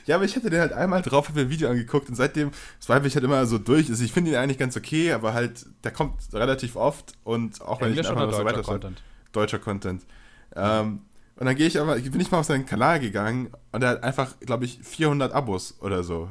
Ja, 0.07 0.17
aber 0.17 0.25
ich 0.25 0.37
hatte 0.37 0.51
den 0.51 0.61
halt 0.61 0.73
einmal 0.73 1.03
drauf, 1.03 1.29
habe 1.29 1.41
mir 1.41 1.47
ein 1.47 1.51
Video 1.51 1.69
angeguckt 1.69 2.09
und 2.09 2.15
seitdem 2.15 2.51
swipe 2.81 3.07
ich 3.09 3.15
halt 3.17 3.25
immer 3.25 3.45
so 3.47 3.59
durch. 3.59 3.89
Also 3.91 4.05
ich 4.05 4.13
finde 4.13 4.31
ihn 4.31 4.37
eigentlich 4.37 4.57
ganz 4.59 4.77
okay, 4.77 5.13
aber 5.13 5.35
halt, 5.35 5.67
der 5.83 5.91
kommt 5.91 6.15
relativ 6.33 6.77
oft 6.77 7.15
und 7.25 7.61
auch 7.61 7.81
wenn 7.81 7.89
Englisch 7.89 8.07
ich 8.07 8.11
einfach 8.13 8.31
so 8.31 8.43
deutscher 8.43 8.45
weiter 8.45 8.63
Content? 8.63 9.03
deutscher 9.33 9.59
Content. 9.59 10.07
Ähm, 10.55 11.01
und 11.37 11.47
dann 11.47 11.57
gehe 11.57 11.67
ich 11.67 11.81
aber, 11.81 11.97
bin 11.97 12.21
ich 12.21 12.31
mal 12.31 12.39
auf 12.39 12.47
seinen 12.47 12.67
Kanal 12.67 13.01
gegangen 13.01 13.51
und 13.73 13.83
er 13.83 13.91
hat 13.91 14.05
einfach, 14.05 14.39
glaube 14.41 14.65
ich, 14.65 14.79
400 14.81 15.33
Abos 15.33 15.75
oder 15.81 16.05
so. 16.05 16.31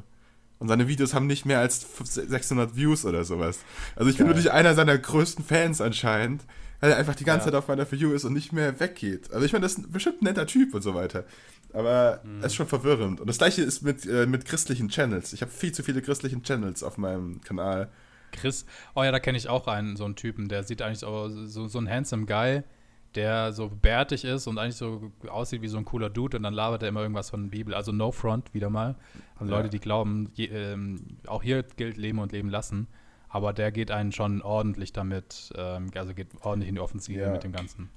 Und 0.59 0.67
seine 0.69 0.87
Videos 0.87 1.13
haben 1.13 1.27
nicht 1.27 1.45
mehr 1.45 1.59
als 1.59 1.85
600 2.03 2.75
Views 2.75 3.05
oder 3.05 3.23
sowas. 3.25 3.59
Also 3.95 4.09
ich 4.09 4.17
bin 4.17 4.27
Geil. 4.27 4.35
wirklich 4.35 4.51
einer 4.51 4.73
seiner 4.73 4.97
größten 4.97 5.43
Fans 5.43 5.81
anscheinend, 5.81 6.43
weil 6.79 6.91
er 6.91 6.97
einfach 6.97 7.15
die 7.15 7.23
ganze 7.25 7.47
Ja. 7.47 7.51
Zeit 7.51 7.59
auf 7.59 7.67
meiner 7.67 7.85
For 7.85 7.97
You 7.97 8.13
ist 8.13 8.23
und 8.23 8.33
nicht 8.33 8.53
mehr 8.53 8.79
weggeht. 8.79 9.31
Also 9.33 9.45
ich 9.45 9.51
meine, 9.53 9.63
das 9.63 9.73
ist 9.77 9.91
bestimmt 9.91 10.21
ein 10.21 10.25
netter 10.25 10.47
Typ 10.47 10.73
und 10.73 10.81
so 10.81 10.95
weiter. 10.95 11.25
Aber 11.73 12.21
Mhm. 12.23 12.39
es 12.39 12.47
ist 12.47 12.55
schon 12.55 12.67
verwirrend. 12.67 13.19
Und 13.19 13.27
das 13.27 13.37
gleiche 13.37 13.61
ist 13.61 13.81
mit, 13.81 14.05
äh, 14.05 14.25
mit 14.25 14.45
christlichen 14.45 14.87
Channels. 14.89 15.33
Ich 15.33 15.41
habe 15.41 15.51
viel 15.51 15.73
zu 15.73 15.83
viele 15.83 16.01
christlichen 16.01 16.41
Channels 16.43 16.83
auf 16.83 16.97
meinem 16.97 17.41
Kanal. 17.41 17.89
Chris, 18.31 18.65
oh 18.95 19.03
ja, 19.03 19.11
da 19.11 19.19
kenne 19.19 19.37
ich 19.37 19.49
auch 19.49 19.67
einen, 19.67 19.95
so 19.97 20.05
einen 20.05 20.15
Typen, 20.15 20.47
der 20.47 20.63
sieht 20.63 20.81
eigentlich 20.81 20.99
so, 20.99 21.29
so, 21.47 21.67
so 21.67 21.79
ein 21.79 21.89
handsome 21.89 22.25
Guy, 22.25 22.63
der 23.15 23.53
so 23.53 23.69
bärtig 23.69 24.25
ist 24.25 24.47
und 24.47 24.57
eigentlich 24.57 24.75
so 24.75 25.11
aussieht 25.27 25.61
wie 25.61 25.67
so 25.67 25.77
ein 25.77 25.85
cooler 25.85 26.09
Dude 26.09 26.37
und 26.37 26.43
dann 26.43 26.53
labert 26.53 26.83
er 26.83 26.89
immer 26.89 27.01
irgendwas 27.01 27.29
von 27.29 27.43
der 27.43 27.49
Bibel. 27.49 27.73
Also 27.73 27.91
No 27.91 28.11
Front 28.11 28.53
wieder 28.53 28.69
mal. 28.69 28.95
An 29.39 29.47
Ja. 29.47 29.57
Leute, 29.57 29.69
die 29.69 29.79
glauben, 29.79 30.29
je, 30.33 30.45
ähm, 30.47 31.17
auch 31.27 31.43
hier 31.43 31.63
gilt 31.63 31.97
Leben 31.97 32.19
und 32.19 32.31
Leben 32.31 32.49
lassen. 32.49 32.87
Aber 33.29 33.51
der 33.51 33.71
geht 33.71 33.91
einen 33.91 34.11
schon 34.13 34.41
ordentlich 34.41 34.93
damit, 34.93 35.51
ähm, 35.57 35.91
also 35.95 36.13
geht 36.13 36.27
ordentlich 36.41 36.69
in 36.69 36.75
die 36.75 36.81
Offensive 36.81 37.19
Ja. 37.19 37.31
mit 37.31 37.43
dem 37.43 37.51
Ganzen. 37.51 37.89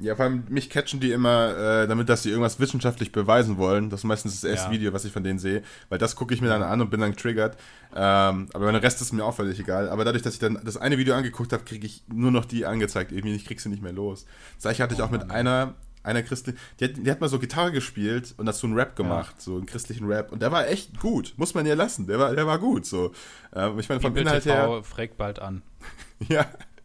Ja, 0.00 0.16
vor 0.16 0.24
allem 0.24 0.44
mich 0.48 0.70
catchen 0.70 1.00
die 1.00 1.12
immer, 1.12 1.56
äh, 1.56 1.86
damit, 1.88 2.08
dass 2.08 2.22
sie 2.22 2.30
irgendwas 2.30 2.58
wissenschaftlich 2.60 3.12
beweisen 3.12 3.58
wollen. 3.58 3.90
Das 3.90 4.00
ist 4.00 4.04
meistens 4.04 4.40
das 4.40 4.44
erste 4.50 4.66
Ja. 4.68 4.72
Video, 4.72 4.92
was 4.92 5.04
ich 5.04 5.12
von 5.12 5.22
denen 5.24 5.38
sehe, 5.38 5.62
weil 5.88 5.98
das 5.98 6.16
gucke 6.16 6.32
ich 6.34 6.40
mir 6.40 6.48
dann 6.48 6.62
an 6.62 6.80
und 6.80 6.90
bin 6.90 7.00
dann 7.00 7.10
getriggert. 7.12 7.56
Ähm, 7.94 8.48
aber 8.52 8.72
der 8.72 8.82
Rest 8.82 9.00
ist 9.00 9.12
mir 9.12 9.24
auch 9.24 9.34
völlig 9.34 9.58
egal. 9.60 9.88
Aber 9.88 10.04
dadurch, 10.04 10.22
dass 10.22 10.34
ich 10.34 10.40
dann 10.40 10.60
das 10.64 10.76
eine 10.76 10.96
Video 10.98 11.14
angeguckt 11.14 11.52
habe, 11.52 11.64
kriege 11.64 11.86
ich 11.86 12.02
nur 12.12 12.30
noch 12.30 12.44
die 12.44 12.66
angezeigt. 12.66 13.12
Irgendwie, 13.12 13.34
ich 13.34 13.44
krieg 13.44 13.60
sie 13.60 13.68
nicht 13.68 13.82
mehr 13.82 13.92
los. 13.92 14.26
Das 14.56 14.62
gleiche 14.62 14.82
hatte 14.82 14.94
ich 14.94 15.00
Oh 15.00 15.04
auch 15.04 15.10
mit 15.10 15.22
Mann. 15.22 15.30
einer, 15.32 15.74
einer 16.02 16.22
Christin, 16.22 16.56
die 16.78 16.84
hat, 16.86 16.92
die 16.96 17.10
hat 17.10 17.20
mal 17.20 17.28
so 17.28 17.38
Gitarre 17.38 17.72
gespielt 17.72 18.32
und 18.38 18.46
dazu 18.46 18.66
einen 18.66 18.74
Rap 18.76 18.96
gemacht, 18.96 19.40
so 19.42 19.56
einen 19.56 19.66
christlichen 19.66 20.06
Rap. 20.06 20.32
Und 20.32 20.40
der 20.40 20.50
war 20.50 20.66
echt 20.68 20.98
gut, 20.98 21.34
muss 21.36 21.52
man 21.54 21.66
ihr 21.66 21.76
lassen. 21.76 22.06
Der 22.06 22.18
war, 22.18 22.34
der 22.34 22.46
war 22.46 22.58
gut. 22.58 22.86
So. 22.86 23.12
Ähm, 23.54 23.78
ich 23.78 23.88
meine, 23.88 24.00
vom 24.00 24.16
Inhalt 24.16 24.46
her. 24.46 24.82
Fragt 24.82 25.16
bald 25.16 25.38
an. 25.40 25.62
Ja. 26.28 26.44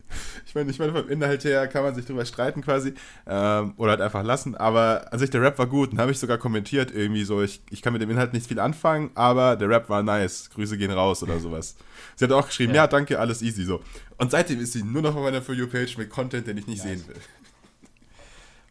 Ich 0.47 0.55
meine, 0.55 0.71
ich 0.71 0.79
meine, 0.79 0.93
vom 0.93 1.09
Inhalt 1.09 1.43
her 1.43 1.67
kann 1.67 1.83
man 1.83 1.93
sich 1.95 2.05
drüber 2.05 2.25
streiten 2.25 2.61
quasi. 2.61 2.93
Ähm, 3.27 3.73
oder 3.75 3.91
halt 3.91 4.01
einfach 4.01 4.23
lassen. 4.23 4.55
Aber 4.55 5.11
an 5.11 5.19
sich, 5.19 5.29
der 5.29 5.41
Rap 5.41 5.59
war 5.59 5.65
gut. 5.67 5.91
Und 5.91 5.99
habe 5.99 6.11
ich 6.11 6.19
sogar 6.19 6.37
kommentiert 6.37 6.91
irgendwie 6.93 7.25
so, 7.25 7.41
ich, 7.41 7.61
ich 7.71 7.81
kann 7.81 7.91
mit 7.91 8.01
dem 8.01 8.09
Inhalt 8.09 8.31
nicht 8.31 8.47
viel 8.47 8.59
anfangen, 8.61 9.11
aber 9.15 9.57
der 9.57 9.67
Rap 9.67 9.89
war 9.89 10.01
nice. 10.01 10.49
Grüße 10.51 10.77
gehen 10.77 10.91
raus 10.91 11.23
oder 11.23 11.39
sowas. 11.39 11.75
Sie 12.15 12.23
hat 12.23 12.31
auch 12.31 12.47
geschrieben, 12.47 12.73
ja, 12.73 12.83
Ja. 12.83 12.87
danke, 12.87 13.19
alles 13.19 13.41
easy 13.41 13.65
so. 13.65 13.81
Und 14.17 14.31
seitdem 14.31 14.61
ist 14.61 14.71
sie 14.71 14.83
nur 14.83 15.01
noch 15.01 15.13
auf 15.15 15.23
meiner 15.23 15.41
For 15.41 15.53
You-Page 15.53 15.97
mit 15.97 16.09
Content, 16.09 16.47
den 16.47 16.57
ich 16.57 16.67
nicht 16.67 16.85
Nice. 16.85 16.99
sehen 16.99 17.07
will. 17.09 17.15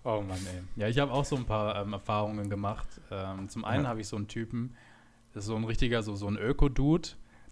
Oh 0.06 0.20
Mann, 0.26 0.38
ey. 0.54 0.62
Ja, 0.76 0.88
ich 0.88 0.98
habe 0.98 1.10
auch 1.12 1.24
so 1.24 1.34
ein 1.36 1.46
paar 1.46 1.80
ähm, 1.82 1.92
Erfahrungen 1.94 2.50
gemacht. 2.50 2.86
Ähm, 3.10 3.48
zum 3.48 3.64
einen 3.64 3.84
Ja. 3.84 3.90
habe 3.90 4.00
ich 4.00 4.08
so 4.08 4.16
einen 4.16 4.28
Typen, 4.28 4.74
das 5.32 5.44
ist 5.44 5.48
so 5.48 5.56
ein 5.56 5.64
richtiger, 5.64 6.02
so, 6.02 6.14
so 6.14 6.26
ein 6.28 6.36
Öko-Dude, 6.36 7.08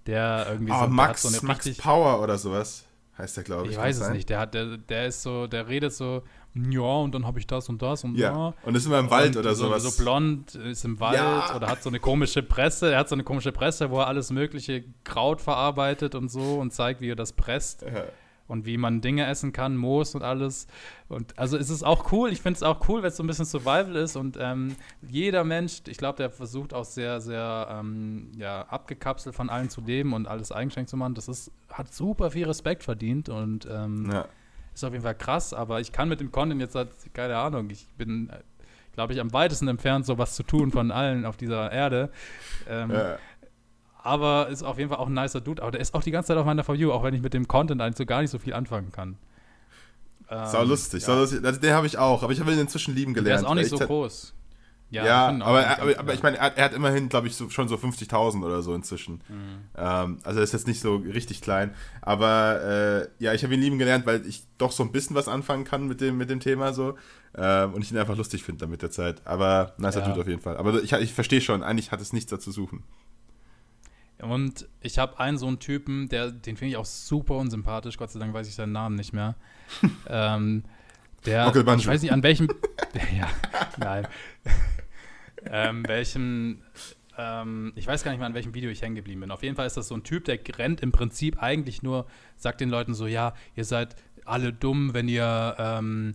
der 0.07 0.47
irgendwie 0.51 0.73
Oh, 0.73 0.81
so, 0.85 0.87
Max, 0.89 1.23
so 1.23 1.29
eine 1.29 1.39
Max 1.47 1.65
richtig. 1.67 1.83
Power 1.83 2.21
oder 2.23 2.37
sowas 2.39 2.85
heißt 3.23 3.37
der, 3.37 3.45
glaube 3.45 3.67
ich. 3.67 3.73
Ich 3.73 3.79
weiß 3.79 3.97
es 3.97 4.05
sein? 4.05 4.13
nicht. 4.17 4.29
Der 4.29 4.39
hat, 4.41 4.55
der, 4.55 4.77
der 4.77 5.07
ist 5.07 5.23
so, 5.23 5.47
der 5.47 5.69
redet 5.69 5.93
so, 5.93 6.23
ja, 6.55 6.81
und 6.81 7.15
dann 7.15 7.27
habe 7.27 7.39
ich 7.39 7.47
das 7.47 7.69
und 7.71 7.81
das 7.81 8.05
und 8.05 8.17
Ja. 8.17 8.53
Und 8.65 8.75
ist 8.75 8.85
immer 8.85 8.99
im 8.99 9.11
Wald 9.11 9.37
und 9.37 9.41
oder 9.43 9.55
so, 9.55 9.67
sowas. 9.67 9.83
So 9.83 10.03
blond, 10.03 10.55
ist 10.55 10.85
im 10.85 11.01
Wald 11.01 11.17
Ja. 11.17 11.57
oder 11.57 11.69
hat 11.69 11.83
so 11.83 11.89
eine 11.89 11.99
komische 12.01 12.43
Presse. 12.43 12.93
Er 12.93 12.99
hat 12.99 13.09
so 13.09 13.15
eine 13.15 13.25
komische 13.25 13.53
Presse, 13.53 13.91
wo 13.91 14.01
er 14.01 14.07
alles 14.09 14.31
mögliche 14.31 14.85
Kraut 15.05 15.41
verarbeitet 15.41 16.15
und 16.15 16.31
so 16.31 16.59
und 16.61 16.73
zeigt, 16.73 17.01
wie 17.01 17.11
er 17.11 17.17
das 17.17 17.33
presst 17.33 17.83
Ja. 17.83 18.05
Und 18.53 18.67
wie 18.67 18.77
man 18.77 19.01
Dinge 19.01 19.27
essen 19.27 19.53
kann, 19.53 19.77
Moos 19.77 20.15
und 20.15 20.23
alles. 20.23 20.67
Und 21.09 21.39
also 21.39 21.57
es 21.57 21.71
ist 21.71 21.83
auch 21.83 22.13
cool, 22.13 22.31
ich 22.31 22.43
finde 22.43 22.59
es 22.59 22.63
auch 22.63 22.87
cool, 22.89 23.03
wenn 23.03 23.09
es 23.09 23.17
so 23.17 23.23
ein 23.23 23.27
bisschen 23.27 23.47
Survival 23.47 23.97
ist 23.97 24.15
und 24.15 24.37
ähm, 24.39 24.77
jeder 25.01 25.43
Mensch, 25.43 25.81
ich 25.89 25.97
glaube, 25.97 26.19
der 26.19 26.31
versucht 26.31 26.75
auch 26.75 26.85
sehr, 26.85 27.21
sehr 27.21 27.69
ähm, 27.71 28.31
ja, 28.37 28.63
abgekapselt 28.69 29.35
von 29.35 29.49
allen 29.51 29.71
zu 29.71 29.81
leben 29.81 30.13
und 30.13 30.29
alles 30.29 30.53
eigenständig 30.53 30.91
zu 30.91 30.97
machen. 30.99 31.15
Das 31.15 31.29
ist, 31.29 31.51
hat 31.71 31.93
super 31.93 32.31
viel 32.31 32.47
Respekt 32.47 32.83
verdient 32.85 33.29
und 33.31 33.67
ähm, 33.71 34.11
Ja. 34.13 34.27
ist 34.75 34.85
auf 34.85 34.93
jeden 34.93 35.03
Fall 35.05 35.15
krass, 35.17 35.55
aber 35.55 35.81
ich 35.81 35.91
kann 35.91 36.09
mit 36.09 36.21
dem 36.21 36.31
Content 36.31 36.61
jetzt, 36.61 36.77
keine 37.15 37.37
Ahnung, 37.39 37.71
ich 37.71 37.87
bin, 37.97 38.31
glaube 38.95 39.15
ich, 39.15 39.21
am 39.21 39.33
weitesten 39.33 39.69
entfernt, 39.69 40.05
sowas 40.05 40.35
zu 40.35 40.43
tun 40.43 40.71
von 40.71 40.91
allen 40.91 41.25
auf 41.25 41.37
dieser 41.39 41.73
Erde. 41.73 42.11
Ähm, 42.69 42.91
Ja. 42.91 43.19
Aber 44.03 44.49
ist 44.49 44.63
auf 44.63 44.79
jeden 44.79 44.91
Fall 44.91 44.99
auch 44.99 45.07
ein 45.09 45.15
nicer 45.15 45.41
Dude. 45.41 45.63
Aber 45.63 45.71
der 45.71 45.81
ist 45.81 45.95
auch 45.95 46.03
die 46.03 46.11
ganze 46.11 46.29
Zeit 46.29 46.37
auf 46.37 46.47
meiner 46.47 46.65
For 46.65 46.75
You, 46.75 46.93
auch 46.93 47.03
wenn 47.03 47.15
ich 47.15 47.23
mit 47.23 47.35
dem 47.35 47.47
Content 47.49 47.81
eigentlich 47.81 47.97
so 47.99 48.07
gar 48.07 48.21
nicht 48.23 48.31
so 48.31 48.39
viel 48.39 48.55
anfangen 48.55 48.93
kann. 48.93 49.17
Ähm, 50.29 50.47
Sau 50.47 50.65
lustig, 50.65 51.03
ja. 51.03 51.07
sau 51.07 51.17
lustig. 51.21 51.45
Also, 51.45 51.61
den 51.61 51.73
habe 51.75 51.87
ich 51.87 51.99
auch, 51.99 52.23
aber 52.23 52.33
ich 52.33 52.41
habe 52.41 52.53
ihn 52.53 52.59
inzwischen 52.59 52.95
lieben 52.95 53.13
Der 53.15 53.23
gelernt. 53.23 53.43
ist 53.43 53.49
auch 53.49 53.55
nicht 53.55 53.71
so 53.71 53.79
groß. 53.79 54.35
Ja, 54.91 55.31
auch 55.31 55.41
aber, 55.47 55.67
aber, 55.81 55.99
aber 55.99 56.13
ich 56.15 56.23
meine, 56.23 56.37
er, 56.37 56.45
hat- 56.45 56.59
er 56.59 56.67
hat 56.67 56.75
immerhin, 56.75 57.09
glaube 57.09 57.27
ich, 57.27 57.35
so, 57.35 57.49
schon 57.49 57.67
so 57.67 57.77
50.000 57.77 58.45
oder 58.45 58.61
so 58.61 58.75
inzwischen. 58.75 59.23
Mhm. 59.27 59.65
Ähm, 59.75 60.19
also 60.23 60.39
er 60.41 60.45
ist 60.45 60.53
jetzt 60.53 60.67
nicht 60.67 60.81
so 60.83 60.97
richtig 60.97 61.41
klein. 61.41 61.75
Aber 62.03 62.61
äh, 62.63 63.09
ja, 63.19 63.33
ich 63.33 63.43
habe 63.43 63.55
ihn 63.55 63.61
lieben 63.63 63.79
gelernt, 63.79 64.05
weil 64.05 64.27
ich 64.27 64.43
doch 64.59 64.71
so 64.71 64.83
ein 64.83 64.93
bisschen 64.93 65.17
was 65.17 65.29
anfangen 65.29 65.65
kann 65.65 65.87
mit 65.89 66.03
dem, 66.03 66.19
mit 66.19 66.29
dem 66.29 66.41
Thema 66.41 66.75
so. 66.75 66.95
Ähm, 67.35 67.73
und 67.73 67.81
ich 67.83 67.91
ihn 67.91 67.97
einfach 67.97 68.19
lustig 68.19 68.45
finde 68.45 68.61
dann 68.61 68.71
mit 68.71 68.83
der 68.83 68.91
Zeit. 68.91 69.23
Aber 69.27 69.73
nicer 69.79 70.01
Ja. 70.01 70.09
Dude 70.09 70.21
auf 70.21 70.29
jeden 70.29 70.43
Fall. 70.43 70.59
Aber 70.59 70.83
ich, 70.83 70.93
ich 70.93 71.15
verstehe 71.15 71.41
schon, 71.41 71.63
eigentlich 71.63 71.91
hat 71.91 72.03
es 72.03 72.13
nichts 72.13 72.31
dazu 72.31 72.51
zu 72.51 72.53
suchen. 72.53 72.83
Und 74.23 74.69
ich 74.81 74.99
habe 74.99 75.19
einen 75.19 75.37
so 75.37 75.49
einen 75.49 75.59
Typen, 75.59 76.09
der, 76.09 76.31
den 76.31 76.57
finde 76.57 76.71
ich 76.71 76.77
auch 76.77 76.85
super 76.85 77.35
unsympathisch. 77.37 77.99
Gott 77.99 78.11
sei 78.11 78.21
Dank 78.21 78.33
weiß 78.33 78.49
ich 78.49 78.55
seinen 78.55 78.73
Namen 78.73 78.95
nicht 78.95 79.13
mehr. 79.13 79.35
ähm, 80.09 80.65
der, 81.27 81.51
Banjo. 81.51 81.81
ich 81.81 81.87
weiß 81.87 82.03
nicht 82.03 82.13
an 82.13 82.23
welchem, 82.23 82.49
ja, 83.17 83.29
nein, 83.79 84.09
ähm, 85.45 85.87
welchem, 85.87 86.63
ähm, 87.17 87.73
ich 87.77 87.87
weiß 87.87 88.03
gar 88.03 88.11
nicht 88.11 88.19
mehr 88.19 88.27
an 88.27 88.35
welchem 88.35 88.55
Video 88.55 88.71
ich 88.71 88.83
hängen 88.83 88.97
geblieben 88.97 89.21
bin. 89.21 89.31
Auf 89.31 89.43
jeden 89.43 89.55
Fall 89.55 89.67
ist 89.67 89.77
das 89.77 89.89
so 89.89 89.95
ein 89.95 90.03
Typ, 90.03 90.25
der 90.25 90.39
rennt 90.59 90.81
im 90.81 90.93
Prinzip 90.93 91.41
eigentlich 91.43 91.83
nur, 91.83 92.07
sagt 92.37 92.61
den 92.61 92.71
Leuten 92.71 92.95
so, 92.95 93.07
ja, 93.07 93.35
ihr 93.55 93.65
seid 93.65 93.97
alle 94.25 94.53
dumm, 94.53 94.95
wenn 94.95 95.09
ihr, 95.09 95.57
ähm, 95.59 96.15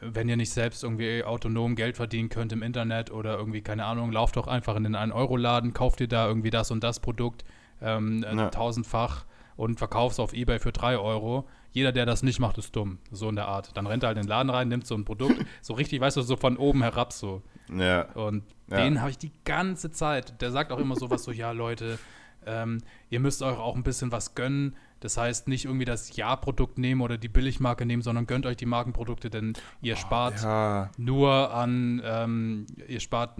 wenn 0.00 0.28
ihr 0.28 0.36
nicht 0.36 0.50
selbst 0.50 0.82
irgendwie 0.84 1.24
autonom 1.24 1.74
Geld 1.76 1.96
verdienen 1.96 2.28
könnt 2.28 2.52
im 2.52 2.62
Internet 2.62 3.10
oder 3.10 3.36
irgendwie, 3.38 3.62
keine 3.62 3.84
Ahnung, 3.84 4.12
lauft 4.12 4.36
doch 4.36 4.46
einfach 4.46 4.76
in 4.76 4.84
den 4.84 4.96
1-Euro-Laden, 4.96 5.72
kauft 5.72 6.00
ihr 6.00 6.08
da 6.08 6.26
irgendwie 6.26 6.50
das 6.50 6.70
und 6.70 6.82
das 6.84 7.00
Produkt 7.00 7.44
ähm, 7.82 8.22
äh, 8.24 8.34
Ja. 8.34 8.50
tausendfach 8.50 9.24
und 9.56 9.78
verkaufst 9.78 10.20
auf 10.20 10.32
Ebay 10.32 10.58
für 10.58 10.72
3 10.72 10.98
Euro. 10.98 11.46
Jeder, 11.72 11.92
der 11.92 12.06
das 12.06 12.22
nicht 12.22 12.40
macht, 12.40 12.56
ist 12.58 12.74
dumm. 12.74 12.98
So 13.10 13.28
in 13.28 13.36
der 13.36 13.48
Art. 13.48 13.76
Dann 13.76 13.86
rennt 13.86 14.02
er 14.02 14.08
halt 14.08 14.16
in 14.18 14.24
den 14.24 14.28
Laden 14.30 14.48
rein, 14.50 14.68
nimmt 14.68 14.86
so 14.86 14.94
ein 14.94 15.04
Produkt, 15.04 15.36
so 15.60 15.74
richtig, 15.74 16.00
weißt 16.00 16.16
du, 16.16 16.22
so 16.22 16.36
von 16.36 16.56
oben 16.56 16.82
herab 16.82 17.12
so. 17.12 17.42
Ja. 17.74 18.02
Und 18.12 18.44
Ja. 18.70 18.78
den 18.78 19.00
habe 19.00 19.10
ich 19.10 19.18
die 19.18 19.32
ganze 19.44 19.90
Zeit. 19.90 20.40
Der 20.40 20.50
sagt 20.50 20.72
auch 20.72 20.78
immer 20.78 20.96
sowas 20.96 21.22
so, 21.24 21.32
ja, 21.32 21.50
Leute, 21.52 21.98
ähm, 22.46 22.78
ihr 23.10 23.20
müsst 23.20 23.42
euch 23.42 23.58
auch 23.58 23.76
ein 23.76 23.82
bisschen 23.82 24.10
was 24.12 24.34
gönnen. 24.34 24.76
Das 25.06 25.16
heißt, 25.16 25.46
nicht 25.46 25.66
irgendwie 25.66 25.84
das 25.84 26.16
Ja-Produkt 26.16 26.78
nehmen 26.78 27.00
oder 27.00 27.16
die 27.16 27.28
Billigmarke 27.28 27.86
nehmen, 27.86 28.02
sondern 28.02 28.26
gönnt 28.26 28.44
euch 28.44 28.56
die 28.56 28.66
Markenprodukte, 28.66 29.30
denn 29.30 29.52
ihr 29.80 29.94
spart 29.94 30.42
Ja, 30.42 30.90
nur 30.98 31.54
an, 31.54 32.02
ähm, 32.04 32.66
ihr 32.88 32.98
spart 32.98 33.38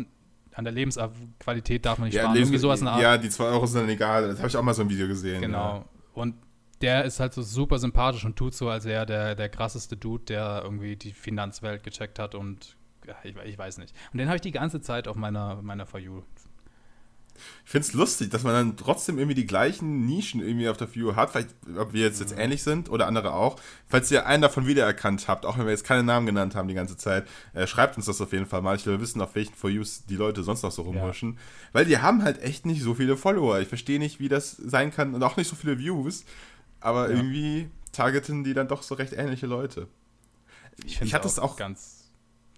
an 0.54 0.64
der 0.64 0.72
Lebensqualität 0.72 1.84
darf 1.84 1.98
man 1.98 2.06
nicht 2.06 2.14
ja, 2.14 2.22
sparen. 2.22 2.36
Lebens- 2.36 2.60
sowas 2.60 2.80
ja, 2.82 3.18
die 3.18 3.28
2 3.28 3.44
Euro 3.46 3.66
sind 3.66 3.80
dann 3.80 3.90
egal. 3.90 4.28
Das 4.28 4.38
habe 4.38 4.46
ich 4.46 4.56
auch 4.56 4.62
mal 4.62 4.74
so 4.74 4.82
ein 4.82 4.88
Video 4.88 5.08
gesehen. 5.08 5.42
Genau. 5.42 5.84
Und 6.14 6.36
der 6.82 7.04
ist 7.04 7.18
halt 7.18 7.34
so 7.34 7.42
super 7.42 7.80
sympathisch 7.80 8.24
und 8.24 8.36
tut 8.36 8.54
so, 8.54 8.68
als 8.68 8.84
wäre 8.84 9.00
er 9.00 9.06
der, 9.06 9.34
der 9.34 9.48
krasseste 9.48 9.96
Dude, 9.96 10.22
der 10.26 10.60
irgendwie 10.62 10.94
die 10.94 11.12
Finanzwelt 11.12 11.82
gecheckt 11.82 12.20
hat 12.20 12.36
und 12.36 12.76
ja, 13.08 13.16
ich, 13.24 13.34
ich 13.44 13.58
weiß 13.58 13.78
nicht. 13.78 13.92
Und 14.12 14.18
den 14.18 14.28
habe 14.28 14.36
ich 14.36 14.42
die 14.42 14.52
ganze 14.52 14.80
Zeit 14.80 15.08
auf 15.08 15.16
meiner, 15.16 15.60
meiner 15.62 15.84
For 15.84 15.98
You. 15.98 16.22
Ich 17.64 17.70
finde 17.70 17.86
es 17.88 17.92
lustig, 17.94 18.30
dass 18.30 18.42
man 18.42 18.52
dann 18.52 18.76
trotzdem 18.76 19.18
irgendwie 19.18 19.34
die 19.34 19.46
gleichen 19.46 20.06
Nischen 20.06 20.40
irgendwie 20.40 20.68
auf 20.68 20.76
der 20.76 20.94
View 20.94 21.14
hat. 21.16 21.30
Vielleicht, 21.30 21.50
ob 21.76 21.92
wir 21.92 22.02
jetzt, 22.02 22.20
jetzt 22.20 22.34
Mhm. 22.34 22.40
ähnlich 22.40 22.62
sind 22.62 22.88
oder 22.90 23.06
andere 23.06 23.32
auch. 23.34 23.56
Falls 23.88 24.10
ihr 24.10 24.26
einen 24.26 24.42
davon 24.42 24.66
wiedererkannt 24.66 25.28
habt, 25.28 25.44
auch 25.46 25.58
wenn 25.58 25.64
wir 25.64 25.72
jetzt 25.72 25.84
keine 25.84 26.02
Namen 26.02 26.26
genannt 26.26 26.54
haben 26.54 26.68
die 26.68 26.74
ganze 26.74 26.96
Zeit, 26.96 27.26
äh, 27.54 27.66
schreibt 27.66 27.96
uns 27.96 28.06
das 28.06 28.20
auf 28.20 28.32
jeden 28.32 28.46
Fall 28.46 28.62
mal. 28.62 28.76
Ich 28.76 28.86
will 28.86 29.00
wissen, 29.00 29.20
auf 29.20 29.34
welchen 29.34 29.54
For 29.54 29.70
Yous 29.70 30.04
die 30.06 30.16
Leute 30.16 30.42
sonst 30.42 30.62
noch 30.62 30.72
so 30.72 30.82
rumhuschen. 30.82 31.38
Weil 31.72 31.84
die 31.84 31.98
haben 31.98 32.22
halt 32.22 32.40
echt 32.42 32.66
nicht 32.66 32.82
so 32.82 32.94
viele 32.94 33.16
Follower. 33.16 33.58
Ich 33.60 33.68
verstehe 33.68 33.98
nicht, 33.98 34.20
wie 34.20 34.28
das 34.28 34.52
sein 34.52 34.90
kann 34.92 35.14
und 35.14 35.22
auch 35.22 35.36
nicht 35.36 35.48
so 35.48 35.56
viele 35.56 35.78
Views. 35.78 36.24
Aber 36.80 37.08
Ja. 37.10 37.16
irgendwie 37.16 37.68
targeten 37.92 38.44
die 38.44 38.54
dann 38.54 38.68
doch 38.68 38.82
so 38.82 38.94
recht 38.94 39.12
ähnliche 39.12 39.46
Leute. 39.46 39.88
Ich, 40.84 40.98
find's 40.98 41.14
hatte 41.14 41.26
es 41.26 41.38
auch- 41.38 41.56
ganz. 41.56 42.10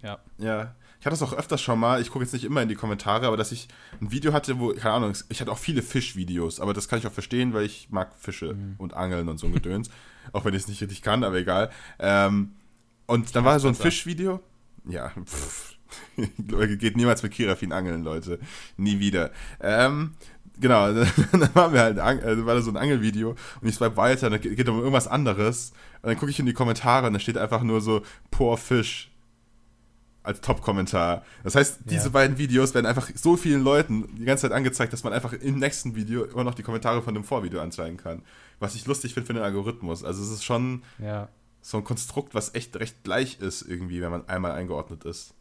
Ja. 0.03 0.19
Ja, 0.39 0.75
ich 1.01 1.07
hatte 1.07 1.17
das 1.17 1.23
auch 1.23 1.33
öfters 1.33 1.61
schon 1.61 1.79
mal, 1.79 2.01
ich 2.01 2.11
gucke 2.11 2.25
jetzt 2.25 2.33
nicht 2.33 2.45
immer 2.45 2.61
in 2.63 2.69
die 2.69 2.75
Kommentare, 2.75 3.27
aber 3.27 3.37
dass 3.37 3.53
ich 3.53 3.69
ein 4.01 4.11
Video 4.11 4.33
hatte, 4.33 4.59
wo, 4.59 4.73
keine 4.73 4.95
Ahnung, 4.95 5.13
ich 5.29 5.41
hatte 5.41 5.53
auch 5.53 5.59
viele 5.59 5.83
Fischvideos, 5.83 6.59
aber 6.61 6.75
das 6.75 6.89
kann 6.89 6.99
ich 6.99 7.07
auch 7.07 7.13
verstehen, 7.13 7.55
weil 7.55 7.65
ich 7.65 7.89
mag 7.91 8.13
Fische 8.19 8.55
Mhm. 8.55 8.75
und 8.79 8.95
Angeln 8.95 9.29
und 9.29 9.39
so 9.39 9.47
ein 9.47 9.53
Gedöns, 9.53 9.91
auch 10.33 10.45
wenn 10.45 10.55
ich 10.55 10.63
es 10.63 10.69
nicht 10.69 10.81
richtig 10.83 11.03
kann, 11.03 11.23
aber 11.23 11.37
egal. 11.37 11.71
Ähm, 11.99 12.53
und 13.07 13.35
dann 13.37 13.45
war 13.45 13.59
so 13.61 13.69
ein. 13.69 13.75
Fischvideo, 13.75 14.41
ja, 14.89 15.13
pff, 15.25 15.77
geht 16.79 16.97
niemals 16.97 17.23
mit 17.23 17.33
Kirafin 17.33 17.73
angeln, 17.73 18.03
Leute, 18.03 18.39
nie 18.77 18.99
wieder. 18.99 19.31
Ähm, 19.61 20.15
genau, 20.61 20.93
dann 21.33 21.55
waren 21.55 21.73
wir 21.73 21.81
halt, 21.81 21.99
äh, 21.99 22.45
war 22.45 22.55
da 22.57 22.61
so 22.61 22.71
ein 22.71 22.77
Angelvideo 22.77 23.37
und 23.61 23.69
ich 23.69 23.77
swipe 23.77 23.97
weiter, 23.97 24.31
dann 24.31 24.41
geht 24.41 24.57
geht 24.57 24.69
um 24.69 24.79
irgendwas 24.79 25.07
anderes 25.07 25.73
und 26.03 26.09
dann 26.09 26.19
gucke 26.19 26.31
ich 26.31 26.39
in 26.39 26.47
die 26.47 26.53
Kommentare 26.53 27.07
und 27.07 27.13
da 27.15 27.21
steht 27.21 27.39
einfach 27.39 27.63
nur 27.63 27.81
so, 27.81 28.03
poor 28.31 28.59
Fisch 28.59 29.08
als 30.29 30.41
Top-Kommentar. 30.41 31.25
Das 31.43 31.55
heißt, 31.57 31.81
diese 31.87 32.05
Ja. 32.05 32.11
beiden 32.11 32.39
Videos 32.39 32.73
werden 32.75 32.87
einfach 32.87 33.11
so 33.15 33.37
vielen 33.37 33.63
Leuten 33.65 34.15
die 34.17 34.25
ganze 34.25 34.43
Zeit 34.43 34.53
angezeigt, 34.53 34.93
dass 34.93 35.03
man 35.03 35.13
einfach 35.13 35.33
im 35.33 35.59
nächsten 35.59 35.97
Video 35.97 36.25
immer 36.25 36.45
noch 36.45 36.55
die 36.55 36.63
Kommentare 36.63 37.03
von 37.03 37.15
dem 37.15 37.25
Vorvideo 37.25 37.61
anzeigen 37.61 37.97
kann. 37.97 38.23
Was 38.61 38.75
ich 38.77 38.87
lustig 38.87 39.15
finde 39.15 39.27
für 39.27 39.33
den 39.35 39.43
Algorithmus. 39.43 40.05
Also 40.05 40.23
es 40.23 40.31
ist 40.31 40.45
schon 40.45 40.83
Ja. 40.99 41.29
so 41.61 41.79
ein 41.79 41.85
Konstrukt, 41.85 42.35
was 42.35 42.55
echt 42.55 42.77
recht 42.77 43.03
gleich 43.03 43.41
ist 43.41 43.63
irgendwie, 43.63 44.01
wenn 44.01 44.11
man 44.11 44.29
einmal 44.29 44.53
eingeordnet 44.53 45.05
ist. 45.05 45.35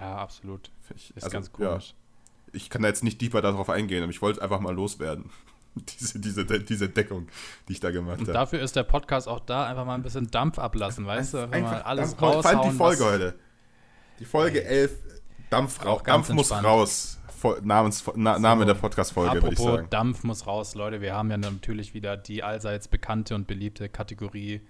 Ja, 0.00 0.16
absolut. 0.16 0.70
Ich, 0.96 1.16
Ist 1.16 1.24
also, 1.24 1.32
ganz 1.34 1.50
ja, 1.58 1.68
komisch. 1.68 1.94
ich 2.52 2.68
kann 2.70 2.82
da 2.82 2.88
jetzt 2.88 3.04
nicht 3.04 3.20
deeper 3.20 3.40
darauf 3.40 3.70
eingehen, 3.70 4.02
aber 4.02 4.10
ich 4.10 4.20
wollte 4.20 4.42
einfach 4.42 4.60
mal 4.60 4.74
loswerden. 4.74 5.30
diese, 5.74 6.18
diese, 6.18 6.44
diese 6.44 6.88
Deckung, 6.90 7.28
die 7.68 7.72
ich 7.74 7.80
da 7.80 7.90
gemacht 7.90 8.18
Und 8.18 8.24
habe. 8.26 8.32
dafür 8.32 8.60
ist 8.60 8.76
der 8.76 8.82
Podcast 8.82 9.26
auch 9.28 9.40
da, 9.40 9.66
einfach 9.66 9.86
mal 9.86 9.94
ein 9.94 10.02
bisschen 10.02 10.30
Dampf 10.30 10.58
ablassen, 10.58 11.06
weißt 11.06 11.32
du? 11.34 11.38
Einfach 11.50 11.60
mal 11.62 11.82
alles 11.82 12.10
Dampf, 12.10 12.18
vor 12.20 12.28
allem 12.46 12.58
raushauen. 12.58 12.70
die 12.72 12.76
Folge 12.76 13.04
heute. 13.04 13.34
Die 14.18 14.24
Folge 14.24 14.64
11, 14.64 14.92
Dampf, 15.50 15.80
Auch 15.80 15.86
raus, 15.86 16.04
ganz 16.04 16.26
Dampf 16.28 16.36
muss 16.36 16.52
raus. 16.52 17.18
Namens, 17.62 18.04
Na, 18.14 18.38
Name 18.38 18.66
der 18.66 18.74
Podcast-Folge, 18.74 19.34
würde 19.42 19.48
ich 19.48 19.52
Apropos 19.58 19.74
sagen. 19.78 19.90
Dampf 19.90 20.22
muss 20.22 20.46
raus, 20.46 20.74
Leute. 20.76 21.00
Wir 21.00 21.14
haben 21.14 21.28
ja 21.30 21.36
natürlich 21.38 21.92
wieder 21.92 22.16
die 22.16 22.44
allseits 22.44 22.86
bekannte 22.86 23.34
und 23.34 23.48
beliebte 23.48 23.88
Kategorie 23.88 24.60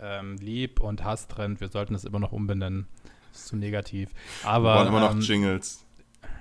ähm, 0.00 0.36
Lieb- 0.38 0.80
und 0.80 1.04
Hasstrend. 1.04 1.60
Wir 1.60 1.68
sollten 1.68 1.94
es 1.94 2.04
immer 2.04 2.18
noch 2.18 2.32
umbenennen. 2.32 2.86
Das 3.32 3.42
ist 3.42 3.48
zu 3.48 3.56
negativ. 3.56 4.10
Wir 4.42 4.50
Aber 4.50 4.74
brauchen 4.76 4.88
immer 4.88 5.00
noch 5.00 5.12
ähm, 5.12 5.20
Jingles. 5.20 5.84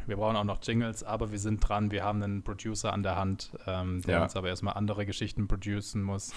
wir 0.08 0.16
brauchen 0.16 0.38
auch 0.38 0.46
noch 0.46 0.60
Jingles, 0.64 1.04
aber 1.04 1.32
wir 1.34 1.40
sind 1.40 1.60
dran. 1.68 1.92
Wir 1.92 2.06
haben 2.06 2.24
einen 2.24 2.42
Producer 2.44 2.94
an 2.94 3.04
der 3.04 3.18
Hand, 3.18 3.52
ähm, 3.68 4.02
der 4.04 4.16
Ja. 4.20 4.24
uns 4.24 4.36
aber 4.38 4.48
erstmal 4.48 4.76
andere 4.76 5.06
Geschichten 5.06 5.50
producen 5.50 6.02
muss. 6.04 6.32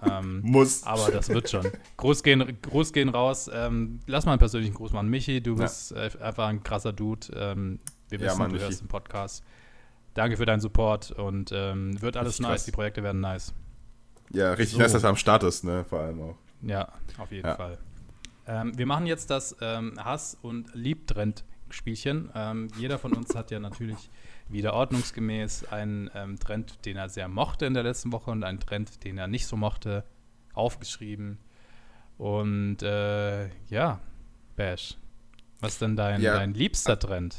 Ähm, 0.00 0.40
Muss. 0.44 0.84
aber 0.84 1.10
das 1.10 1.28
wird 1.28 1.50
schon. 1.50 1.66
Gruß 1.96 2.22
gehen, 2.22 2.58
Gruß 2.62 2.92
gehen 2.92 3.08
raus. 3.08 3.50
Ähm, 3.52 4.00
lass 4.06 4.24
mal 4.24 4.32
einen 4.32 4.38
persönlichen 4.38 4.74
Gruß 4.74 4.92
machen. 4.92 5.08
Michi, 5.08 5.42
du 5.42 5.54
Ja. 5.56 5.62
bist 5.62 5.92
äh, 5.92 6.10
einfach 6.20 6.46
ein 6.48 6.62
krasser 6.62 6.92
Dude. 6.92 7.26
Ähm, 7.34 7.80
wir 8.08 8.18
Ja, 8.18 8.26
wissen, 8.26 8.38
Mann, 8.38 8.48
du 8.50 8.54
Michi. 8.54 8.64
hörst 8.66 8.80
den 8.80 8.88
Podcast. 8.88 9.44
Danke 10.14 10.36
für 10.36 10.44
deinen 10.46 10.60
Support 10.60 11.10
und 11.12 11.50
ähm, 11.54 12.00
wird 12.00 12.16
alles 12.16 12.38
nice. 12.40 12.50
krass. 12.50 12.64
Die 12.66 12.70
Projekte 12.72 13.02
werden 13.02 13.20
nice. 13.20 13.54
Ja, 14.30 14.50
richtig 14.52 14.72
So. 14.74 14.78
nice, 14.78 14.92
dass 14.92 15.02
er 15.04 15.10
am 15.10 15.16
Start 15.16 15.42
ist, 15.42 15.64
ne? 15.64 15.84
Vor 15.84 16.00
allem 16.00 16.20
auch. 16.20 16.36
Ja, 16.62 16.88
auf 17.18 17.30
jeden 17.32 17.46
Ja. 17.46 17.54
Fall. 17.56 17.78
Ähm, 18.46 18.76
wir 18.76 18.86
machen 18.86 19.06
jetzt 19.06 19.30
das 19.30 19.56
ähm, 19.60 19.94
Hass- 20.02 20.36
und 20.42 20.74
Liebtrend-Spielchen. 20.74 22.30
Jeder 22.76 22.98
von 22.98 23.12
uns 23.14 23.34
hat 23.34 23.50
ja 23.50 23.58
natürlich 23.60 24.10
wieder 24.48 24.74
ordnungsgemäß 24.74 25.64
einen 25.64 26.10
ähm, 26.14 26.38
Trend, 26.38 26.84
den 26.84 26.96
er 26.96 27.08
sehr 27.08 27.28
mochte 27.28 27.66
in 27.66 27.74
der 27.74 27.82
letzten 27.82 28.12
Woche 28.12 28.30
und 28.30 28.44
einen 28.44 28.60
Trend, 28.60 29.04
den 29.04 29.18
er 29.18 29.26
nicht 29.28 29.46
so 29.46 29.56
mochte, 29.56 30.04
aufgeschrieben. 30.54 31.38
Und 32.18 32.82
äh, 32.82 33.48
ja, 33.68 34.00
Bash, 34.56 34.96
was 35.60 35.72
ist 35.74 35.82
denn 35.82 35.96
dein, 35.96 36.20
Ja. 36.20 36.34
dein 36.34 36.54
liebster 36.54 36.98
Trend? 36.98 37.36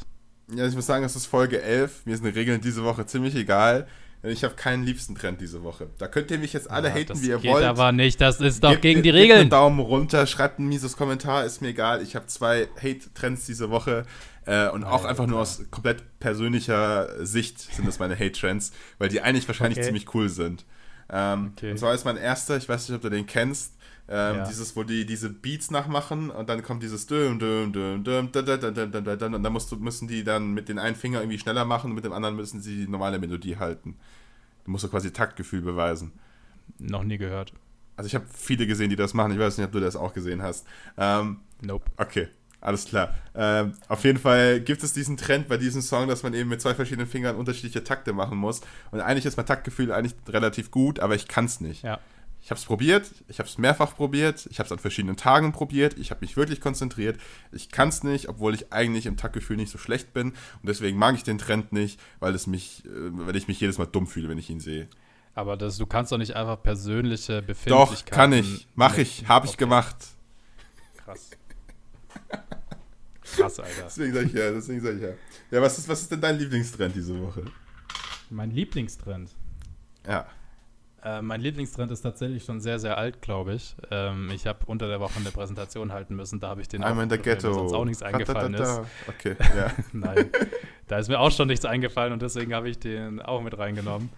Ja, 0.53 0.67
ich 0.67 0.75
muss 0.75 0.85
sagen, 0.85 1.05
es 1.05 1.15
ist 1.15 1.25
Folge 1.25 1.61
11. 1.61 2.05
Mir 2.05 2.15
sind 2.17 2.25
die 2.25 2.37
Regeln 2.37 2.59
diese 2.61 2.83
Woche 2.83 3.05
ziemlich 3.05 3.35
egal. 3.35 3.87
Ich 4.25 4.43
habe 4.45 4.55
keinen 4.55 4.83
liebsten 4.86 5.15
Trend 5.15 5.41
diese 5.41 5.63
Woche. 5.63 5.89
Da 5.97 6.07
könnt 6.07 6.31
ihr 6.31 6.38
mich 6.39 6.53
jetzt 6.53 6.71
alle 6.71 6.88
Ja, 6.88 6.95
haten, 6.95 7.21
wie 7.21 7.27
ihr 7.27 7.39
geht 7.39 7.51
wollt. 7.51 7.65
aber 7.65 7.91
nicht, 7.91 8.21
das 8.21 8.39
ist 8.39 8.63
doch 8.63 8.69
Gebt 8.71 8.81
gegen 8.83 9.03
die 9.03 9.09
gebt 9.12 9.21
Regeln. 9.21 9.41
einen 9.41 9.49
Daumen 9.49 9.79
runter, 9.79 10.25
schreibt 10.27 10.59
ein 10.59 10.67
mieses 10.67 10.95
Kommentar, 10.95 11.43
ist 11.43 11.62
mir 11.62 11.67
egal. 11.69 12.01
Ich 12.01 12.15
habe 12.15 12.25
zwei 12.27 12.69
Hate-Trends 12.81 13.45
diese 13.45 13.69
Woche. 13.69 14.05
Äh, 14.45 14.69
und 14.69 14.83
auch 14.86 14.93
Alter. 14.99 15.09
einfach 15.09 15.27
nur 15.27 15.39
aus 15.39 15.63
komplett 15.71 16.19
persönlicher 16.19 17.25
Sicht 17.25 17.59
sind 17.59 17.88
das 17.88 17.99
meine 17.99 18.15
Hate-Trends, 18.17 18.71
weil 18.97 19.09
die 19.09 19.21
eigentlich 19.21 19.47
wahrscheinlich 19.47 19.77
Okay. 19.77 19.86
ziemlich 19.88 20.13
cool 20.13 20.29
sind. 20.29 20.65
Ähm, 21.09 21.51
Okay. 21.57 21.71
Und 21.71 21.77
zwar 21.79 21.93
ist 21.93 22.05
mein 22.05 22.17
erster, 22.17 22.55
ich 22.57 22.67
weiß 22.67 22.88
nicht, 22.89 22.95
ob 22.95 23.01
du 23.01 23.09
den 23.09 23.25
kennst, 23.25 23.73
ähm, 24.09 24.37
Ja. 24.37 24.47
dieses, 24.47 24.75
wo 24.75 24.83
die 24.83 25.05
diese 25.05 25.29
Beats 25.29 25.71
nachmachen 25.71 26.29
und 26.29 26.49
dann 26.49 26.61
kommt 26.63 26.83
dieses 26.83 27.07
düm, 27.07 27.39
düm, 27.39 27.71
düm, 27.73 28.03
düm, 28.03 28.31
düm, 28.31 28.45
düm, 28.45 28.59
düm, 28.59 28.73
düm, 28.91 29.03
düm, 29.03 29.17
düm, 29.19 29.33
und 29.33 29.43
dann 29.43 29.53
musst 29.53 29.71
du, 29.71 29.77
müssen 29.77 30.07
die 30.07 30.23
dann 30.23 30.53
mit 30.53 30.69
den 30.69 30.77
einen 30.79 30.95
Finger 30.95 31.19
irgendwie 31.21 31.39
schneller 31.39 31.65
machen 31.65 31.91
und 31.91 31.95
mit 31.95 32.03
dem 32.05 32.13
anderen 32.13 32.35
müssen 32.35 32.61
sie 32.61 32.85
die 32.85 32.87
normale 32.91 33.19
Melodie 33.19 33.57
halten. 33.57 33.95
Du 34.65 34.71
musst 34.71 34.81
so 34.83 34.89
quasi 34.89 35.11
Taktgefühl 35.11 35.61
beweisen. 35.61 36.11
Noch 36.79 37.03
nie 37.03 37.17
gehört. 37.17 37.53
Also 37.95 38.07
ich 38.07 38.15
habe 38.15 38.25
viele 38.33 38.65
gesehen, 38.65 38.89
die 38.89 38.95
das 38.95 39.13
machen. 39.13 39.31
Ich 39.33 39.39
weiß 39.39 39.57
nicht, 39.57 39.65
ob 39.67 39.71
du 39.73 39.79
das 39.79 39.95
auch 39.95 40.13
gesehen 40.13 40.41
hast. 40.41 40.65
Ähm, 40.97 41.39
Nope. 41.61 41.85
okay, 41.97 42.27
alles 42.59 42.85
klar. 42.85 43.13
Ähm, 43.35 43.73
auf 43.87 44.03
jeden 44.03 44.17
Fall 44.19 44.61
gibt 44.61 44.83
es 44.83 44.93
diesen 44.93 45.15
Trend 45.17 45.47
bei 45.47 45.57
diesem 45.57 45.81
Song, 45.81 46.07
dass 46.07 46.23
man 46.23 46.33
eben 46.33 46.49
mit 46.49 46.61
zwei 46.61 46.73
verschiedenen 46.73 47.07
Fingern 47.07 47.35
unterschiedliche 47.35 47.83
Takte 47.83 48.13
machen 48.13 48.37
muss. 48.37 48.61
Und 48.91 49.01
eigentlich 49.01 49.25
ist 49.25 49.37
mein 49.37 49.45
Taktgefühl 49.45 49.91
eigentlich 49.91 50.15
relativ 50.27 50.71
gut, 50.71 50.99
aber 50.99 51.13
ich 51.15 51.27
kann 51.27 51.45
es 51.45 51.61
nicht. 51.61 51.83
Ja. 51.83 51.99
Ich 52.43 52.49
habe 52.49 52.60
es 52.60 52.65
probiert, 52.65 53.10
ich 53.29 53.39
habe 53.39 53.47
es 53.47 53.58
mehrfach 53.58 53.95
probiert, 53.95 54.47
ich 54.51 54.60
habe 54.60 54.67
es 54.67 54.73
an 54.73 54.79
verschiedenen 54.79 55.15
Tagen 55.15 55.53
probiert, 55.53 55.97
ich 55.97 56.12
habe 56.12 56.19
mich 56.19 56.36
wirklich 56.36 56.60
konzentriert. 56.60 57.17
Ich 57.53 57.69
kann 57.69 57.88
es 57.88 58.03
nicht, 58.03 58.27
obwohl 58.27 58.53
ich 58.53 58.73
eigentlich 58.73 59.06
im 59.06 59.15
Taktgefühl 59.15 59.56
nicht 59.56 59.71
so 59.71 59.77
schlecht 59.77 60.13
bin. 60.13 60.32
Und 60.32 60.67
deswegen 60.67 60.97
mag 60.97 61.15
ich 61.15 61.23
den 61.23 61.38
Trend 61.38 61.71
nicht, 61.71 62.01
weil, 62.19 62.36
es 62.36 62.45
mich, 62.45 62.84
äh, 62.86 62.89
weil 62.89 63.38
ich 63.38 63.47
mich 63.47 63.62
jedes 63.62 63.77
Mal 63.77 63.86
dumm 63.86 64.08
fühle, 64.08 64.27
wenn 64.27 64.38
ich 64.38 64.49
ihn 64.49 64.60
sehe. 64.60 64.89
Aber 65.36 65.56
das, 65.56 65.77
du 65.77 65.86
kannst 65.86 66.12
doch 66.12 66.17
nicht 66.17 66.36
einfach 66.36 66.62
persönliche 66.62 67.41
Doch, 67.41 67.47
Befindlichkeiten... 67.47 68.13
kann 68.13 68.34
ich, 68.34 68.67
mache 68.75 69.01
ich, 69.01 69.25
habe 69.29 69.45
ich 69.45 69.53
Okay, 69.53 69.60
gemacht. 69.60 69.95
Krass. 70.97 71.29
Krass, 73.21 73.60
Alter. 73.62 73.84
Deswegen 73.86 74.13
sag 74.13 74.25
ich 74.25 74.34
ja, 74.34 74.51
deswegen 74.51 74.82
sag 74.82 74.95
ich 74.95 75.01
ja. 75.01 75.13
Ja, 75.49 75.62
was 75.62 75.77
ist, 75.77 75.88
was 75.88 76.01
ist 76.01 76.12
denn 76.12 76.19
dein 76.19 76.38
Lieblingstrend 76.38 76.93
diese 76.93 77.17
Woche? 77.21 77.45
Mein 78.29 78.51
Lieblingstrend. 78.51 79.32
Ja. 80.06 80.27
Äh, 81.03 81.21
mein 81.21 81.41
Lieblingstrend 81.41 81.91
ist 81.91 82.01
tatsächlich 82.01 82.45
schon 82.45 82.61
sehr, 82.61 82.79
sehr 82.79 82.97
alt, 82.97 83.21
glaube 83.21 83.55
ich. 83.55 83.75
Ähm, 83.91 84.29
ich 84.33 84.47
habe 84.47 84.59
unter 84.67 84.87
der 84.87 84.99
Woche 84.99 85.19
eine 85.19 85.31
Präsentation 85.31 85.91
halten 85.91 86.15
müssen, 86.15 86.39
da 86.39 86.49
habe 86.49 86.61
ich 86.61 86.69
den 86.69 86.83
I'm 86.83 87.01
in 87.01 87.09
weil 87.09 87.17
ghetto. 87.17 87.49
mir 87.49 87.53
sonst 87.53 87.73
auch 87.73 87.85
nichts 87.85 88.01
eingefallen 88.01 88.53
ist. 88.53 88.61
Ratatata. 88.61 88.87
Okay, 89.09 89.35
ja. 89.57 89.71
Nein, 89.91 90.29
da 90.87 90.97
ist 90.97 91.09
mir 91.09 91.19
auch 91.19 91.31
schon 91.31 91.47
nichts 91.47 91.65
eingefallen 91.65 92.13
und 92.13 92.21
deswegen 92.21 92.54
habe 92.54 92.69
ich 92.69 92.79
den 92.79 93.21
auch 93.21 93.41
mit 93.41 93.58
reingenommen. 93.58 94.10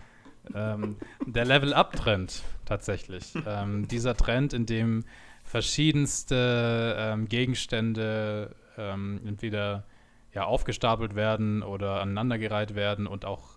Ähm, 0.53 0.97
der 1.25 1.45
Level-Up-Trend 1.45 2.43
tatsächlich. 2.65 3.33
Ähm, 3.47 3.87
dieser 3.87 4.15
Trend, 4.15 4.53
in 4.53 4.67
dem 4.67 5.05
verschiedenste 5.43 6.95
ähm, 6.99 7.27
Gegenstände 7.27 8.55
ähm, 8.77 9.21
entweder 9.25 9.85
ja, 10.33 10.43
aufgestapelt 10.43 11.15
werden 11.15 11.63
oder 11.63 12.01
aneinandergereiht 12.01 12.75
werden 12.75 13.07
und 13.07 13.25
auch 13.25 13.54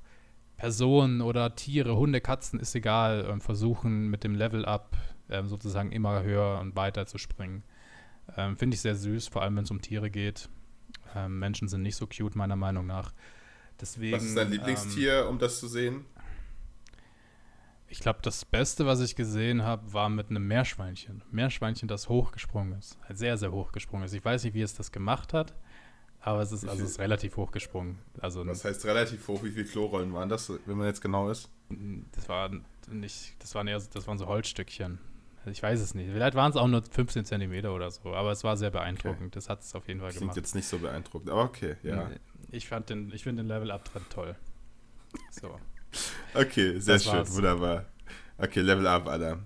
Personen 0.59 1.23
oder 1.23 1.55
Tiere, 1.55 1.97
Hunde, 1.97 2.21
Katzen, 2.21 2.61
ist 2.61 2.75
egal, 2.75 3.27
ähm, 3.31 3.41
versuchen 3.41 4.09
mit 4.11 4.25
dem 4.25 4.35
Level-Up 4.35 4.97
ähm, 5.31 5.49
sozusagen 5.49 5.93
immer 5.93 6.23
höher 6.23 6.59
und 6.61 6.77
weiter 6.77 7.07
zu 7.07 7.17
springen. 7.17 7.63
Ähm, 8.37 8.59
Finde 8.59 8.75
ich 8.75 8.81
sehr 8.81 8.97
süß, 8.97 9.29
vor 9.29 9.43
allem 9.43 9.57
wenn 9.57 9.65
es 9.65 9.71
um 9.71 9.81
Tiere 9.81 10.11
geht. 10.11 10.51
Ähm, 11.15 11.39
Menschen 11.39 11.69
sind 11.69 11.83
nicht 11.83 11.97
so 11.97 12.07
cute, 12.07 12.35
meiner 12.37 12.57
Meinung 12.57 12.87
nach. 12.87 13.13
Deswegen, 13.81 14.17
Was 14.17 14.25
ist 14.25 14.37
dein 14.37 14.49
Ähm, 14.49 14.53
Lieblingstier, 14.55 15.29
um 15.29 15.39
das 15.39 15.61
zu 15.61 15.69
sehen? 15.69 16.05
Ich 17.91 18.01
glaube, 18.01 18.19
das 18.23 18.45
Beste, 18.45 18.85
was 18.85 19.01
ich 19.01 19.17
gesehen 19.17 19.63
habe, 19.63 19.93
war 19.93 20.09
mit 20.11 20.29
einem 20.29 20.47
Meerschweinchen. 20.47 21.23
Meerschweinchen, 21.31 21.89
das 21.89 22.09
hochgesprungen 22.09 22.79
ist. 22.79 22.99
Sehr, 23.11 23.39
sehr 23.39 23.53
hochgesprungen 23.53 24.05
ist. 24.05 24.13
Ich 24.13 24.25
weiß 24.25 24.45
nicht, 24.45 24.55
wie 24.55 24.61
es 24.61 24.75
das 24.75 24.93
gemacht 24.93 25.33
hat, 25.33 25.55
aber 26.29 26.43
es 26.43 26.53
ist, 26.53 26.66
also 26.68 26.85
es 26.85 26.93
ist 26.93 26.99
relativ 26.99 27.37
hochgesprungen. 27.37 27.99
Also 28.20 28.47
Was 28.47 28.64
heißt 28.64 28.85
relativ 28.87 29.26
hoch? 29.29 29.43
Wie 29.43 29.51
viele 29.51 29.64
Klorollen 29.66 30.12
waren 30.12 30.29
das, 30.29 30.51
wenn 30.66 30.76
man 30.76 30.87
jetzt 30.87 31.01
genau 31.01 31.31
ist? 31.31 31.51
das 32.12 32.29
war 32.29 32.51
nicht, 32.91 33.35
das 33.43 33.55
waren 33.55 33.66
eher, 33.68 33.81
das 33.93 34.07
waren 34.07 34.16
so 34.18 34.26
Holzstückchen. 34.26 34.99
Ich 35.47 35.62
weiß 35.62 35.81
es 35.81 35.95
nicht. 35.95 36.11
Vielleicht 36.11 36.35
waren 36.35 36.51
es 36.51 36.57
auch 36.57 36.66
nur 36.66 36.83
15 36.83 37.24
Zentimeter 37.24 37.74
oder 37.74 37.91
so, 37.91 38.12
aber 38.14 38.33
es 38.33 38.45
war 38.45 38.57
sehr 38.57 38.70
beeindruckend. 38.70 39.35
Das 39.37 39.49
hat 39.49 39.61
es 39.62 39.74
auf 39.74 39.87
jeden 39.89 40.01
Fall 40.01 40.11
Klingt 40.11 40.20
gemacht. 40.22 40.37
jetzt 40.37 40.55
nicht 40.55 40.66
so 40.68 40.79
beeindruckend, 40.79 41.31
aber 41.31 41.43
okay, 41.45 41.76
ja. 41.83 42.11
Ich 42.51 42.68
fand 42.68 42.89
den, 42.91 43.11
ich 43.12 43.22
finde 43.22 43.43
den 43.43 43.49
Level-Up-Trend 43.49 44.11
toll. 44.11 44.35
So. 45.31 45.59
Okay, 46.35 46.79
sehr 46.81 46.95
Das 46.95 47.05
schön, 47.05 47.12
war's. 47.14 47.35
wunderbar. 47.35 47.87
Okay, 48.37 48.61
Level 48.61 48.87
Up, 48.87 49.07
Alter. 49.09 49.39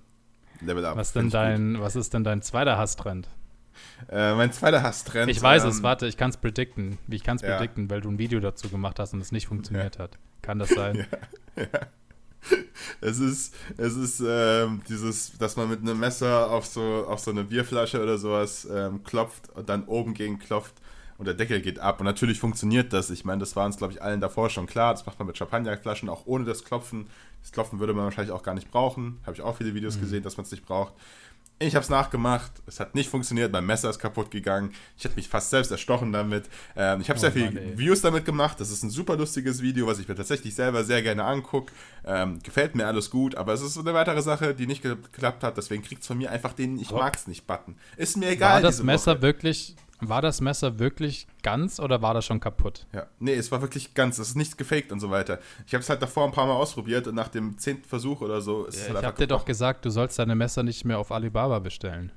Level 0.61 0.85
Up. 0.85 0.97
Was 0.97 1.13
denn 1.13 1.31
dein, 1.31 1.81
was 1.81 1.95
ist 1.97 2.15
denn 2.15 2.25
dein 2.25 2.43
zweiter 2.43 2.77
Hasstrend? 2.79 3.29
Äh, 4.09 4.35
mein 4.35 4.53
zweiter 4.53 4.83
Hasstrend. 4.83 5.31
Ich 5.31 5.43
weiß 5.43 5.65
ähm, 5.65 5.71
es, 5.71 5.83
warte, 5.83 6.07
ich 6.07 6.17
kann 6.17 6.31
es 6.31 6.37
predikten. 6.37 6.99
Ich 7.09 7.23
kann 7.23 7.37
es 7.37 7.43
ja. 7.43 7.57
predikten, 7.57 7.91
weil 7.91 8.01
du 8.01 8.11
ein 8.11 8.19
Video 8.19 8.41
dazu 8.41 8.69
gemacht 8.69 8.99
hast 8.99 9.15
und 9.15 9.21
es 9.21 9.33
nicht 9.33 9.47
funktioniert 9.47 9.99
hat. 9.99 10.19
Kann 10.43 10.59
das 10.59 10.71
sein? 10.71 11.07
Es 13.01 13.21
ist, 13.21 13.55
es 13.77 13.95
ist 13.95 14.23
ähm, 14.27 14.83
dieses, 14.89 15.39
dass 15.39 15.57
man 15.57 15.69
mit 15.69 15.81
einem 15.81 15.99
Messer 15.99 16.51
auf 16.51 16.67
so, 16.67 17.07
auf 17.09 17.21
so 17.21 17.31
eine 17.31 17.45
Bierflasche 17.45 18.03
oder 18.03 18.19
sowas 18.19 18.67
ähm, 18.71 19.05
klopft 19.05 19.49
und 19.55 19.69
dann 19.69 19.85
oben 19.85 20.15
gegen 20.15 20.41
klopft 20.41 20.75
und 21.19 21.27
der 21.27 21.35
Deckel 21.35 21.61
geht 21.61 21.79
ab. 21.79 22.01
Und 22.01 22.07
natürlich 22.07 22.41
funktioniert 22.41 22.93
das. 22.93 23.11
Ich 23.11 23.25
meine, 23.25 23.41
das 23.41 23.55
war 23.55 23.67
uns, 23.67 23.77
glaube 23.77 23.93
ich, 23.93 24.03
allen 24.03 24.21
davor 24.21 24.51
schon 24.51 24.67
klar. 24.67 24.93
Das 24.93 25.07
macht 25.07 25.19
man 25.21 25.29
mit 25.29 25.39
Champagnerflaschen 25.39 26.09
auch 26.09 26.27
ohne 26.27 26.45
das 26.45 26.65
Klopfen. 26.65 27.07
Das 27.43 27.53
Klopfen 27.53 27.79
würde 27.79 27.95
man 27.95 28.05
wahrscheinlich 28.05 28.33
auch 28.33 28.43
gar 28.43 28.55
nicht 28.55 28.71
brauchen. 28.71 29.21
Habe 29.23 29.35
ich 29.35 29.43
auch 29.43 29.57
viele 29.57 29.75
Videos 29.75 30.01
gesehen, 30.01 30.25
dass 30.25 30.37
man 30.37 30.47
es 30.47 30.51
nicht 30.51 30.67
braucht. 30.67 30.95
Ich 31.67 31.75
habe 31.75 31.83
es 31.85 31.89
nachgemacht. 31.89 32.51
Es 32.67 32.81
hat 32.81 32.95
nicht 32.95 33.09
funktioniert. 33.09 33.53
Mein 33.53 33.65
Messer 33.65 33.91
ist 33.91 33.99
kaputt 33.99 34.31
gegangen. 34.31 34.73
Ich 34.97 35.05
hätte 35.05 35.17
mich 35.17 35.29
fast 35.29 35.51
selbst 35.51 35.71
erstochen 35.71 36.13
damit. 36.13 36.49
Ähm, 36.77 37.01
ich 37.01 37.09
habe 37.09 37.19
Oh 37.19 37.21
sehr 37.21 37.33
viel 37.33 37.47
Mann, 37.47 37.57
ey. 37.57 37.79
Views 37.79 38.01
damit 38.01 38.25
gemacht. 38.25 38.61
Das 38.61 38.71
ist 38.71 38.83
ein 38.83 38.91
super 38.91 39.17
lustiges 39.17 39.63
Video, 39.63 39.87
was 39.87 39.99
ich 39.99 40.09
mir 40.09 40.15
tatsächlich 40.15 40.55
selber 40.55 40.85
sehr 40.85 41.03
gerne 41.03 41.25
angucke. 41.25 41.73
Ähm, 42.05 42.41
gefällt 42.43 42.75
mir 42.75 42.87
alles 42.87 43.11
gut, 43.11 43.35
aber 43.37 43.53
es 43.53 43.63
ist 43.63 43.79
eine 43.79 43.95
weitere 43.95 44.23
Sache, 44.23 44.55
die 44.55 44.67
nicht 44.67 44.83
geklappt 44.83 45.45
hat. 45.45 45.57
Deswegen 45.57 45.83
kriegt 45.83 46.03
es 46.03 46.09
von 46.09 46.19
mir 46.19 46.31
einfach 46.31 46.53
den 46.53 46.79
Ich 46.79 46.91
mag's 46.91 47.27
nicht 47.27 47.47
Button. 47.47 47.77
Ist 47.97 48.17
mir 48.17 48.31
egal. 48.31 48.55
War 48.55 48.61
das 48.63 48.83
Messer 48.83 49.13
Woche. 49.15 49.23
wirklich, 49.23 49.77
war 50.09 50.23
das 50.23 50.41
Messer 50.41 50.79
wirklich 50.79 51.27
ganz 51.43 51.79
oder 51.81 52.03
war 52.03 52.15
das 52.15 52.25
schon 52.25 52.41
kaputt? 52.41 52.87
Ja. 52.93 53.07
Nee, 53.19 53.35
es 53.35 53.51
war 53.53 53.63
wirklich 53.63 53.95
ganz, 53.95 54.19
es 54.19 54.31
ist 54.31 54.37
nicht 54.37 54.59
gefaked 54.59 54.93
und 54.93 55.01
so 55.01 55.11
weiter. 55.11 55.39
Ich 55.67 55.75
habe 55.75 55.83
es 55.83 55.89
halt 55.89 56.03
davor 56.03 56.25
ein 56.27 56.33
paar 56.33 56.47
Mal 56.47 56.55
ausprobiert 56.55 57.07
und 57.07 57.15
nach 57.15 57.29
dem 57.29 57.59
zehnten 57.59 57.89
Versuch 57.89 58.21
oder 58.21 58.41
so 58.41 58.65
ist 58.65 58.75
es 58.75 58.81
ich 58.83 58.89
halt 58.89 58.97
habe 58.99 59.07
einfach 59.09 59.19
dir 59.19 59.27
doch 59.27 59.45
gesagt, 59.45 59.85
du 59.85 59.91
sollst 59.91 60.19
deine 60.19 60.35
Messer 60.35 60.63
nicht 60.63 60.85
mehr 60.85 60.99
auf 60.99 61.13
Alibaba 61.13 61.59
bestellen. 61.59 62.13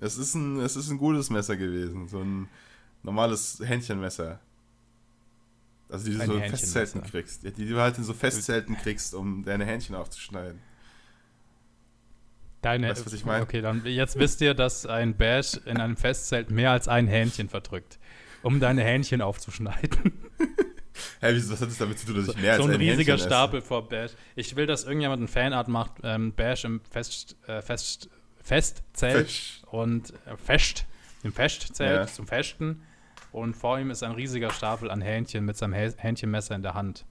Es 0.00 0.18
ist, 0.18 0.34
ein, 0.34 0.60
es 0.60 0.76
ist 0.76 0.90
ein 0.90 0.98
gutes 0.98 1.30
Messer 1.30 1.56
gewesen. 1.56 2.08
So 2.08 2.18
ein 2.18 2.48
normales 3.02 3.62
Hähnchenmesser. 3.64 4.40
Also 5.88 6.06
die 6.06 6.14
du 6.16 6.20
Ein 6.22 6.26
so 6.26 6.36
in. 6.36 6.50
Festzelten 6.50 7.02
kriegst. 7.02 7.44
Ja, 7.44 7.50
Die 7.50 7.68
du 7.68 7.80
halt 7.80 7.98
in 7.98 8.04
so 8.04 8.12
Festzelten 8.12 8.76
kriegst, 8.76 9.14
um 9.14 9.44
deine 9.44 9.64
Hähnchen 9.64 9.94
aufzuschneiden. 9.94 10.60
Deine, 12.64 12.88
Weißt 12.90 13.04
was 13.04 13.12
ich 13.12 13.24
meine? 13.24 13.42
Okay, 13.42 13.60
dann 13.60 13.84
jetzt 13.84 14.18
wisst 14.18 14.40
ihr, 14.40 14.54
dass 14.54 14.86
ein 14.86 15.16
Bash 15.16 15.58
in 15.66 15.78
einem 15.78 15.96
Festzelt 15.96 16.50
mehr 16.50 16.70
als 16.70 16.88
ein 16.88 17.06
Hähnchen 17.06 17.48
verdrückt, 17.48 17.98
um 18.42 18.58
deine 18.60 18.82
Hähnchen 18.82 19.20
aufzuschneiden. 19.20 20.12
Hä, 21.20 21.28
wieso, 21.32 21.52
was 21.52 21.60
hat 21.60 21.68
das 21.68 21.78
damit 21.78 21.98
zu 21.98 22.06
tun, 22.06 22.16
dass 22.16 22.28
ich 22.34 22.40
mehr 22.40 22.56
so 22.56 22.62
als 22.62 22.70
ein 22.70 22.74
ein 22.74 22.80
riesiger 22.80 23.12
Hähnchen 23.12 23.14
esse? 23.16 23.26
Stapel 23.26 23.60
vor 23.60 23.88
Bash. 23.88 24.12
Ich 24.36 24.56
will, 24.56 24.66
dass 24.66 24.84
irgendjemand 24.84 25.22
ein 25.22 25.28
Fanart 25.28 25.68
macht, 25.68 25.92
ähm, 26.04 26.32
Bash 26.32 26.64
im 26.64 26.80
Fest, 26.90 27.36
äh, 27.46 27.60
Fest, 27.62 28.08
Festzelt 28.42 29.26
Fisch. 29.26 29.62
und 29.70 30.10
äh, 30.26 30.36
Fest, 30.36 30.86
im 31.22 31.32
Festzelt 31.32 31.90
Ja. 31.96 32.06
zum 32.06 32.26
Festen. 32.26 32.82
Und 33.32 33.54
vor 33.56 33.78
ihm 33.78 33.90
ist 33.90 34.02
ein 34.02 34.12
riesiger 34.12 34.50
Stapel 34.50 34.90
an 34.90 35.00
Hähnchen 35.00 35.44
mit 35.44 35.56
seinem 35.56 35.72
Hä 35.72 35.90
Hähnchenmesser 35.96 36.54
in 36.54 36.62
der 36.62 36.74
Hand. 36.74 37.04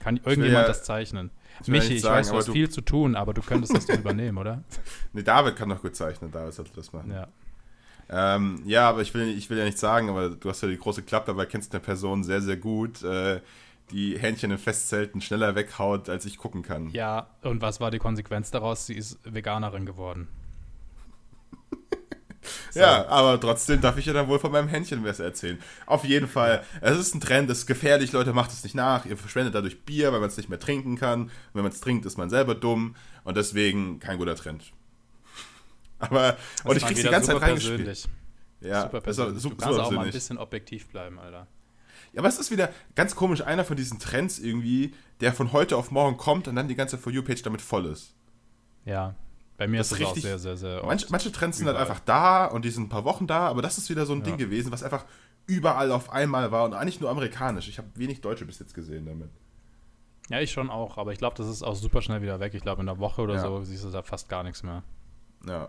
Kann 0.00 0.16
irgendjemand 0.16 0.52
ja- 0.52 0.66
das 0.66 0.82
zeichnen? 0.82 1.30
ich 1.62 1.68
Michi, 1.68 1.94
ich 1.94 2.00
sagen, 2.02 2.16
weiß, 2.16 2.26
du 2.26 2.30
aber 2.32 2.38
hast 2.40 2.48
du- 2.48 2.52
viel 2.52 2.68
zu 2.70 2.80
tun, 2.80 3.14
aber 3.14 3.34
du 3.34 3.42
könntest 3.42 3.74
das 3.76 3.86
doch 3.86 3.96
übernehmen, 3.98 4.38
oder? 4.38 4.64
Nee, 5.12 5.22
David 5.22 5.56
kann 5.56 5.68
doch 5.68 5.80
gut 5.82 5.94
zeichnen, 5.94 6.30
David 6.32 6.54
sollte 6.54 6.72
das 6.74 6.92
machen. 6.92 7.12
Ja. 7.12 7.28
Ähm, 8.08 8.62
ja, 8.66 8.88
aber 8.88 9.02
ich 9.02 9.14
will, 9.14 9.28
ich 9.28 9.48
will 9.50 9.58
ja 9.58 9.64
nicht 9.64 9.78
sagen, 9.78 10.08
aber 10.10 10.30
du 10.30 10.48
hast 10.48 10.62
ja 10.62 10.68
die 10.68 10.78
große 10.78 11.02
Klappe, 11.02 11.26
dabei 11.28 11.46
kennst 11.46 11.72
eine 11.72 11.80
Person 11.80 12.24
sehr, 12.24 12.40
sehr 12.40 12.56
gut, 12.56 13.02
äh, 13.04 13.40
die 13.92 14.18
Hähnchen 14.18 14.50
in 14.50 14.58
Festzelten 14.58 15.20
schneller 15.20 15.54
weghaut, 15.54 16.08
als 16.08 16.24
ich 16.24 16.36
gucken 16.38 16.62
kann. 16.62 16.90
Ja, 16.90 17.28
und 17.42 17.60
was 17.60 17.80
war 17.80 17.90
die 17.90 17.98
Konsequenz 17.98 18.50
daraus? 18.50 18.86
Sie 18.86 18.94
ist 18.94 19.18
Veganerin 19.24 19.84
geworden. 19.86 20.28
So. 22.70 22.80
Ja, 22.80 23.06
aber 23.08 23.40
trotzdem 23.40 23.80
darf 23.80 23.96
ich 23.98 24.06
ja 24.06 24.12
dann 24.12 24.28
wohl 24.28 24.38
von 24.38 24.52
meinem 24.52 24.68
Hähnchenmesser 24.68 25.24
erzählen. 25.24 25.58
Auf 25.86 26.04
jeden 26.04 26.28
Fall, 26.28 26.64
es 26.80 26.98
ist 26.98 27.14
ein 27.14 27.20
Trend, 27.20 27.50
es 27.50 27.58
ist 27.58 27.66
gefährlich, 27.66 28.12
Leute, 28.12 28.32
macht 28.32 28.52
es 28.52 28.62
nicht 28.62 28.74
nach. 28.74 29.06
Ihr 29.06 29.16
verschwendet 29.16 29.54
dadurch 29.54 29.84
Bier, 29.84 30.12
weil 30.12 30.20
man 30.20 30.28
es 30.28 30.36
nicht 30.36 30.48
mehr 30.48 30.60
trinken 30.60 30.96
kann. 30.96 31.22
Und 31.22 31.30
wenn 31.54 31.62
man 31.62 31.72
es 31.72 31.80
trinkt, 31.80 32.06
ist 32.06 32.18
man 32.18 32.30
selber 32.30 32.54
dumm. 32.54 32.96
Und 33.24 33.36
deswegen 33.36 33.98
kein 34.00 34.18
guter 34.18 34.36
Trend. 34.36 34.72
Aber, 35.98 36.36
und 36.64 36.76
ich 36.76 36.84
krieg's 36.84 37.00
die 37.00 37.08
ganze 37.08 37.28
Zeit 37.28 37.36
super 37.36 37.46
reingespielt. 37.46 37.84
persönlich. 37.84 38.08
Ja, 38.60 38.82
super 38.82 38.94
also, 39.06 39.22
persönlich. 39.24 39.42
super, 39.42 39.54
du 39.54 39.62
kannst 39.62 39.76
super 39.76 39.86
auch 39.86 39.90
mal 39.92 40.06
ein 40.06 40.12
bisschen 40.12 40.38
objektiv 40.38 40.88
bleiben, 40.88 41.18
Alter. 41.18 41.46
Ja, 42.12 42.20
aber 42.20 42.28
es 42.28 42.38
ist 42.38 42.50
wieder 42.50 42.70
ganz 42.96 43.14
komisch, 43.14 43.42
einer 43.42 43.64
von 43.64 43.76
diesen 43.76 43.98
Trends 43.98 44.38
irgendwie, 44.38 44.94
der 45.20 45.32
von 45.32 45.52
heute 45.52 45.76
auf 45.76 45.90
morgen 45.90 46.16
kommt 46.16 46.48
und 46.48 46.56
dann 46.56 46.66
die 46.66 46.74
ganze 46.74 46.98
For 46.98 47.12
You-Page 47.12 47.42
damit 47.42 47.62
voll 47.62 47.86
ist. 47.86 48.14
Ja, 48.84 49.14
bei 49.60 49.68
mir 49.68 49.76
Das 49.76 49.92
ist 49.92 50.00
es 50.00 50.06
auch 50.06 50.16
sehr, 50.16 50.38
sehr, 50.38 50.56
sehr 50.56 50.82
Manche, 50.86 51.06
manche 51.10 51.30
Trends 51.30 51.58
sind 51.58 51.66
halt 51.66 51.76
einfach 51.76 52.00
da 52.00 52.46
und 52.46 52.64
die 52.64 52.70
sind 52.70 52.84
ein 52.84 52.88
paar 52.88 53.04
Wochen 53.04 53.26
da, 53.26 53.46
aber 53.46 53.60
das 53.60 53.76
ist 53.76 53.90
wieder 53.90 54.06
so 54.06 54.14
ein 54.14 54.20
Ja. 54.20 54.24
Ding 54.24 54.38
gewesen, 54.38 54.72
was 54.72 54.82
einfach 54.82 55.04
überall 55.46 55.92
auf 55.92 56.10
einmal 56.10 56.50
war 56.50 56.64
und 56.64 56.72
eigentlich 56.72 56.98
nur 56.98 57.10
amerikanisch. 57.10 57.68
Ich 57.68 57.76
habe 57.76 57.88
wenig 57.94 58.22
Deutsche 58.22 58.46
bis 58.46 58.58
jetzt 58.58 58.72
gesehen 58.72 59.04
damit. 59.04 59.28
Ja, 60.30 60.40
ich 60.40 60.50
schon 60.50 60.70
auch, 60.70 60.96
aber 60.96 61.12
ich 61.12 61.18
glaube, 61.18 61.36
das 61.36 61.46
ist 61.46 61.62
auch 61.62 61.74
super 61.74 62.00
schnell 62.00 62.22
wieder 62.22 62.40
weg. 62.40 62.54
Ich 62.54 62.62
glaube, 62.62 62.80
in 62.80 62.88
einer 62.88 62.98
Woche 63.00 63.20
oder 63.20 63.34
Ja. 63.34 63.40
so 63.42 63.62
siehst 63.62 63.84
du 63.84 63.90
da 63.90 64.02
fast 64.02 64.30
gar 64.30 64.42
nichts 64.44 64.62
mehr. 64.62 64.82
Ja, 65.46 65.68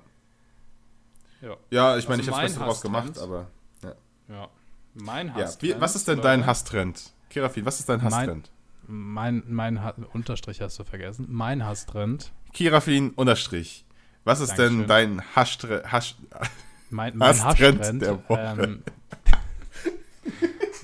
Ja. 1.42 1.58
ja 1.70 1.98
ich 1.98 2.08
meine, 2.08 2.22
Also 2.22 2.22
ich 2.22 2.28
habe 2.28 2.38
mein 2.38 2.46
das 2.46 2.54
Beste 2.54 2.60
draus 2.60 2.82
gemacht, 2.82 3.10
Hasstrend- 3.10 3.24
aber. 3.24 3.48
ja. 4.30 4.48
Mein 4.94 5.28
Ja, 5.28 5.34
Hass. 5.36 5.62
wie, 5.62 5.76
was 5.80 5.96
ist 5.98 6.08
denn 6.08 6.22
dein 6.22 6.46
Hasstrend? 6.46 7.12
Kerafin, 7.30 7.66
was 7.66 7.80
ist 7.82 7.90
dein 7.90 8.02
Mein- 8.02 8.14
Hasstrend? 8.14 8.52
Mein, 8.88 9.44
mein 9.48 9.84
ha 9.84 9.94
Unterstrich 10.14 10.60
hast 10.62 10.80
du 10.80 10.84
vergessen. 10.86 11.28
Mein 11.30 11.66
Hasstrend. 11.66 12.32
Kirafin 12.54 13.12
unterstrich. 13.12 13.86
Was 14.24 14.40
ist 14.40 14.56
denn 14.56 14.86
Dankeschön. 14.88 15.18
dein 15.18 15.36
Hasstre 15.36 15.84
Hasch 15.92 16.16
Mein, 16.90 17.18
mein 17.18 17.44
Hasstrend. 17.44 18.02
der 18.02 18.30
Woche. 18.30 18.56
Ähm, 18.60 18.84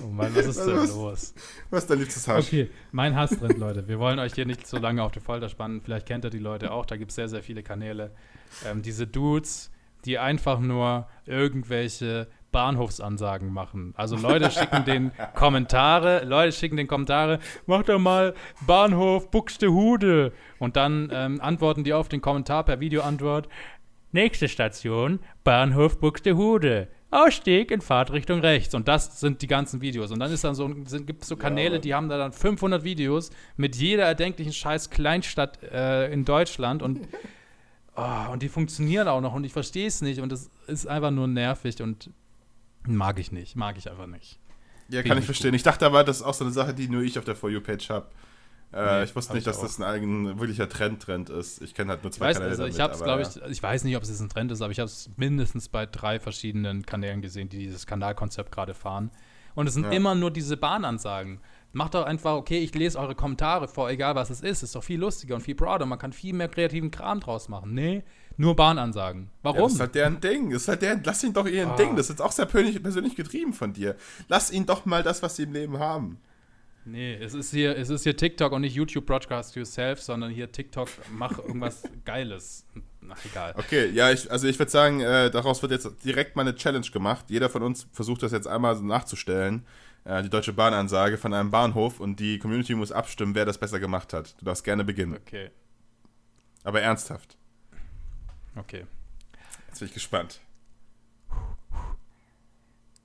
oh 0.00 0.06
Mann, 0.08 0.34
was 0.34 0.46
ist 0.46 0.58
denn 0.58 0.76
Was? 0.76 0.90
los? 0.90 1.34
Was 1.70 1.82
ist 1.84 1.90
dein 1.90 1.98
liebstes 2.00 2.26
Hasch? 2.26 2.46
Okay, 2.46 2.70
mein 2.90 3.14
Hasstrend, 3.14 3.58
Leute. 3.58 3.86
Wir 3.86 3.98
wollen 3.98 4.18
euch 4.18 4.34
hier 4.34 4.46
nicht 4.46 4.66
so 4.66 4.78
lange 4.78 5.02
auf 5.02 5.12
die 5.12 5.20
Folter 5.20 5.48
spannen. 5.48 5.80
Vielleicht 5.80 6.06
kennt 6.06 6.24
ihr 6.24 6.30
die 6.30 6.38
Leute 6.38 6.72
auch. 6.72 6.86
Da 6.86 6.96
gibt 6.96 7.10
es 7.10 7.14
sehr, 7.16 7.28
sehr 7.28 7.42
viele 7.42 7.62
Kanäle. 7.62 8.10
Ähm, 8.66 8.82
diese 8.82 9.06
Dudes, 9.06 9.70
die 10.04 10.18
einfach 10.18 10.58
nur 10.58 11.08
irgendwelche 11.26 12.26
Bahnhofsansagen 12.52 13.52
machen. 13.52 13.94
Also 13.96 14.16
Leute 14.16 14.50
schicken 14.50 14.84
den 14.84 15.12
Kommentare, 15.34 16.24
Leute 16.24 16.52
schicken 16.52 16.76
den 16.76 16.86
Kommentare, 16.86 17.40
mach 17.66 17.82
doch 17.82 17.98
mal 17.98 18.34
Bahnhof 18.66 19.30
Buxtehude. 19.30 20.32
Und 20.58 20.76
dann 20.76 21.10
ähm, 21.12 21.40
antworten 21.40 21.84
die 21.84 21.92
auf 21.92 22.08
den 22.08 22.20
Kommentar 22.20 22.64
per 22.64 22.80
Videoantwort. 22.80 23.48
Nächste 24.12 24.48
Station, 24.48 25.20
Bahnhof 25.44 26.00
Buxtehude. 26.00 26.88
Ausstieg 27.10 27.70
in 27.70 27.80
Fahrtrichtung 27.80 28.40
rechts. 28.40 28.74
Und 28.74 28.86
das 28.86 29.20
sind 29.20 29.40
die 29.40 29.46
ganzen 29.46 29.80
Videos. 29.80 30.10
Und 30.10 30.20
dann 30.20 30.30
ist 30.30 30.44
dann 30.44 30.54
so, 30.54 30.68
gibt 30.68 31.22
es 31.22 31.28
so 31.28 31.36
Kanäle, 31.36 31.76
Mann. 31.76 31.80
die 31.80 31.94
haben 31.94 32.08
da 32.08 32.18
dann 32.18 32.32
500 32.32 32.84
Videos 32.84 33.30
mit 33.56 33.76
jeder 33.76 34.04
erdenklichen 34.04 34.52
scheiß 34.52 34.90
Kleinstadt 34.90 35.62
äh, 35.62 36.12
in 36.12 36.24
Deutschland. 36.24 36.82
Und, 36.82 37.00
oh, 37.96 38.32
und 38.32 38.42
die 38.42 38.48
funktionieren 38.48 39.08
auch 39.08 39.22
noch. 39.22 39.34
Und 39.34 39.44
ich 39.44 39.52
verstehe 39.52 39.86
es 39.86 40.02
nicht. 40.02 40.20
Und 40.20 40.32
es 40.32 40.50
ist 40.66 40.86
einfach 40.86 41.10
nur 41.10 41.28
nervig. 41.28 41.80
Und 41.80 42.10
mag 42.86 43.18
ich 43.18 43.32
nicht. 43.32 43.56
Mag 43.56 43.76
ich 43.78 43.90
einfach 43.90 44.06
nicht. 44.06 44.38
Ja, 44.88 44.98
Finde 44.98 45.08
kann 45.08 45.18
ich 45.18 45.22
ich 45.22 45.26
verstehen. 45.26 45.54
Ich 45.54 45.62
dachte 45.62 45.84
aber, 45.86 46.04
das 46.04 46.18
ist 46.18 46.22
auch 46.22 46.34
so 46.34 46.44
eine 46.44 46.52
Sache, 46.52 46.72
die 46.74 46.88
nur 46.88 47.02
ich 47.02 47.18
auf 47.18 47.24
der 47.24 47.36
For 47.36 47.50
You-Page 47.50 47.90
habe. 47.90 48.06
Äh, 48.72 48.98
Nee, 48.98 49.04
ich 49.04 49.16
wusste 49.16 49.32
nicht, 49.32 49.40
ich 49.40 49.44
dass 49.44 49.58
auch. 49.58 49.62
das 49.62 49.78
ein 49.78 49.82
eigen, 49.84 50.38
wirklicher 50.38 50.68
Trend-Trend 50.68 51.30
ist. 51.30 51.62
Ich 51.62 51.74
kenne 51.74 51.90
halt 51.90 52.02
nur 52.02 52.10
Ich 52.10 52.16
zwei 52.18 52.26
weiß, 52.26 52.36
Kanäle 52.36 52.50
also 52.50 52.62
damit, 52.64 52.74
ich 52.74 52.78
es, 52.82 53.02
aber 53.02 53.04
glaube 53.04 53.22
ja. 53.22 53.46
ich, 53.46 53.52
ich 53.52 53.62
weiß 53.62 53.84
nicht, 53.84 53.96
ob 53.96 54.02
es 54.02 54.10
jetzt 54.10 54.20
ein 54.20 54.28
Trend 54.28 54.52
ist, 54.52 54.60
aber 54.60 54.70
ich 54.72 54.78
habe 54.78 54.86
es 54.88 55.10
mindestens 55.16 55.68
bei 55.70 55.86
drei 55.86 56.20
verschiedenen 56.20 56.84
Kanälen 56.84 57.22
gesehen, 57.22 57.48
die 57.48 57.58
dieses 57.58 57.86
Kanalkonzept 57.86 58.52
gerade 58.52 58.74
fahren. 58.74 59.10
Und 59.54 59.66
es 59.66 59.74
sind 59.74 59.84
Ja. 59.84 59.92
immer 59.92 60.14
nur 60.14 60.30
diese 60.30 60.56
Bahnansagen. 60.56 61.40
Macht 61.72 61.94
doch 61.94 62.04
einfach, 62.04 62.34
okay, 62.34 62.58
ich 62.58 62.74
lese 62.74 62.98
eure 62.98 63.14
Kommentare 63.14 63.68
vor, 63.68 63.90
egal 63.90 64.14
was 64.14 64.30
es 64.30 64.40
ist. 64.42 64.62
Ist 64.62 64.74
doch 64.74 64.84
viel 64.84 65.00
lustiger 65.00 65.34
und 65.34 65.40
viel 65.40 65.54
broader. 65.54 65.84
Man 65.86 65.98
kann 65.98 66.12
viel 66.12 66.34
mehr 66.34 66.48
kreativen 66.48 66.90
Kram 66.90 67.20
draus 67.20 67.48
machen. 67.48 67.74
Nee, 67.74 68.04
nur 68.38 68.56
Bahnansagen. 68.56 69.24
Ja, 69.24 69.28
Warum? 69.42 69.62
das 69.64 69.74
ist 69.74 69.80
halt 69.80 69.94
deren 69.94 70.20
Ding. 70.20 70.50
Das 70.50 70.62
ist 70.62 70.68
halt 70.68 70.80
deren, 70.82 71.02
lass 71.04 71.22
ihn 71.24 71.32
doch 71.34 71.46
ihren 71.46 71.70
Ah. 71.72 71.76
Ding. 71.76 71.94
Das 71.96 72.06
ist 72.06 72.10
jetzt 72.10 72.22
auch 72.22 72.32
sehr 72.32 72.46
persönlich, 72.46 72.82
persönlich 72.82 73.14
getrieben 73.16 73.52
von 73.52 73.72
dir. 73.74 73.96
Lass 74.28 74.50
ihn 74.50 74.64
doch 74.64 74.86
mal 74.86 75.02
das, 75.02 75.22
was 75.22 75.36
sie 75.36 75.42
im 75.42 75.52
Leben 75.52 75.78
haben. 75.78 76.18
Nee, 76.84 77.16
es 77.16 77.34
ist 77.34 77.50
hier, 77.50 77.76
es 77.76 77.90
ist 77.90 78.04
hier 78.04 78.16
TikTok 78.16 78.50
und 78.52 78.62
nicht 78.62 78.74
YouTube 78.74 79.04
Broadcast 79.04 79.54
Yourself, 79.56 80.00
sondern 80.00 80.30
hier 80.30 80.50
TikTok, 80.50 80.88
mach 81.12 81.36
irgendwas 81.38 81.82
Geiles. 82.06 82.64
Ach, 83.10 83.18
egal. 83.26 83.54
Okay, 83.58 83.90
ja, 83.90 84.10
ich, 84.10 84.30
also 84.30 84.46
ich 84.48 84.58
würde 84.58 84.70
sagen, 84.70 85.00
äh, 85.00 85.30
daraus 85.30 85.60
wird 85.60 85.72
jetzt 85.72 85.88
direkt 86.04 86.34
mal 86.36 86.42
eine 86.42 86.54
Challenge 86.54 86.86
gemacht. 86.90 87.26
Jeder 87.28 87.50
von 87.50 87.62
uns 87.62 87.86
versucht 87.92 88.22
das 88.22 88.32
jetzt 88.32 88.46
einmal 88.46 88.74
so 88.76 88.84
nachzustellen. 88.84 89.64
Äh, 90.04 90.22
die 90.22 90.30
Deutsche 90.30 90.52
Bahnansage 90.54 91.18
von 91.18 91.34
einem 91.34 91.50
Bahnhof 91.50 92.00
und 92.00 92.20
die 92.20 92.38
Community 92.38 92.74
muss 92.74 92.92
abstimmen, 92.92 93.34
wer 93.34 93.44
das 93.44 93.58
besser 93.58 93.80
gemacht 93.80 94.12
hat. 94.14 94.34
Du 94.40 94.44
darfst 94.46 94.64
gerne 94.64 94.84
beginnen. 94.84 95.18
Okay, 95.26 95.50
Aber 96.64 96.80
ernsthaft. 96.80 97.36
Okay. 98.56 98.86
Jetzt 99.68 99.78
bin 99.80 99.88
ich 99.88 99.94
gespannt. 99.94 100.40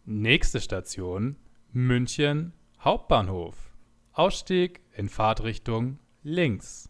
Nächste 0.05 0.59
Station: 0.61 1.37
München 1.71 2.53
Hauptbahnhof. 2.81 3.55
Ausstieg 4.11 4.81
in 4.93 5.09
Fahrtrichtung 5.09 5.99
links. 6.23 6.89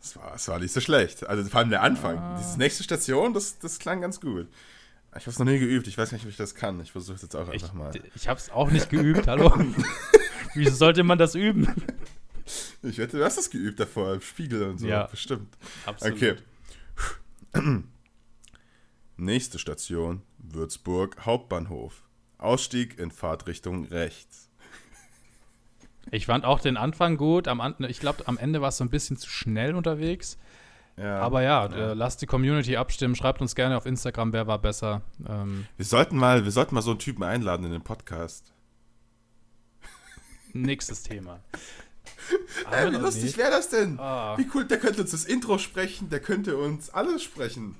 Das 0.00 0.16
war, 0.16 0.32
das 0.32 0.48
war 0.48 0.58
nicht 0.58 0.72
so 0.72 0.80
schlecht. 0.80 1.26
Also 1.26 1.44
vor 1.44 1.60
allem 1.60 1.70
der 1.70 1.82
Anfang. 1.82 2.18
Ah. 2.18 2.36
Diese 2.38 2.58
nächste 2.58 2.82
Station, 2.82 3.32
das, 3.32 3.58
das 3.58 3.78
klang 3.78 4.00
ganz 4.00 4.20
gut. 4.20 4.48
Ich 5.16 5.22
habe 5.22 5.30
es 5.30 5.38
noch 5.38 5.46
nie 5.46 5.58
geübt. 5.58 5.86
Ich 5.86 5.96
weiß 5.96 6.12
nicht, 6.12 6.24
ob 6.24 6.30
ich 6.30 6.36
das 6.36 6.54
kann. 6.54 6.80
Ich 6.80 6.92
versuche 6.92 7.16
es 7.16 7.22
jetzt 7.22 7.36
auch 7.36 7.48
Ich, 7.52 7.62
einfach 7.62 7.74
mal. 7.74 7.92
ich 8.14 8.28
habe 8.28 8.38
es 8.38 8.50
auch 8.50 8.70
nicht 8.70 8.90
geübt, 8.90 9.28
hallo. 9.28 9.52
Wieso 10.54 10.74
sollte 10.74 11.04
man 11.04 11.18
das 11.18 11.34
üben? 11.34 11.72
Ich 12.82 12.98
wette, 12.98 13.16
du 13.18 13.24
hast 13.24 13.38
das 13.38 13.48
geübt 13.48 13.78
davor 13.80 14.14
im 14.14 14.20
Spiegel 14.20 14.64
und 14.64 14.78
so. 14.78 14.86
Ja. 14.86 15.06
Bestimmt. 15.06 15.56
Absolut. 15.86 16.16
Okay. 16.16 16.36
Nächste 19.16 19.58
Station: 19.58 20.22
Würzburg 20.38 21.24
Hauptbahnhof. 21.24 22.02
Ausstieg 22.38 22.98
in 22.98 23.10
Fahrtrichtung 23.10 23.84
rechts. 23.86 24.50
Ich 26.10 26.26
fand 26.26 26.44
auch 26.44 26.60
den 26.60 26.76
Anfang 26.76 27.16
gut. 27.16 27.48
Am, 27.48 27.74
ich 27.88 28.00
glaube, 28.00 28.26
am 28.28 28.36
Ende 28.36 28.60
war 28.60 28.68
es 28.68 28.76
so 28.76 28.84
ein 28.84 28.90
bisschen 28.90 29.16
zu 29.16 29.30
schnell 29.30 29.74
unterwegs. 29.74 30.36
Ja. 30.96 31.18
Aber 31.20 31.42
ja, 31.42 31.66
Äh, 31.66 31.94
lasst 31.94 32.22
die 32.22 32.26
Community 32.26 32.76
abstimmen. 32.76 33.14
Schreibt 33.16 33.40
uns 33.40 33.54
gerne 33.54 33.76
auf 33.76 33.86
Instagram, 33.86 34.32
wer 34.32 34.46
war 34.46 34.58
besser. 34.60 35.02
Ähm, 35.26 35.66
Wir 35.76 35.86
sollten 35.86 36.16
mal, 36.16 36.44
wir 36.44 36.52
sollten 36.52 36.74
mal 36.74 36.82
so 36.82 36.90
einen 36.90 36.98
Typen 37.00 37.22
einladen 37.24 37.64
in 37.64 37.72
den 37.72 37.82
Podcast. 37.82 38.52
nächstes 40.52 41.02
Thema. 41.02 41.40
Ey, 42.70 42.78
Aber 42.82 42.90
wie 42.90 42.94
noch 42.96 43.02
lustig 43.02 43.36
wäre 43.36 43.50
das 43.50 43.68
denn? 43.68 43.98
Ah. 43.98 44.36
Wie 44.38 44.48
cool, 44.54 44.64
der 44.64 44.78
könnte 44.78 45.02
uns 45.02 45.10
das 45.10 45.24
Intro 45.24 45.58
sprechen, 45.58 46.08
der 46.10 46.20
könnte 46.20 46.56
uns 46.56 46.90
alles 46.90 47.22
sprechen. 47.22 47.76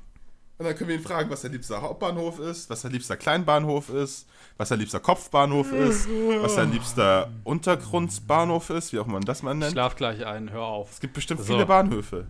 Und 0.56 0.66
dann 0.66 0.76
können 0.76 0.88
wir 0.88 0.96
ihn 0.96 1.02
fragen, 1.02 1.30
was 1.30 1.42
sein 1.42 1.50
liebster 1.52 1.82
Hauptbahnhof 1.82 2.38
ist, 2.38 2.70
was 2.70 2.82
sein 2.82 2.92
liebster 2.92 3.16
Kleinbahnhof 3.16 3.88
ist, 3.88 4.26
was 4.56 4.68
sein 4.68 4.78
liebster 4.78 5.00
Kopfbahnhof 5.00 5.72
ist, 5.72 6.06
was 6.40 6.54
sein 6.54 6.70
liebster 6.70 7.32
Untergrundbahnhof 7.42 8.70
ist, 8.70 8.92
wie 8.92 9.00
auch 9.00 9.06
man 9.06 9.22
das 9.22 9.42
mal 9.42 9.52
Ich 9.54 9.58
nennt. 9.58 9.72
schlaf 9.72 9.96
gleich 9.96 10.24
ein, 10.24 10.50
hör 10.52 10.62
auf. 10.62 10.92
Es 10.92 11.00
gibt 11.00 11.14
bestimmt 11.14 11.40
So. 11.40 11.46
viele 11.46 11.66
Bahnhöfe. 11.66 12.26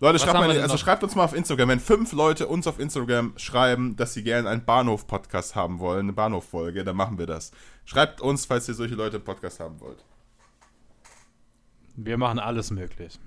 Leute, 0.00 0.18
schreibt, 0.18 0.34
mal, 0.34 0.60
also 0.60 0.76
schreibt 0.76 1.04
uns 1.04 1.14
mal 1.14 1.24
auf 1.24 1.32
Instagram, 1.32 1.68
wenn 1.68 1.80
fünf 1.80 2.12
Leute 2.12 2.48
uns 2.48 2.66
auf 2.66 2.80
Instagram 2.80 3.32
schreiben, 3.36 3.94
dass 3.96 4.12
sie 4.14 4.24
gerne 4.24 4.48
einen 4.48 4.64
Bahnhof-Podcast 4.64 5.54
haben 5.54 5.78
wollen, 5.78 6.00
eine 6.00 6.12
Bahnhof-Folge, 6.12 6.82
dann 6.84 6.96
machen 6.96 7.18
wir 7.18 7.26
das. 7.26 7.52
Schreibt 7.84 8.20
uns, 8.20 8.44
falls 8.44 8.68
ihr 8.68 8.74
solche 8.74 8.96
Leute 8.96 9.18
im 9.18 9.24
Podcast 9.24 9.60
haben 9.60 9.80
wollt. 9.80 10.04
Wir 11.96 12.16
machen 12.18 12.38
alles 12.38 12.70
möglich. 12.70 13.18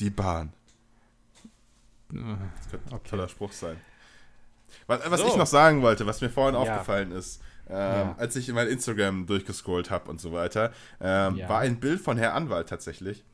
Die 0.00 0.10
Bahn. 0.10 0.52
Das 2.08 2.68
könnte 2.70 2.88
ein 2.90 2.94
Okay. 2.94 3.08
toller 3.10 3.28
Spruch 3.28 3.52
sein. 3.52 3.76
Was, 4.86 5.10
was 5.10 5.20
So. 5.20 5.26
ich 5.28 5.36
noch 5.36 5.46
sagen 5.46 5.82
wollte, 5.82 6.06
was 6.06 6.20
mir 6.20 6.30
vorhin 6.30 6.54
Ja. 6.54 6.60
aufgefallen 6.60 7.12
ist, 7.12 7.40
ähm, 7.68 7.76
Ja. 7.76 8.14
als 8.18 8.36
ich 8.36 8.48
in 8.48 8.54
mein 8.54 8.68
Instagram 8.68 9.26
durchgescrollt 9.26 9.90
habe 9.90 10.10
und 10.10 10.20
so 10.20 10.32
weiter, 10.32 10.72
ähm, 11.00 11.36
Ja. 11.36 11.48
war 11.48 11.60
ein 11.60 11.78
Bild 11.78 12.00
von 12.00 12.16
Herr 12.18 12.34
Anwalt 12.34 12.68
tatsächlich. 12.68 13.24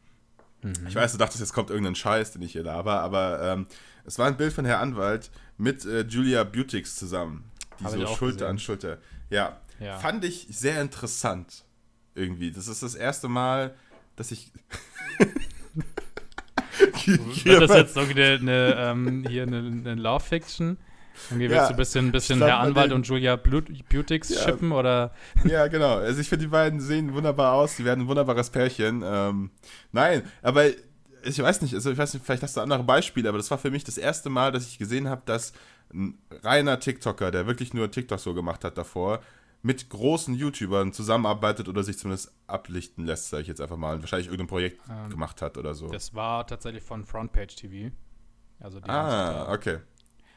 Mhm. 0.62 0.74
Ich 0.88 0.94
weiß, 0.94 1.12
du 1.12 1.18
dachtest, 1.18 1.40
jetzt 1.40 1.52
kommt 1.52 1.70
irgendein 1.70 1.94
Scheiß, 1.94 2.32
den 2.32 2.42
ich 2.42 2.52
hier 2.52 2.64
laber, 2.64 3.00
aber 3.00 3.40
ähm, 3.42 3.66
es 4.04 4.18
war 4.18 4.26
ein 4.26 4.36
Bild 4.36 4.52
von 4.52 4.64
Herr 4.64 4.80
Anwalt 4.80 5.30
mit 5.56 5.84
äh, 5.84 6.02
Julia 6.02 6.44
Butix 6.44 6.96
zusammen. 6.96 7.50
Die 7.80 7.84
Hab 7.84 7.92
so 7.92 8.06
Schulter 8.08 8.32
gesehen. 8.34 8.48
an 8.48 8.58
Schulter. 8.58 8.98
Ja. 9.30 9.60
Ja. 9.78 9.98
Fand 9.98 10.24
ich 10.24 10.48
sehr 10.50 10.80
interessant. 10.82 11.64
Irgendwie. 12.18 12.50
Das 12.50 12.68
ist 12.68 12.82
das 12.82 12.94
erste 12.94 13.28
Mal, 13.28 13.74
dass 14.16 14.30
ich. 14.32 14.50
Wird 17.06 17.62
das 17.62 17.74
jetzt 17.74 17.96
irgendwie 17.96 18.22
eine, 18.22 18.34
eine, 18.40 18.74
ähm, 18.78 19.24
hier 19.28 19.42
eine, 19.44 19.58
eine 19.58 19.94
Love-Fiction? 19.94 20.76
Irgendwie 21.30 21.48
willst 21.50 21.62
Ja. 21.62 21.66
du 21.68 21.74
ein 21.74 21.76
bisschen, 21.76 22.12
bisschen 22.12 22.34
Ich 22.38 22.44
glaub, 22.46 22.50
Herr 22.50 22.60
Anwalt 22.60 22.92
und 22.92 23.06
Julia 23.06 23.36
Butix 23.36 24.28
Ja. 24.28 24.40
schippen 24.44 24.70
oder? 24.72 25.12
Ja, 25.44 25.66
genau. 25.66 25.96
Also 25.96 26.20
ich 26.20 26.28
finde, 26.28 26.44
die 26.44 26.50
beiden 26.50 26.80
sehen 26.80 27.12
wunderbar 27.14 27.54
aus. 27.54 27.76
Die 27.76 27.84
werden 27.84 28.04
ein 28.04 28.08
wunderbares 28.08 28.50
Pärchen. 28.50 29.02
Ähm, 29.04 29.50
nein, 29.90 30.22
aber 30.42 30.66
ich 31.24 31.38
weiß 31.42 31.62
nicht, 31.62 31.74
also 31.74 31.90
ich 31.90 31.98
weiß 31.98 32.14
nicht, 32.14 32.24
vielleicht 32.24 32.42
hast 32.44 32.56
du 32.56 32.60
andere 32.60 32.84
Beispiele, 32.84 33.28
aber 33.28 33.38
das 33.38 33.50
war 33.50 33.58
für 33.58 33.70
mich 33.70 33.82
das 33.82 33.98
erste 33.98 34.30
Mal, 34.30 34.52
dass 34.52 34.68
ich 34.68 34.78
gesehen 34.78 35.08
habe, 35.08 35.22
dass 35.24 35.52
ein 35.92 36.18
reiner 36.44 36.78
TikToker, 36.78 37.30
der 37.32 37.46
wirklich 37.46 37.74
nur 37.74 37.90
TikTok 37.90 38.20
so 38.20 38.34
gemacht 38.34 38.62
hat 38.64 38.78
davor, 38.78 39.20
mit 39.62 39.88
großen 39.90 40.34
YouTubern 40.34 40.92
zusammenarbeitet 40.92 41.68
oder 41.68 41.82
sich 41.82 41.98
zumindest 41.98 42.32
ablichten 42.46 43.04
lässt, 43.04 43.28
sage 43.30 43.42
ich 43.42 43.48
jetzt 43.48 43.60
einfach 43.60 43.76
mal. 43.76 44.00
Wahrscheinlich 44.00 44.28
irgendein 44.28 44.46
Projekt 44.46 44.80
Ähm, 44.88 45.10
gemacht 45.10 45.42
hat 45.42 45.58
oder 45.58 45.74
so. 45.74 45.88
Das 45.88 46.14
war 46.14 46.46
tatsächlich 46.46 46.82
von 46.82 47.04
Frontpage 47.04 47.56
TV. 47.56 47.92
Also 48.60 48.80
die, 48.80 48.88
Ah, 48.88 49.46
haben's- 49.46 49.58
okay. 49.58 49.78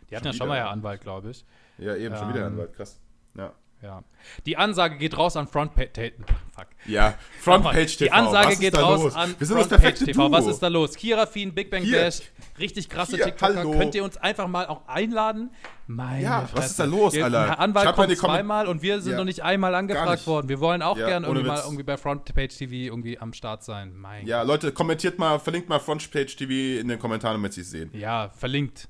die 0.10 0.16
hatten 0.16 0.26
schon 0.26 0.32
ja 0.34 0.34
schon 0.34 0.48
mal 0.48 0.54
wieder. 0.56 0.64
Herr 0.66 0.72
Anwalt, 0.72 1.02
glaube 1.02 1.30
ich. 1.32 1.46
Ja, 1.78 1.96
eben 1.96 2.16
schon 2.16 2.30
wieder 2.30 2.42
Ähm, 2.48 2.54
Anwalt, 2.54 2.74
krass. 2.74 3.00
Ja. 3.36 3.54
Ja. 3.82 4.04
Die 4.46 4.58
Ansage 4.58 4.98
geht 4.98 5.18
raus 5.18 5.36
an 5.36 5.48
Frontpage. 5.48 6.14
Fuck. 6.56 6.68
Ja, 6.86 7.16
Frontpage 7.40 7.98
TV. 7.98 8.06
Die 8.06 8.12
Ansage 8.12 8.52
was 8.52 8.60
geht 8.60 8.78
raus 8.78 9.04
los? 9.04 9.16
an 9.16 9.36
Frontpage 9.40 10.00
TV. 10.06 10.12
Duo. 10.28 10.32
Was 10.32 10.46
ist 10.46 10.60
da 10.60 10.68
los? 10.68 10.96
Kirafin, 10.96 11.54
Big 11.56 11.72
Bang 11.72 11.82
Hier. 11.82 12.02
Bash, 12.02 12.22
richtig 12.60 12.88
krasse 12.90 13.16
Hier, 13.16 13.26
TikToker. 13.26 13.56
hallo. 13.56 13.72
Könnt 13.72 13.96
ihr 13.96 14.04
uns 14.04 14.18
einfach 14.18 14.48
mal 14.48 14.68
auch 14.68 14.88
einladen? 14.88 15.50
Meine 15.88 16.24
Ja, 16.24 16.42
was 16.44 16.52
Fresse. 16.52 16.66
ist 16.68 16.80
da 16.80 16.84
los, 16.86 17.18
Alter? 17.18 17.48
Herr 17.48 17.60
Anwalt 17.60 17.86
Schreibt 17.86 17.98
kommt 17.98 18.18
zweimal 18.18 18.68
und 18.68 18.84
wir 18.84 19.02
sind 19.02 19.14
Ja. 19.14 19.18
noch 19.18 19.26
nicht 19.26 19.42
einmal 19.42 19.74
angefragt 19.74 20.12
nicht. 20.12 20.28
worden. 20.28 20.48
Wir 20.48 20.60
wollen 20.60 20.84
auch 20.84 20.98
Ja, 20.98 21.08
gerne 21.08 21.28
ohne 21.28 21.40
irgendwie 21.40 21.56
mal 21.56 21.62
irgendwie 21.66 21.84
bei 21.84 21.98
Frontpage 21.98 22.56
TV 22.58 22.72
irgendwie 22.74 23.18
am 23.18 23.34
Start 23.34 23.64
sein. 23.64 23.94
Mein 23.96 24.28
Ja, 24.28 24.44
Leute, 24.44 24.72
kommentiert 24.72 25.18
mal, 25.18 25.40
verlinkt 25.40 25.70
mal 25.70 25.80
Frontpage 25.80 26.36
TV 26.36 26.80
in 26.80 26.88
den 26.88 27.00
Kommentaren, 27.00 27.36
damit 27.38 27.54
sie 27.54 27.62
es 27.62 27.72
sehen. 27.72 27.90
Ja, 27.94 28.30
verlinkt. 28.30 28.88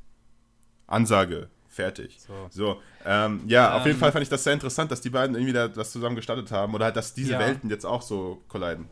Ansage. 0.87 1.49
Fertig. 1.73 2.19
So. 2.19 2.47
So, 2.49 2.81
ähm, 3.05 3.43
ja, 3.47 3.75
auf 3.77 3.85
jeden 3.85 3.95
Ähm, 3.95 3.99
Fall 4.01 4.11
fand 4.11 4.23
ich 4.23 4.29
das 4.29 4.43
sehr 4.43 4.51
interessant, 4.53 4.91
dass 4.91 4.99
die 4.99 5.09
beiden 5.09 5.35
irgendwie 5.35 5.53
da 5.53 5.73
was 5.75 5.91
zusammen 5.93 6.17
gestartet 6.17 6.51
haben 6.51 6.75
oder 6.75 6.85
halt, 6.85 6.97
dass 6.97 7.13
diese 7.13 7.31
Ja. 7.33 7.39
Welten 7.39 7.69
jetzt 7.69 7.85
auch 7.85 8.01
so 8.01 8.41
kolliden. 8.49 8.87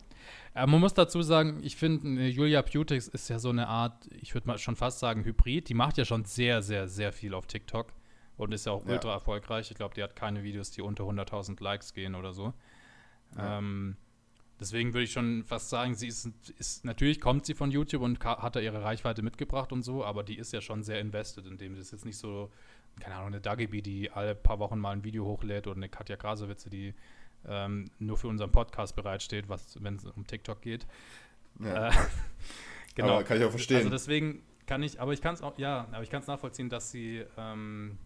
Äh, 0.55 0.65
man 0.65 0.79
muss 0.79 0.93
dazu 0.93 1.21
sagen, 1.21 1.59
ich 1.61 1.75
finde, 1.75 2.21
äh, 2.23 2.27
Julia 2.29 2.61
Butix 2.61 3.09
ist 3.09 3.29
ja 3.29 3.37
so 3.37 3.49
eine 3.49 3.67
Art, 3.67 4.07
ich 4.21 4.33
würde 4.33 4.47
mal 4.47 4.57
schon 4.57 4.77
fast 4.77 4.99
sagen, 4.99 5.25
Hybrid. 5.25 5.67
Die 5.67 5.73
macht 5.73 5.97
ja 5.97 6.05
schon 6.05 6.23
sehr, 6.23 6.61
sehr, 6.61 6.87
sehr 6.87 7.11
viel 7.11 7.33
auf 7.33 7.47
TikTok 7.47 7.91
und 8.37 8.53
ist 8.53 8.65
ja 8.65 8.71
auch 8.71 8.85
Ja. 8.85 8.93
ultra 8.93 9.11
erfolgreich. 9.11 9.69
Ich 9.71 9.75
glaube, 9.77 9.93
die 9.95 10.01
hat 10.01 10.15
keine 10.15 10.41
Videos, 10.43 10.71
die 10.71 10.81
unter 10.81 11.03
100.000 11.03 11.61
Likes 11.61 11.93
gehen 11.93 12.15
oder 12.15 12.31
so. 12.33 12.53
Ja. 13.37 13.57
Ähm, 13.57 13.97
deswegen 14.59 14.93
würde 14.93 15.03
ich 15.03 15.11
schon 15.11 15.43
fast 15.43 15.69
sagen, 15.69 15.95
sie 15.95 16.07
ist, 16.07 16.29
ist, 16.57 16.85
natürlich 16.85 17.21
kommt 17.21 17.45
sie 17.45 17.53
von 17.53 17.71
YouTube 17.71 18.01
und 18.01 18.23
hat 18.23 18.55
da 18.55 18.59
ihre 18.59 18.83
Reichweite 18.83 19.21
mitgebracht 19.21 19.71
und 19.71 19.83
so, 19.83 20.03
aber 20.03 20.23
die 20.23 20.37
ist 20.37 20.53
ja 20.53 20.61
schon 20.61 20.83
sehr 20.83 20.99
invested 20.99 21.45
in 21.45 21.57
dem. 21.57 21.75
Das 21.75 21.85
ist 21.85 21.91
jetzt 21.91 22.05
nicht 22.05 22.17
so, 22.17 22.51
keine 22.99 23.15
Ahnung, 23.15 23.27
eine 23.27 23.41
Dagibi, 23.41 23.81
die 23.81 24.11
alle 24.11 24.35
paar 24.35 24.59
Wochen 24.59 24.79
mal 24.79 24.91
ein 24.91 25.03
Video 25.03 25.25
hochlädt 25.25 25.67
oder 25.67 25.77
eine 25.77 25.89
Katja 25.89 26.17
Krasowitze, 26.17 26.69
die 26.69 26.93
ähm, 27.47 27.89
nur 27.99 28.17
für 28.17 28.27
unseren 28.27 28.51
Podcast 28.51 28.95
bereitsteht, 28.95 29.47
was, 29.47 29.81
wenn 29.81 29.95
es 29.95 30.05
um 30.05 30.27
TikTok 30.27 30.61
geht. 30.61 30.85
Ja. 31.59 31.89
Äh, 31.89 31.91
genau. 32.95 33.15
Aber 33.15 33.23
kann 33.23 33.37
ich 33.37 33.43
auch 33.43 33.51
verstehen. 33.51 33.77
Also 33.77 33.89
deswegen 33.89 34.43
kann 34.65 34.83
ich, 34.83 34.99
aber 34.99 35.13
ich 35.13 35.21
kann 35.21 35.33
es 35.33 35.41
auch, 35.41 35.57
ja, 35.57 35.87
aber 35.91 36.03
ich 36.03 36.09
kann 36.09 36.21
es 36.21 36.27
nachvollziehen, 36.27 36.69
dass 36.69 36.91
sie 36.91 37.25
ähm, 37.37 37.97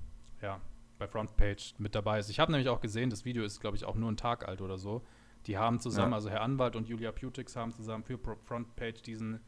ja, 0.41 0.62
bei 0.99 1.08
Frontpage 1.08 1.74
mit 1.80 1.95
dabei 1.95 2.20
ist. 2.20 2.30
Ich 2.30 2.39
habe 2.39 2.51
nämlich 2.51 2.70
auch 2.70 2.80
gesehen, 2.80 3.10
das 3.10 3.26
Video 3.26 3.43
ist, 3.43 3.60
glaube 3.60 3.76
ich, 3.76 3.86
auch 3.86 3.95
nur 3.95 4.12
ein 4.12 4.18
Tag 4.18 4.47
alt 4.47 4.62
oder 4.62 4.78
so. 4.78 5.01
Die 5.48 5.58
haben 5.58 5.80
zusammen, 5.80 6.12
Ja. 6.12 6.16
also 6.18 6.30
Herr 6.30 6.41
Anwalt 6.41 6.76
und 6.76 6.88
Julia 6.88 7.12
Putix 7.12 7.56
haben 7.56 7.72
zusammen 7.74 8.04
für 8.04 8.18
Frontpage 8.18 9.02
diesen, 9.02 9.39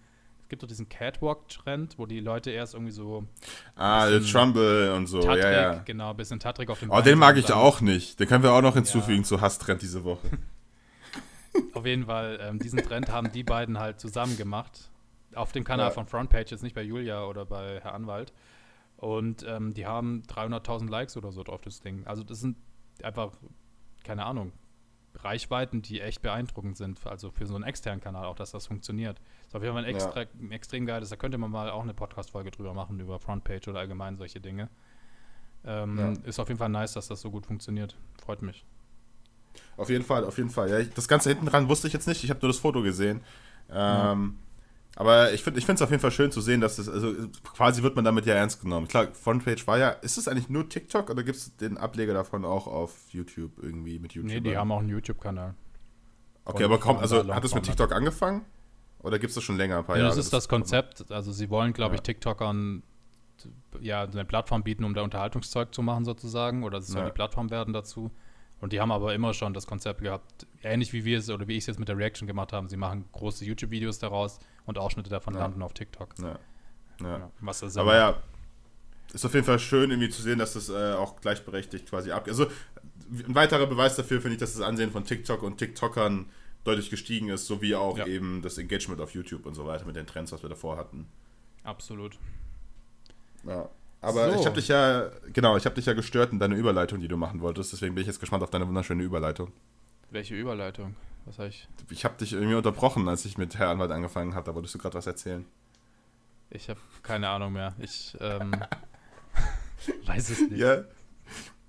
es 0.41 0.49
gibt 0.49 0.61
doch 0.61 0.67
diesen 0.67 0.89
Catwalk-Trend, 0.89 1.97
wo 1.97 2.05
die 2.05 2.19
Leute 2.19 2.51
erst 2.51 2.73
irgendwie 2.73 2.91
so 2.91 3.25
ah, 3.75 4.07
Trumble 4.19 4.93
und 4.93 5.07
so, 5.07 5.21
Tatrik, 5.21 5.43
ja, 5.43 5.51
ja. 5.51 5.73
genau, 5.85 6.11
ein 6.11 6.17
bisschen 6.17 6.39
Tatrik 6.39 6.69
auf 6.69 6.79
dem 6.79 6.89
Oh, 6.91 6.95
Bein 6.95 7.03
den 7.05 7.17
mag 7.19 7.37
ich 7.37 7.45
dann- 7.45 7.57
auch 7.57 7.81
nicht. 7.81 8.19
Den 8.19 8.27
können 8.27 8.43
wir 8.43 8.51
auch 8.51 8.61
noch 8.61 8.73
hinzufügen 8.75 9.23
zu 9.23 9.39
Hasstrend 9.41 9.81
diese 9.81 10.03
Woche. 10.03 10.27
Auf 11.73 11.85
jeden 11.85 12.05
Fall, 12.05 12.37
ähm, 12.41 12.59
diesen 12.59 12.79
Trend 12.79 13.09
haben 13.09 13.31
die 13.31 13.43
beiden 13.43 13.79
halt 13.79 13.99
zusammen 14.01 14.35
gemacht. 14.37 14.89
Auf 15.33 15.51
dem 15.53 15.63
Kanal 15.63 15.87
Ja. 15.87 15.91
von 15.91 16.05
Frontpage, 16.05 16.51
jetzt 16.51 16.63
nicht 16.63 16.75
bei 16.75 16.81
Julia 16.83 17.25
oder 17.25 17.45
bei 17.45 17.79
Herr 17.81 17.93
Anwalt. 17.93 18.33
Und 18.97 19.45
ähm, 19.47 19.73
die 19.73 19.85
haben 19.85 20.23
300.000 20.27 20.89
Likes 20.89 21.15
oder 21.17 21.31
so 21.31 21.43
drauf, 21.43 21.61
das 21.61 21.79
Ding. 21.79 22.05
Also 22.05 22.23
das 22.23 22.39
sind 22.41 22.57
einfach, 23.03 23.31
keine 24.03 24.25
Ahnung, 24.25 24.51
Reichweiten, 25.23 25.81
die 25.81 26.01
echt 26.01 26.21
beeindruckend 26.21 26.77
sind. 26.77 27.05
Also 27.05 27.31
für 27.31 27.45
so 27.45 27.55
einen 27.55 27.63
externen 27.63 28.01
Kanal 28.01 28.25
auch, 28.25 28.35
dass 28.35 28.51
das 28.51 28.67
funktioniert. 28.67 29.19
Ist 29.47 29.55
auf 29.55 29.61
jeden 29.63 29.73
Fall 29.75 29.83
ein, 29.85 29.89
Ja. 29.89 29.95
extra, 29.95 30.25
ein 30.39 30.51
extrem 30.51 30.85
geiles, 30.85 31.09
da 31.09 31.15
könnte 31.15 31.37
man 31.37 31.51
mal 31.51 31.69
auch 31.69 31.83
eine 31.83 31.93
Podcast-Folge 31.93 32.51
drüber 32.51 32.73
machen, 32.73 32.99
über 32.99 33.19
Frontpage 33.19 33.67
oder 33.67 33.79
allgemein 33.79 34.17
solche 34.17 34.39
Dinge. 34.39 34.69
Ähm, 35.65 35.97
Ja. 35.97 36.13
Ist 36.27 36.39
auf 36.39 36.47
jeden 36.47 36.59
Fall 36.59 36.69
nice, 36.69 36.93
dass 36.93 37.07
das 37.07 37.21
so 37.21 37.31
gut 37.31 37.45
funktioniert. 37.45 37.95
Freut 38.23 38.41
mich. 38.41 38.63
Auf 39.77 39.89
jeden 39.89 40.03
Fall, 40.05 40.23
auf 40.25 40.37
jeden 40.37 40.49
Fall. 40.49 40.69
Ja, 40.69 40.79
ich, 40.79 40.89
das 40.93 41.07
Ganze 41.07 41.29
hinten 41.29 41.45
dran 41.45 41.67
wusste 41.69 41.87
ich 41.87 41.93
jetzt 41.93 42.07
nicht. 42.07 42.23
Ich 42.23 42.29
habe 42.29 42.39
nur 42.41 42.49
das 42.49 42.59
Foto 42.59 42.81
gesehen. 42.81 43.21
Ähm, 43.69 44.37
Aber 44.97 45.33
ich 45.33 45.43
finde 45.43 45.59
es 45.59 45.81
auf 45.81 45.89
jeden 45.89 46.01
Fall 46.01 46.11
schön 46.11 46.31
zu 46.31 46.39
sehen, 46.39 46.61
dass 46.61 46.77
das, 46.77 46.87
also 46.87 47.13
quasi 47.53 47.83
wird 47.83 47.97
man 47.97 48.05
damit 48.05 48.25
ja 48.25 48.33
ernst 48.33 48.61
genommen. 48.61 48.87
Klar, 48.87 49.07
Frontpage 49.13 49.67
war 49.67 49.77
ja, 49.77 49.89
ist 49.89 50.17
es 50.17 50.27
eigentlich 50.29 50.47
nur 50.49 50.69
TikTok 50.69 51.09
oder 51.09 51.23
gibt 51.23 51.37
es 51.37 51.55
den 51.57 51.77
Ableger 51.77 52.13
davon 52.13 52.45
auch 52.45 52.65
auf 52.67 52.93
YouTube 53.11 53.51
irgendwie 53.61 53.99
mit 53.99 54.13
YouTube? 54.13 54.31
Nee, 54.31 54.39
die 54.39 54.55
haben 54.55 54.71
auch 54.71 54.79
einen 54.79 54.89
YouTube-Kanal. 54.89 55.53
Okay, 56.45 56.63
aber 56.63 56.79
komm, 56.79 56.97
also 56.97 57.27
hat 57.33 57.43
es 57.43 57.53
mit. 57.53 57.63
TikTok 57.65 57.91
angefangen? 57.91 58.45
Oder 58.99 59.19
gibt 59.19 59.29
es 59.29 59.35
das 59.35 59.43
schon 59.43 59.57
länger, 59.57 59.79
ein 59.79 59.85
paar 59.85 59.97
Ja, 59.97 60.03
Jahre? 60.03 60.15
das 60.15 60.23
ist 60.25 60.31
das 60.33 60.47
Konzept. 60.47 61.11
Also 61.11 61.31
sie 61.31 61.49
wollen, 61.49 61.73
glaube 61.73 61.95
ich, 61.95 61.99
Ja. 61.99 62.03
TikTokern 62.03 62.81
ja, 63.81 64.03
eine 64.03 64.23
Plattform 64.25 64.63
bieten, 64.63 64.83
um 64.85 64.93
da 64.93 65.01
Unterhaltungszeug 65.01 65.75
zu 65.75 65.81
machen 65.81 66.05
sozusagen. 66.05 66.63
Oder 66.63 66.77
es 66.77 66.87
soll 66.87 67.01
Ja. 67.01 67.07
die 67.07 67.13
Plattform 67.13 67.51
werden 67.51 67.73
dazu. 67.73 68.11
Und 68.61 68.71
die 68.71 68.79
haben 68.79 68.91
aber 68.91 69.13
immer 69.13 69.33
schon 69.33 69.53
das 69.53 69.67
Konzept 69.67 70.01
gehabt, 70.01 70.47
ähnlich 70.63 70.93
wie 70.93 71.03
wir 71.03 71.19
es 71.19 71.29
oder 71.29 71.47
wie 71.47 71.53
ich 71.53 71.59
es 71.59 71.67
jetzt 71.67 71.79
mit 71.79 71.89
der 71.89 71.97
Reaction 71.97 72.25
gemacht 72.27 72.53
haben. 72.53 72.69
Sie 72.69 72.77
machen 72.77 73.05
große 73.11 73.43
YouTube-Videos 73.43 73.99
daraus 73.99 74.39
und 74.65 74.77
Ausschnitte 74.77 75.09
davon 75.09 75.33
Ja. 75.33 75.41
landen 75.41 75.61
auf 75.61 75.73
TikTok. 75.73 76.15
Ja. 76.19 76.39
Ja. 77.01 77.31
Was 77.41 77.59
das 77.59 77.75
Aber 77.77 77.95
ja, 77.95 78.17
ist 79.13 79.25
auf 79.25 79.33
jeden 79.33 79.45
Fall 79.45 79.59
schön, 79.59 79.91
irgendwie 79.91 80.09
zu 80.09 80.21
sehen, 80.21 80.39
dass 80.39 80.53
das 80.53 80.69
äh, 80.69 80.93
auch 80.93 81.19
gleichberechtigt 81.21 81.89
quasi 81.89 82.11
ab. 82.11 82.25
Also 82.27 82.47
ein 83.11 83.35
weiterer 83.35 83.67
Beweis 83.67 83.95
dafür 83.95 84.21
finde 84.21 84.35
ich, 84.35 84.39
dass 84.39 84.53
das 84.53 84.61
Ansehen 84.61 84.91
von 84.91 85.03
TikTok 85.05 85.43
und 85.43 85.57
TikTokern 85.57 86.25
deutlich 86.63 86.89
gestiegen 86.89 87.29
ist, 87.29 87.45
sowie 87.45 87.75
auch 87.75 87.97
Ja. 87.97 88.07
eben 88.07 88.41
das 88.41 88.57
Engagement 88.57 88.99
auf 89.01 89.11
YouTube 89.13 89.45
und 89.45 89.53
so 89.53 89.65
weiter 89.67 89.85
mit 89.85 89.95
den 89.95 90.07
Trends, 90.07 90.31
was 90.31 90.41
wir 90.41 90.49
davor 90.49 90.77
hatten. 90.77 91.05
Absolut. 91.63 92.17
Ja. 93.45 93.69
Aber 94.01 94.31
So. 94.33 94.39
ich 94.39 94.45
habe 94.45 94.55
dich 94.55 94.67
ja, 94.67 95.09
genau, 95.33 95.57
ich 95.57 95.65
habe 95.65 95.75
dich 95.75 95.85
ja 95.85 95.93
gestört 95.93 96.31
in 96.31 96.39
deiner 96.39 96.55
Überleitung, 96.55 96.99
die 97.01 97.07
du 97.07 97.17
machen 97.17 97.41
wolltest. 97.41 97.73
Deswegen 97.73 97.95
bin 97.95 98.01
ich 98.01 98.07
jetzt 98.07 98.19
gespannt 98.19 98.43
auf 98.43 98.49
deine 98.51 98.67
wunderschöne 98.67 99.03
Überleitung. 99.03 99.51
Welche 100.11 100.35
Überleitung? 100.35 100.95
Was 101.25 101.39
habe 101.39 101.49
ich? 101.49 101.67
Ich 101.89 102.05
habe 102.05 102.15
dich 102.17 102.33
irgendwie 102.33 102.55
unterbrochen, 102.55 103.07
als 103.07 103.25
ich 103.25 103.37
mit 103.37 103.57
Herr 103.57 103.69
Anwalt 103.69 103.91
angefangen 103.91 104.35
habe. 104.35 104.45
Da 104.45 104.55
wolltest 104.55 104.75
du 104.75 104.79
gerade 104.79 104.95
was 104.95 105.07
erzählen. 105.07 105.45
Ich 106.51 106.69
habe 106.69 106.79
keine 107.01 107.29
Ahnung 107.29 107.53
mehr. 107.53 107.73
Ich 107.79 108.15
ähm, 108.21 108.55
weiß 110.05 110.29
es 110.29 110.41
nicht. 110.41 110.57
Ja. 110.57 110.83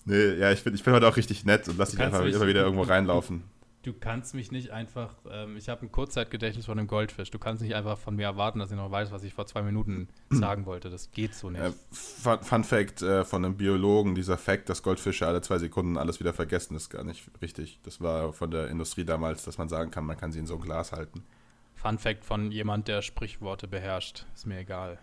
Nee, 0.04 0.34
ja, 0.34 0.52
ich 0.52 0.62
bin, 0.62 0.74
ich 0.74 0.84
bin 0.84 0.94
heute 0.94 1.08
auch 1.08 1.16
richtig 1.16 1.44
nett 1.44 1.68
und 1.68 1.78
lass 1.78 1.90
dich 1.90 2.00
einfach 2.00 2.24
immer 2.24 2.46
wieder 2.46 2.62
irgendwo 2.62 2.82
reinlaufen. 2.82 3.42
Du 3.86 3.92
kannst 3.92 4.34
mich 4.34 4.50
nicht 4.50 4.70
einfach, 4.70 5.14
ähm, 5.30 5.56
ich 5.56 5.68
habe 5.68 5.82
ein 5.82 5.92
Kurzzeitgedächtnis 5.92 6.66
von 6.66 6.76
einem 6.76 6.88
Goldfisch. 6.88 7.30
Du 7.30 7.38
kannst 7.38 7.62
nicht 7.62 7.76
einfach 7.76 7.96
von 7.96 8.16
mir 8.16 8.24
erwarten, 8.24 8.58
dass 8.58 8.72
ich 8.72 8.76
noch 8.76 8.90
weiß, 8.90 9.12
was 9.12 9.22
ich 9.22 9.32
vor 9.32 9.46
zwei 9.46 9.62
Minuten 9.62 10.08
sagen 10.30 10.66
wollte. 10.66 10.90
Das 10.90 11.12
geht 11.12 11.36
so 11.36 11.50
nicht. 11.50 11.62
Äh, 11.62 11.70
Fun, 11.92 12.42
Fun 12.42 12.64
Fact 12.64 13.02
äh, 13.02 13.24
von 13.24 13.44
einem 13.44 13.56
Biologen: 13.56 14.16
dieser 14.16 14.38
Fact, 14.38 14.68
dass 14.70 14.82
Goldfische 14.82 15.24
alle 15.28 15.40
zwei 15.40 15.58
Sekunden 15.58 15.98
alles 15.98 16.18
wieder 16.18 16.32
vergessen, 16.32 16.74
ist 16.74 16.90
gar 16.90 17.04
nicht 17.04 17.30
richtig. 17.40 17.78
Das 17.84 18.00
war 18.00 18.32
von 18.32 18.50
der 18.50 18.70
Industrie 18.70 19.04
damals, 19.04 19.44
dass 19.44 19.56
man 19.56 19.68
sagen 19.68 19.92
kann, 19.92 20.04
man 20.04 20.16
kann 20.16 20.32
sie 20.32 20.40
in 20.40 20.46
so 20.46 20.56
ein 20.56 20.62
Glas 20.62 20.90
halten. 20.90 21.22
Fun 21.76 21.98
Fact 21.98 22.24
von 22.24 22.50
jemand, 22.50 22.88
der 22.88 23.02
Sprichworte 23.02 23.68
beherrscht. 23.68 24.26
Ist 24.34 24.48
mir 24.48 24.58
egal. 24.58 24.98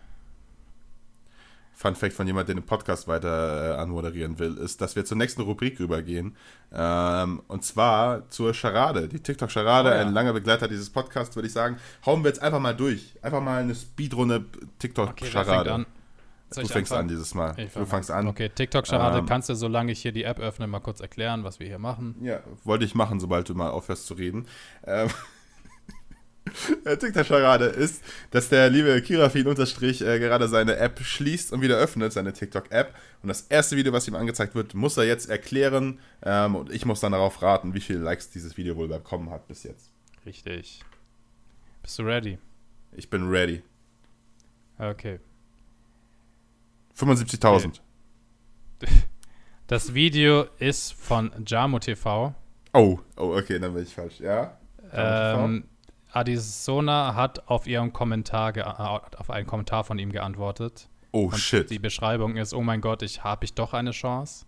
Fun 1.76 1.96
Fact 1.96 2.14
von 2.14 2.28
jemand, 2.28 2.48
der 2.48 2.56
den 2.56 2.64
Podcast 2.66 3.08
weiter 3.08 3.76
äh, 3.78 3.82
anmoderieren 3.82 4.40
will, 4.40 4.58
ist, 4.58 4.80
dass 4.82 4.96
wir 4.96 5.06
zur 5.06 5.18
nächsten 5.18 5.42
Rubrik 5.42 5.80
rübergehen. 5.80 6.36
Ähm, 6.72 7.42
und 7.48 7.66
zwar 7.66 8.30
zur 8.30 8.54
Charade. 8.54 9.08
Die 9.08 9.20
TikTok-Charade, 9.20 9.90
Oh 9.90 9.94
ja. 9.94 10.02
ein 10.02 10.14
langer 10.14 10.34
Begleiter 10.34 10.68
dieses 10.68 10.90
Podcasts, 10.90 11.36
würde 11.36 11.48
ich 11.48 11.54
sagen. 11.54 11.78
Hauen 12.06 12.24
wir 12.24 12.30
jetzt 12.30 12.42
einfach 12.42 12.60
mal 12.60 12.76
durch. 12.76 13.16
Einfach 13.22 13.42
mal 13.42 13.62
eine 13.62 13.76
Speedrunde 13.76 14.46
Okay, 14.46 14.68
TikTok-Charade. 14.80 15.86
Soll 16.52 16.66
du 16.66 16.70
fängst 16.70 16.94
an 16.94 17.08
dieses 17.08 17.34
Mal. 17.34 17.56
Ich 17.58 17.66
du 17.74 17.80
fang 17.80 17.88
fängst 17.88 18.12
an. 18.12 18.20
an. 18.20 18.28
Okay, 18.28 18.50
TikTok-Charade. 18.50 19.20
Ähm, 19.20 19.26
Kannst 19.26 19.50
du, 19.50 19.56
solange 19.56 19.92
ich 19.92 20.02
hier 20.02 20.12
die 20.12 20.24
App 20.24 20.40
öffne, 20.40 20.68
mal 20.68 20.80
kurz 20.82 21.00
erklären, 21.00 21.44
was 21.44 21.60
wir 21.60 21.66
hier 21.68 21.80
machen? 21.80 22.16
Ja, 22.22 22.42
wollte 22.64 22.86
ich 22.86 22.94
machen, 22.94 23.20
sobald 23.20 23.50
du 23.50 23.56
mal 23.56 23.72
aufhörst 23.72 24.06
zu 24.06 24.14
reden. 24.14 24.46
Ähm, 24.86 25.10
der 26.86 27.00
TikTok-Charade 27.00 27.66
ist, 27.66 28.04
dass 28.32 28.50
der 28.50 28.70
liebe 28.70 29.02
Kirafin 29.02 29.48
unterstrich 29.48 30.02
äh, 30.02 30.20
gerade 30.20 30.48
seine 30.48 30.76
App 30.78 31.00
schließt 31.00 31.54
und 31.54 31.62
wieder 31.62 31.78
öffnet, 31.78 32.14
seine 32.14 32.34
TikTok-App. 32.34 32.94
Und 33.22 33.30
das 33.30 33.42
erste 33.50 33.78
Video, 33.78 33.94
was 33.94 34.08
ihm 34.08 34.16
angezeigt 34.16 34.56
wird, 34.56 34.74
muss 34.74 34.98
er 34.98 35.06
jetzt 35.06 35.30
erklären. 35.30 36.00
Ähm, 36.24 36.56
und 36.56 36.72
ich 36.72 36.86
muss 36.86 37.00
dann 37.00 37.14
darauf 37.14 37.42
raten, 37.42 37.74
wie 37.74 37.80
viele 37.80 38.00
Likes 38.00 38.30
dieses 38.30 38.58
Video 38.58 38.76
wohl 38.76 38.88
bekommen 38.88 39.30
hat 39.30 39.48
bis 39.48 39.64
jetzt. 39.64 39.90
Richtig. 40.26 40.82
Bist 41.82 42.00
du 42.00 42.04
ready? 42.04 42.38
Ich 42.92 43.10
bin 43.10 43.30
ready. 43.30 43.62
Okay. 44.78 45.20
75.000. 46.98 47.80
Das 49.68 49.94
Video 49.94 50.46
ist 50.60 50.92
von 50.94 51.32
Jamo 51.48 51.80
TV. 51.80 52.36
Oh, 52.74 53.00
oh, 53.16 53.38
okay, 53.38 53.60
dann 53.60 53.74
bin 53.74 53.84
ich 53.84 53.96
falsch. 53.96 54.20
Ja? 54.20 54.58
Ähm, 54.92 55.64
Adisona 56.16 57.16
hat 57.16 57.48
auf 57.48 57.68
ihren 57.68 57.92
Kommentar 57.94 58.56
äh, 58.58 58.62
auf 58.62 59.30
einen 59.30 59.48
Kommentar 59.48 59.84
von 59.84 59.98
ihm 60.00 60.12
geantwortet. 60.12 60.90
Oh, 61.12 61.26
Und 61.26 61.38
shit. 61.38 61.70
Die 61.70 61.80
Beschreibung 61.80 62.38
ist: 62.38 62.54
Oh 62.54 62.62
mein 62.62 62.82
Gott, 62.82 63.02
ich 63.02 63.24
habe 63.24 63.46
ich 63.46 63.54
doch 63.54 63.74
eine 63.74 63.92
Chance. 63.92 64.46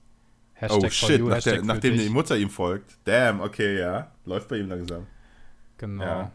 Oh, 0.70 0.80
for 0.80 0.89
shit. 0.89 1.20
you, 1.20 1.28
Nach 1.28 1.41
der, 1.43 1.53
Hashtag 1.53 1.66
nachdem 1.66 1.97
die. 1.97 2.09
Mutter 2.09 2.38
ihm 2.38 2.49
folgt. 2.49 2.97
Damn, 3.03 3.41
okay, 3.41 3.80
ja. 3.80 4.11
Läuft 4.26 4.47
bei 4.47 4.57
ihm 4.57 4.70
langsam. 4.70 5.05
Genau. 5.78 6.03
Ja. 6.03 6.32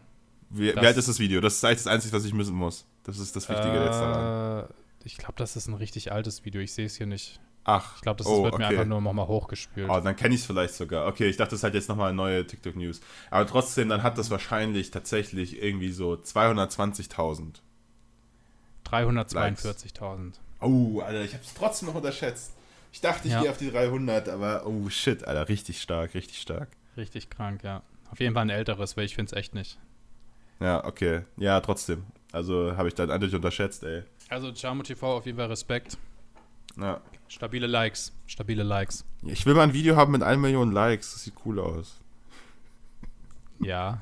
Wie, 0.51 0.67
wie 0.69 0.71
Das- 0.73 0.85
alt 0.85 0.97
ist 0.97 1.07
das 1.07 1.19
Video? 1.19 1.41
Das 1.41 1.55
ist 1.55 1.65
eigentlich 1.65 1.79
das 1.79 1.87
Einzige, 1.87 2.15
was 2.15 2.25
ich 2.25 2.33
müssen 2.33 2.55
muss. 2.55 2.85
Das 3.03 3.17
ist 3.17 3.35
das 3.35 3.49
Wichtige 3.49 3.73
jetzt 3.83 3.99
daran. 3.99 4.65
Äh, 4.65 4.73
ich 5.05 5.17
glaube, 5.17 5.33
das 5.37 5.55
ist 5.55 5.67
ein 5.67 5.73
richtig 5.73 6.11
altes 6.11 6.45
Video. 6.45 6.61
Ich 6.61 6.73
sehe 6.73 6.85
es 6.85 6.95
hier 6.97 7.07
nicht. 7.07 7.39
Ach, 7.63 7.95
Ich 7.97 8.01
glaube, 8.01 8.17
das 8.17 8.27
oh, 8.27 8.43
wird 8.43 8.57
mir 8.57 8.65
okay. 8.65 8.75
einfach 8.75 8.87
nur 8.87 9.01
nochmal 9.01 9.27
hochgespült. 9.27 9.89
Oh, 9.89 9.99
dann 9.99 10.15
kenne 10.15 10.33
ich 10.33 10.41
es 10.41 10.47
vielleicht 10.47 10.73
sogar. 10.73 11.07
Okay, 11.07 11.27
ich 11.27 11.37
dachte, 11.37 11.51
das 11.51 11.59
ist 11.59 11.63
halt 11.63 11.75
jetzt 11.75 11.89
nochmal 11.89 12.11
neue 12.13 12.45
TikTok-News. 12.45 13.01
Aber 13.29 13.45
trotzdem, 13.45 13.87
dann 13.89 14.01
hat 14.01 14.17
das 14.17 14.31
wahrscheinlich 14.31 14.89
tatsächlich 14.89 15.61
irgendwie 15.61 15.91
so 15.91 16.13
220.000. 16.13 17.61
342.000. 18.85 20.33
Oh, 20.59 20.99
Alter, 21.01 21.23
ich 21.23 21.33
habe 21.33 21.43
es 21.43 21.53
trotzdem 21.53 21.89
noch 21.89 21.95
unterschätzt. 21.95 22.53
Ich 22.91 23.01
dachte, 23.01 23.27
ich 23.27 23.33
Ja. 23.33 23.41
gehe 23.41 23.51
auf 23.51 23.57
die 23.57 23.71
300, 23.71 24.27
aber 24.29 24.65
oh 24.65 24.89
shit, 24.89 25.23
Alter, 25.25 25.47
richtig 25.47 25.81
stark, 25.81 26.13
richtig 26.13 26.41
stark. 26.41 26.67
Richtig 26.97 27.29
krank, 27.29 27.63
ja. 27.63 27.83
Auf 28.11 28.19
jeden 28.19 28.33
Fall 28.33 28.43
ein 28.43 28.49
älteres, 28.49 28.97
weil 28.97 29.05
ich 29.05 29.15
finde 29.15 29.31
es 29.31 29.37
echt 29.37 29.55
nicht. 29.55 29.77
Ja, 30.59 30.83
okay. 30.83 31.21
Ja, 31.37 31.61
trotzdem. 31.61 32.03
Also 32.33 32.75
habe 32.75 32.89
ich 32.89 32.95
dann 32.95 33.09
eindeutig 33.09 33.35
unterschätzt, 33.35 33.83
ey. 33.83 34.03
Also, 34.29 34.49
Jamo 34.49 34.83
TV 34.83 35.17
auf 35.17 35.25
jeden 35.25 35.37
Fall 35.37 35.47
Respekt. 35.47 35.97
Ja. 36.77 37.01
Stabile 37.27 37.67
Likes. 37.67 38.11
Stabile 38.27 38.63
Likes. 38.63 39.05
Ich 39.23 39.45
will 39.45 39.53
mal 39.53 39.63
ein 39.63 39.73
Video 39.73 39.95
haben 39.95 40.11
mit 40.11 40.23
1 40.23 40.39
Million 40.41 40.71
Likes. 40.71 41.13
Das 41.13 41.23
sieht 41.23 41.33
cool 41.45 41.59
aus. 41.59 41.99
Ja. 43.59 44.01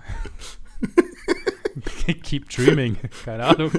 Keep 2.24 2.50
dreaming. 2.50 2.98
Keine 3.26 3.46
Ahnung. 3.46 3.72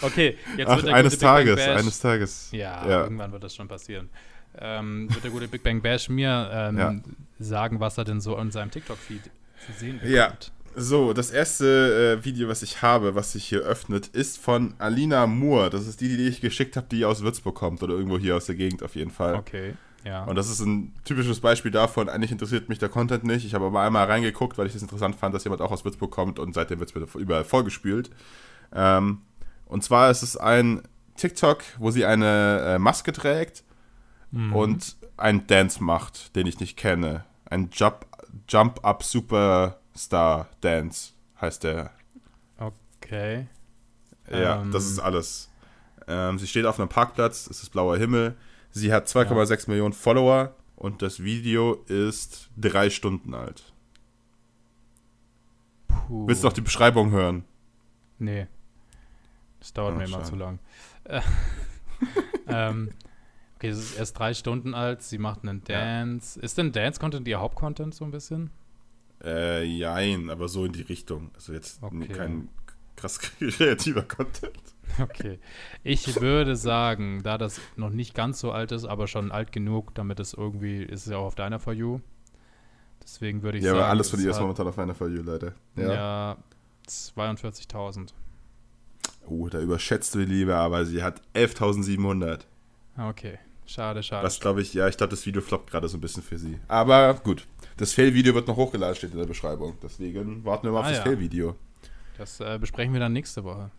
Okay, 0.00 0.36
jetzt 0.56 0.68
Ach, 0.68 0.76
wird 0.76 0.86
der 0.88 0.94
eines 0.94 1.14
gute 1.14 1.20
Big 1.20 1.20
Bang 1.20 1.46
Tages, 1.46 1.56
Bash. 1.66 1.76
eines 1.80 2.00
Tages. 2.00 2.48
Ja, 2.52 2.88
Ja. 2.88 3.02
irgendwann 3.02 3.32
wird 3.32 3.42
das 3.44 3.54
schon 3.54 3.66
passieren. 3.68 4.08
Ähm, 4.56 5.08
wird 5.12 5.24
der 5.24 5.30
gute 5.30 5.48
Big 5.48 5.62
Bang 5.62 5.82
Bash 5.82 6.08
mir 6.08 6.48
ähm, 6.52 6.78
Ja. 6.78 6.94
sagen, 7.38 7.80
was 7.80 7.98
er 7.98 8.04
denn 8.04 8.20
so 8.20 8.36
in 8.38 8.50
seinem 8.50 8.70
TikTok-Feed 8.70 9.24
zu 9.66 9.72
sehen 9.72 9.94
bekommt. 9.98 10.12
Ja. 10.12 10.32
So, 10.78 11.12
das 11.12 11.30
erste 11.30 12.18
äh, 12.20 12.24
Video, 12.24 12.48
was 12.48 12.62
ich 12.62 12.82
habe, 12.82 13.14
was 13.14 13.32
sich 13.32 13.44
hier 13.44 13.60
öffnet, 13.60 14.06
ist 14.08 14.38
von 14.38 14.74
Alina 14.78 15.26
Moore. 15.26 15.70
Das 15.70 15.86
ist 15.86 16.00
die, 16.00 16.16
die 16.16 16.28
ich 16.28 16.40
geschickt 16.40 16.76
habe, 16.76 16.86
die 16.90 17.04
aus 17.04 17.22
Würzburg 17.22 17.54
kommt 17.54 17.82
oder 17.82 17.94
irgendwo 17.94 18.18
hier 18.18 18.36
aus 18.36 18.46
der 18.46 18.54
Gegend 18.54 18.82
auf 18.82 18.94
jeden 18.94 19.10
Fall. 19.10 19.34
Okay, 19.34 19.74
ja. 20.04 20.24
Und 20.24 20.36
das 20.36 20.48
ist 20.48 20.60
ein 20.60 20.94
typisches 21.04 21.40
Beispiel 21.40 21.70
davon, 21.70 22.08
eigentlich 22.08 22.32
interessiert 22.32 22.68
mich 22.68 22.78
der 22.78 22.88
Content 22.88 23.24
nicht. 23.24 23.44
Ich 23.44 23.54
habe 23.54 23.66
aber 23.66 23.80
einmal 23.80 24.06
reingeguckt, 24.06 24.56
weil 24.58 24.66
ich 24.66 24.74
es 24.74 24.82
interessant 24.82 25.16
fand, 25.16 25.34
dass 25.34 25.44
jemand 25.44 25.60
auch 25.62 25.72
aus 25.72 25.84
Würzburg 25.84 26.10
kommt 26.10 26.38
und 26.38 26.54
seitdem 26.54 26.80
wird 26.80 26.94
es 26.96 27.14
überall 27.14 27.44
vollgespült. 27.44 28.10
Ähm, 28.72 29.22
und 29.66 29.82
zwar 29.84 30.10
ist 30.10 30.22
es 30.22 30.36
ein 30.36 30.82
TikTok, 31.16 31.62
wo 31.78 31.90
sie 31.90 32.04
eine 32.04 32.60
äh, 32.74 32.78
Maske 32.78 33.12
trägt 33.12 33.64
Mhm. 34.30 34.54
und 34.54 34.96
einen 35.16 35.46
Dance 35.46 35.82
macht, 35.82 36.36
den 36.36 36.46
ich 36.46 36.60
nicht 36.60 36.76
kenne. 36.76 37.24
Ein 37.46 37.70
Jump, 37.72 38.06
Superstar 39.98 40.48
Dance 40.60 41.12
heißt 41.40 41.64
der. 41.64 41.90
Okay. 42.58 43.48
Ja, 44.30 44.62
Ähm. 44.62 44.70
das 44.70 44.86
ist 44.86 45.00
alles. 45.00 45.50
Ähm, 46.06 46.38
sie 46.38 46.46
steht 46.46 46.66
auf 46.66 46.78
einem 46.78 46.88
Parkplatz, 46.88 47.48
es 47.50 47.62
ist 47.64 47.70
blauer 47.70 47.96
Himmel. 47.96 48.36
Sie 48.70 48.92
hat 48.92 49.08
2,6 49.08 49.68
Millionen 49.68 49.92
Follower 49.92 50.54
und 50.76 51.02
das 51.02 51.22
Video 51.24 51.74
ist 51.88 52.48
drei 52.56 52.90
Stunden 52.90 53.34
alt. 53.34 53.72
Puh. 55.88 56.28
Willst 56.28 56.42
du 56.44 56.46
noch 56.46 56.52
die 56.52 56.60
Beschreibung 56.60 57.10
hören? 57.10 57.44
Nee. 58.18 58.46
Das 59.58 59.72
dauert 59.72 59.94
Ah, 59.94 59.98
mir 59.98 60.04
immer 60.04 60.22
zu 60.22 60.36
lang. 60.36 60.60
Äh, 61.04 61.20
ähm, 62.46 62.90
okay, 63.56 63.68
es 63.70 63.78
ist 63.78 63.98
erst 63.98 64.16
drei 64.18 64.32
Stunden 64.32 64.74
alt. 64.74 65.02
Sie 65.02 65.18
macht 65.18 65.42
einen 65.42 65.62
Ja. 65.66 65.80
Dance. 65.80 66.38
Ist 66.38 66.56
denn 66.56 66.70
Dance-Content 66.70 67.26
ihr 67.26 67.40
Hauptcontent 67.40 67.94
so 67.94 68.04
ein 68.04 68.12
bisschen? 68.12 68.50
Äh, 69.24 69.64
jein, 69.64 70.30
aber 70.30 70.48
so 70.48 70.64
in 70.64 70.72
die 70.72 70.82
Richtung. 70.82 71.30
Also 71.34 71.52
jetzt 71.52 71.82
Okay. 71.82 72.06
kein 72.08 72.48
krass 72.96 73.18
kreativer 73.40 74.02
Content. 74.02 74.58
Okay. 75.00 75.38
Ich 75.84 76.20
würde 76.20 76.56
sagen, 76.56 77.22
da 77.22 77.36
das 77.38 77.60
noch 77.76 77.90
nicht 77.90 78.14
ganz 78.14 78.40
so 78.40 78.52
alt 78.52 78.72
ist, 78.72 78.84
aber 78.84 79.06
schon 79.06 79.30
alt 79.32 79.52
genug, 79.52 79.94
damit 79.94 80.18
es 80.20 80.32
irgendwie, 80.34 80.82
ist 80.82 81.06
es 81.06 81.12
ja 81.12 81.18
auch 81.18 81.26
auf 81.26 81.34
deiner 81.34 81.58
For 81.58 81.72
You, 81.72 82.00
Deswegen 83.02 83.42
würde 83.42 83.56
ich 83.58 83.64
Ja, 83.64 83.70
sagen. 83.70 83.80
aber 83.82 83.90
alles 83.90 84.12
es 84.12 84.20
ihr 84.22 84.30
ist 84.30 84.36
hat- 84.36 84.42
momentan 84.42 84.66
auf 84.66 84.76
meiner 84.76 84.94
For 84.94 85.08
You, 85.08 85.22
Leute. 85.22 85.54
Ja. 85.76 85.94
Ja, 85.94 86.36
42.000. 86.86 88.12
Oh, 89.26 89.48
da 89.48 89.60
überschätzt 89.60 90.14
du 90.14 90.18
die 90.20 90.24
Liebe, 90.26 90.56
aber 90.56 90.84
sie 90.84 91.02
hat 91.02 91.22
11.700. 91.34 92.40
Ah, 92.96 93.08
Okay, 93.10 93.38
schade, 93.66 94.02
schade. 94.02 94.26
Was 94.26 94.40
glaube 94.40 94.60
ich, 94.62 94.74
ja, 94.74 94.88
ich 94.88 94.96
glaube, 94.96 95.10
das 95.10 95.24
Video 95.26 95.40
floppt 95.42 95.70
gerade 95.70 95.88
so 95.88 95.96
ein 95.96 96.00
bisschen 96.00 96.22
für 96.22 96.38
sie. 96.38 96.58
Aber 96.68 97.14
gut. 97.14 97.46
Das 97.78 97.92
Fail-Video 97.94 98.34
wird 98.34 98.46
noch 98.48 98.56
hochgeladen, 98.56 98.94
steht 98.96 99.12
in 99.12 99.18
der 99.18 99.26
Beschreibung. 99.26 99.78
Deswegen 99.82 100.44
warten 100.44 100.66
wir 100.66 100.72
mal 100.72 100.80
auf 100.80 100.86
Ah, 100.86 100.90
das 100.90 100.98
ja. 100.98 101.04
Fail-Video. 101.04 101.56
Das 102.18 102.40
äh, 102.40 102.58
besprechen 102.60 102.92
wir 102.92 103.00
dann 103.00 103.12
nächste 103.12 103.44
Woche. 103.44 103.70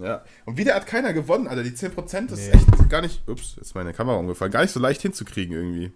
Ja. 0.00 0.24
Und 0.46 0.56
wieder 0.56 0.74
hat 0.74 0.86
keiner 0.86 1.12
gewonnen, 1.12 1.46
Alter. 1.46 1.62
Die 1.62 1.70
10% 1.70 2.32
ist 2.32 2.38
Nee. 2.38 2.50
echt 2.50 2.88
gar 2.90 3.00
nicht. 3.02 3.28
Ups, 3.28 3.54
jetzt 3.56 3.66
ist 3.68 3.74
meine 3.74 3.92
Kamera 3.92 4.16
umgefallen. 4.16 4.50
Gar 4.50 4.62
nicht 4.62 4.72
so 4.72 4.80
leicht 4.80 5.02
hinzukriegen 5.02 5.54
irgendwie. 5.54 5.92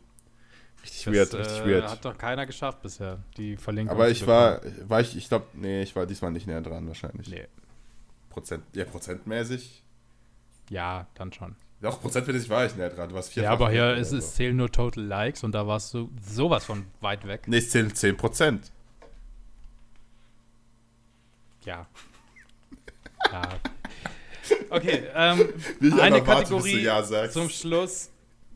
Richtig 0.84 1.04
Das 1.04 1.14
weird, 1.14 1.34
richtig 1.34 1.58
äh, 1.60 1.66
weird. 1.66 1.90
hat 1.90 2.04
doch 2.04 2.16
keiner 2.16 2.46
geschafft 2.46 2.82
bisher, 2.82 3.18
die 3.36 3.56
Verlinkung. 3.56 3.96
Aber 3.96 4.08
ich 4.10 4.26
war, 4.26 4.60
war 4.86 5.00
ich, 5.00 5.16
ich 5.16 5.28
glaube, 5.28 5.46
nee, 5.54 5.82
ich 5.82 5.96
war 5.96 6.06
diesmal 6.06 6.30
nicht 6.30 6.46
näher 6.46 6.60
dran 6.60 6.86
wahrscheinlich. 6.86 7.28
Nee. 7.28 7.46
Prozent, 8.30 8.62
ja, 8.74 8.84
prozentmäßig. 8.84 9.82
Ja, 10.70 11.06
dann 11.14 11.32
schon. 11.32 11.56
Doch, 11.80 12.00
prozentmäßig 12.00 12.50
war 12.50 12.66
ich 12.66 12.74
näher 12.74 12.90
dran. 12.90 13.08
Du 13.08 13.14
warst 13.14 13.34
Ja, 13.36 13.42
vierfach 13.42 13.52
aber 13.52 13.70
hier 13.70 13.94
ist 13.94 14.12
es 14.12 14.34
zählen 14.34 14.56
nur 14.56 14.70
Total 14.70 15.02
Likes 15.04 15.44
und 15.44 15.52
da 15.52 15.66
warst 15.66 15.94
du 15.94 16.10
sowas 16.20 16.64
von 16.64 16.86
weit 17.00 17.26
weg. 17.26 17.42
Nee, 17.46 17.58
es 17.58 17.70
zählen 17.70 17.94
10 17.94 18.16
Prozent. 18.16 18.72
Ja. 21.64 21.86
ja. 23.32 23.42
Okay, 24.70 25.02
ähm, 25.14 25.48
ich 25.80 25.92
eine 25.92 26.02
einfach 26.02 26.26
warte, 26.26 26.42
Kategorie 26.42 26.82
Ja 26.82 27.02
sagst. 27.02 27.34
zum 27.34 27.48
Schluss 27.48 28.10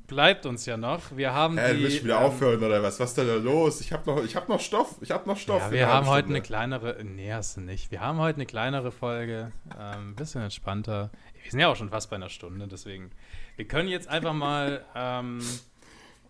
bleibt 0.07 0.47
uns 0.47 0.67
ja 0.67 0.77
noch. 0.77 1.17
Wir 1.17 1.33
haben 1.33 1.59
Hä, 1.59 1.75
die. 1.75 1.83
willst 1.85 2.01
du 2.01 2.05
wieder 2.05 2.19
ähm, 2.19 2.25
aufhören 2.25 2.63
oder 2.63 2.83
was? 2.83 3.01
Was 3.01 3.11
ist 3.11 3.19
denn 3.19 3.29
da 3.29 3.35
los? 3.35 3.81
Ich 3.81 3.93
hab 3.93 4.07
noch, 4.07 4.23
ich 4.25 4.37
hab 4.37 4.49
noch 4.49 4.61
Stoff. 4.61 4.97
Ich 5.01 5.11
hab 5.11 5.27
noch 5.27 5.37
Stoff. 5.39 5.63
Ja, 5.63 5.71
wir 5.71 5.89
haben 5.89 6.07
heute 6.07 6.29
eine 6.29 6.41
kleinere. 6.41 7.03
Nee, 7.03 7.33
hast 7.33 7.57
du 7.57 7.61
nicht. 7.61 7.91
Wir 7.91 8.01
haben 8.01 8.19
heute 8.19 8.37
eine 8.37 8.47
kleinere 8.47 8.91
Folge. 8.91 9.53
Ähm, 9.79 10.11
ein 10.11 10.15
bisschen 10.15 10.43
entspannter. 10.43 11.11
Wir 11.43 11.51
sind 11.51 11.61
ja 11.61 11.69
auch 11.69 11.77
schon 11.77 11.91
fast 11.91 12.11
bei 12.11 12.17
einer 12.17 12.29
Stunde, 12.29 12.69
deswegen. 12.69 13.11
Wir 13.57 13.67
können 13.67 13.89
jetzt 13.89 14.09
einfach 14.09 14.33
mal 14.33 14.85
ähm, 14.95 15.41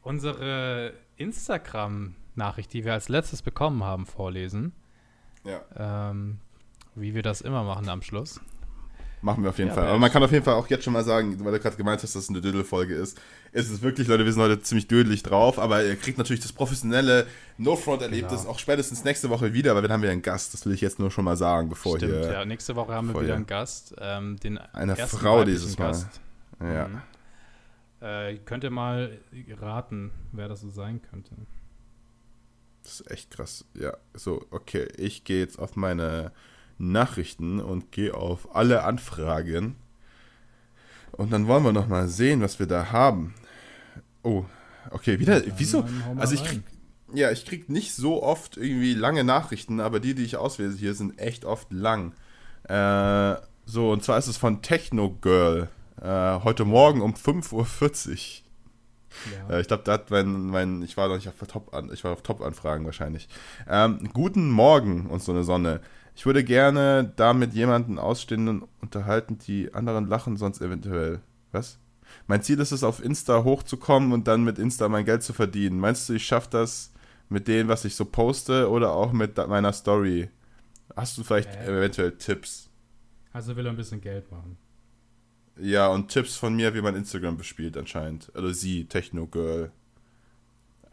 unsere 0.02 0.94
Instagram-Nachricht, 1.16 2.72
die 2.72 2.84
wir 2.84 2.92
als 2.92 3.08
letztes 3.08 3.42
bekommen 3.42 3.84
haben, 3.84 4.06
vorlesen. 4.06 4.72
Ja, 5.44 6.10
Ähm, 6.10 6.38
wie 6.94 7.14
wir 7.14 7.22
das 7.22 7.40
immer 7.40 7.64
machen 7.64 7.88
am 7.88 8.02
Schluss. 8.02 8.40
Machen 9.22 9.42
wir 9.42 9.50
auf 9.50 9.58
jeden 9.58 9.68
Ja, 9.68 9.74
Fall. 9.74 9.86
aber 9.86 9.98
man 9.98 10.10
kann 10.10 10.22
auf 10.22 10.32
jeden 10.32 10.44
Fall 10.44 10.54
auch 10.54 10.68
jetzt 10.68 10.84
schon 10.84 10.92
mal 10.92 11.04
sagen, 11.04 11.42
weil 11.44 11.52
du 11.52 11.60
gerade 11.60 11.76
gemeint 11.76 12.02
hast, 12.02 12.14
dass 12.14 12.24
es 12.24 12.28
eine 12.28 12.40
Dödel-Folge 12.40 12.94
ist. 12.94 13.18
Es 13.52 13.70
ist 13.70 13.82
wirklich, 13.82 14.08
Leute, 14.08 14.24
wir 14.24 14.32
sind 14.32 14.42
heute 14.42 14.60
ziemlich 14.62 14.88
dödelig 14.88 15.22
drauf, 15.22 15.58
aber 15.58 15.84
ihr 15.84 15.96
kriegt 15.96 16.18
natürlich 16.18 16.42
das 16.42 16.52
professionelle 16.52 17.26
No-Front-Erlebnis 17.58 18.40
Genau. 18.42 18.50
auch 18.52 18.58
spätestens 18.58 19.04
nächste 19.04 19.30
Woche 19.30 19.52
wieder, 19.54 19.74
weil 19.74 19.82
wir 19.82 19.90
haben 19.90 20.02
ja 20.02 20.10
einen 20.10 20.22
Gast. 20.22 20.54
Das 20.54 20.66
will 20.66 20.72
ich 20.72 20.80
jetzt 20.80 20.98
nur 20.98 21.10
schon 21.10 21.24
mal 21.24 21.36
sagen, 21.36 21.68
bevor 21.68 21.96
Stimmt, 21.96 22.12
hier. 22.14 22.32
ja. 22.32 22.44
Nächste 22.44 22.74
Woche 22.76 22.92
haben 22.92 23.12
wir 23.14 23.20
wieder 23.22 23.36
einen 23.36 23.46
Gast. 23.46 23.94
Ähm, 23.98 24.38
den 24.40 24.58
Eine 24.58 24.96
Frau 24.96 25.44
dieses 25.44 25.78
Mal. 25.78 25.96
Ja. 26.60 26.88
Mhm. 26.88 27.00
Äh, 28.00 28.36
könnt 28.38 28.64
ihr 28.64 28.70
mal 28.70 29.18
raten, 29.60 30.10
wer 30.32 30.48
das 30.48 30.60
so 30.62 30.70
sein 30.70 31.00
könnte? 31.10 31.30
Das 32.82 33.00
ist 33.00 33.10
echt 33.12 33.30
krass. 33.30 33.64
Ja, 33.78 33.96
so, 34.14 34.44
okay. 34.50 34.88
Ich 34.96 35.22
gehe 35.22 35.38
jetzt 35.38 35.58
auf 35.58 35.76
meine 35.76 36.32
Nachrichten 36.78 37.60
und 37.60 37.92
gehe 37.92 38.14
auf 38.14 38.54
alle 38.54 38.84
Anfragen. 38.84 39.76
Und 41.12 41.32
dann 41.32 41.46
wollen 41.46 41.64
wir 41.64 41.72
noch 41.72 41.88
mal 41.88 42.08
sehen, 42.08 42.40
was 42.40 42.58
wir 42.58 42.66
da 42.66 42.90
haben. 42.90 43.34
Oh, 44.22 44.44
okay, 44.90 45.18
wieder. 45.18 45.42
Wieso? 45.58 45.84
Also 46.16 46.34
ich 46.34 46.44
krieg, 46.44 46.62
ja, 47.12 47.30
ich 47.30 47.44
krieg 47.44 47.68
nicht 47.68 47.94
so 47.94 48.22
oft 48.22 48.56
irgendwie 48.56 48.94
lange 48.94 49.24
Nachrichten, 49.24 49.80
aber 49.80 50.00
die, 50.00 50.14
die 50.14 50.24
ich 50.24 50.36
auswähle 50.36 50.74
hier, 50.74 50.94
sind 50.94 51.18
echt 51.18 51.44
oft 51.44 51.70
lang. 51.72 52.12
Äh, 52.64 53.36
so, 53.66 53.92
und 53.92 54.02
zwar 54.02 54.18
ist 54.18 54.26
es 54.26 54.36
von 54.36 54.62
Techno 54.62 55.10
Girl. 55.20 55.68
Äh, 56.00 56.40
heute 56.42 56.64
Morgen 56.64 57.00
um 57.00 57.14
5.40 57.14 57.52
Uhr. 57.52 58.42
Ja. 59.48 59.56
Äh, 59.56 59.60
ich 59.60 59.68
glaube, 59.68 59.82
da 59.84 59.92
hat 59.92 60.10
mein, 60.10 60.46
mein, 60.46 60.82
ich 60.82 60.96
war 60.96 61.08
noch 61.08 61.16
nicht 61.16 61.28
auf 61.28 61.34
Top 61.46 61.74
an, 61.74 61.90
ich 61.92 62.02
war 62.04 62.12
auf 62.12 62.22
Top-Anfragen 62.22 62.84
wahrscheinlich. 62.84 63.28
Ähm, 63.68 64.08
guten 64.12 64.50
Morgen 64.50 65.06
und 65.06 65.22
so 65.22 65.32
eine 65.32 65.44
Sonne. 65.44 65.80
Ich 66.14 66.26
würde 66.26 66.44
gerne 66.44 67.12
da 67.16 67.32
mit 67.32 67.54
jemanden 67.54 67.98
ausstehenden 67.98 68.64
unterhalten, 68.80 69.38
die 69.38 69.72
anderen 69.74 70.06
lachen 70.06 70.36
sonst 70.36 70.60
eventuell. 70.60 71.20
Was? 71.52 71.78
Mein 72.26 72.42
Ziel 72.42 72.60
ist 72.60 72.72
es, 72.72 72.84
auf 72.84 73.02
Insta 73.02 73.44
hochzukommen 73.44 74.12
und 74.12 74.28
dann 74.28 74.44
mit 74.44 74.58
Insta 74.58 74.88
mein 74.88 75.04
Geld 75.06 75.22
zu 75.22 75.32
verdienen. 75.32 75.78
Meinst 75.80 76.08
du, 76.08 76.12
ich 76.12 76.26
schaffe 76.26 76.48
das 76.50 76.92
mit 77.30 77.48
dem, 77.48 77.68
was 77.68 77.84
ich 77.86 77.94
so 77.94 78.04
poste 78.04 78.68
oder 78.70 78.92
auch 78.92 79.12
mit 79.12 79.36
meiner 79.38 79.72
Story? 79.72 80.28
Hast 80.94 81.16
du 81.16 81.24
vielleicht 81.24 81.48
Äh. 81.48 81.78
eventuell 81.78 82.12
Tipps? 82.18 82.68
Also 83.32 83.56
will 83.56 83.64
er 83.66 83.70
ein 83.72 83.76
bisschen 83.76 84.02
Geld 84.02 84.30
machen. 84.30 84.58
Ja, 85.58 85.88
und 85.88 86.08
Tipps 86.08 86.36
von 86.36 86.54
mir, 86.54 86.74
wie 86.74 86.82
man 86.82 86.94
Instagram 86.96 87.38
bespielt 87.38 87.76
anscheinend. 87.78 88.30
Oder 88.36 88.52
sie, 88.52 88.84
Techno 88.86 89.26
Girl. 89.26 89.70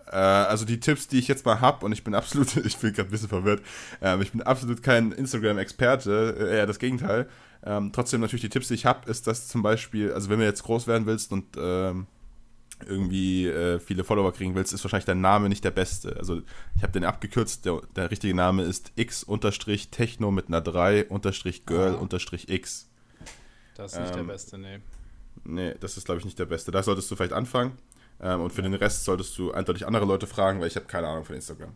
Äh, 0.09 0.15
also 0.15 0.65
die 0.65 0.79
Tipps, 0.79 1.07
die 1.07 1.19
ich 1.19 1.27
jetzt 1.27 1.45
mal 1.45 1.61
hab, 1.61 1.83
und 1.83 1.91
ich 1.91 2.03
bin 2.03 2.15
absolut, 2.15 2.55
ich 2.65 2.77
bin 2.77 2.93
gerade 2.93 3.09
ein 3.09 3.11
bisschen 3.11 3.29
verwirrt, 3.29 3.61
ähm, 4.01 4.21
ich 4.21 4.31
bin 4.31 4.41
absolut 4.41 4.83
kein 4.83 5.11
Instagram-Experte, 5.11 6.35
äh, 6.39 6.57
eher 6.57 6.65
das 6.67 6.79
Gegenteil. 6.79 7.29
Ähm, 7.63 7.91
trotzdem 7.93 8.21
natürlich 8.21 8.41
die 8.41 8.49
Tipps, 8.49 8.69
die 8.69 8.75
ich 8.75 8.85
hab, 8.85 9.07
ist, 9.07 9.27
dass 9.27 9.47
zum 9.47 9.61
Beispiel, 9.61 10.13
also 10.13 10.29
wenn 10.29 10.39
du 10.39 10.45
jetzt 10.45 10.63
groß 10.63 10.87
werden 10.87 11.05
willst 11.05 11.31
und 11.31 11.45
ähm, 11.57 12.07
irgendwie 12.85 13.47
äh, 13.47 13.79
viele 13.79 14.05
Follower 14.05 14.31
kriegen 14.31 14.55
willst, 14.55 14.71
ist 14.73 14.83
wahrscheinlich 14.83 15.05
dein 15.05 15.19
Name 15.21 15.49
nicht 15.49 15.63
der 15.63 15.71
beste. 15.71 16.15
Also 16.17 16.41
ich 16.77 16.83
habe 16.83 16.93
den 16.93 17.03
abgekürzt, 17.03 17.65
der, 17.65 17.81
der 17.95 18.09
richtige 18.09 18.33
Name 18.33 18.63
ist 18.63 18.93
x-techno 18.95 20.31
mit 20.31 20.47
einer 20.47 20.61
3 20.61 21.07
girl 21.65 21.99
x. 22.47 22.89
Das 23.75 23.93
ist 23.93 23.99
nicht 23.99 24.13
der 24.13 24.21
Ähm, 24.21 24.27
beste, 24.27 24.57
nee. 24.57 24.79
Nee, 25.43 25.73
das 25.79 25.97
ist, 25.97 26.05
glaube 26.05 26.19
ich, 26.19 26.25
nicht 26.25 26.39
der 26.39 26.45
beste. 26.45 26.71
Da 26.71 26.83
solltest 26.83 27.09
du 27.11 27.15
vielleicht 27.15 27.33
anfangen. 27.33 27.73
Ähm, 28.21 28.41
und 28.41 28.51
für 28.51 28.61
den 28.61 28.73
Rest 28.73 29.05
solltest 29.05 29.37
du 29.37 29.51
eindeutig 29.51 29.87
andere 29.87 30.05
Leute 30.05 30.27
fragen, 30.27 30.59
weil 30.59 30.67
ich 30.67 30.75
habe 30.75 30.85
keine 30.87 31.07
Ahnung 31.07 31.25
von 31.25 31.35
Instagram. 31.35 31.75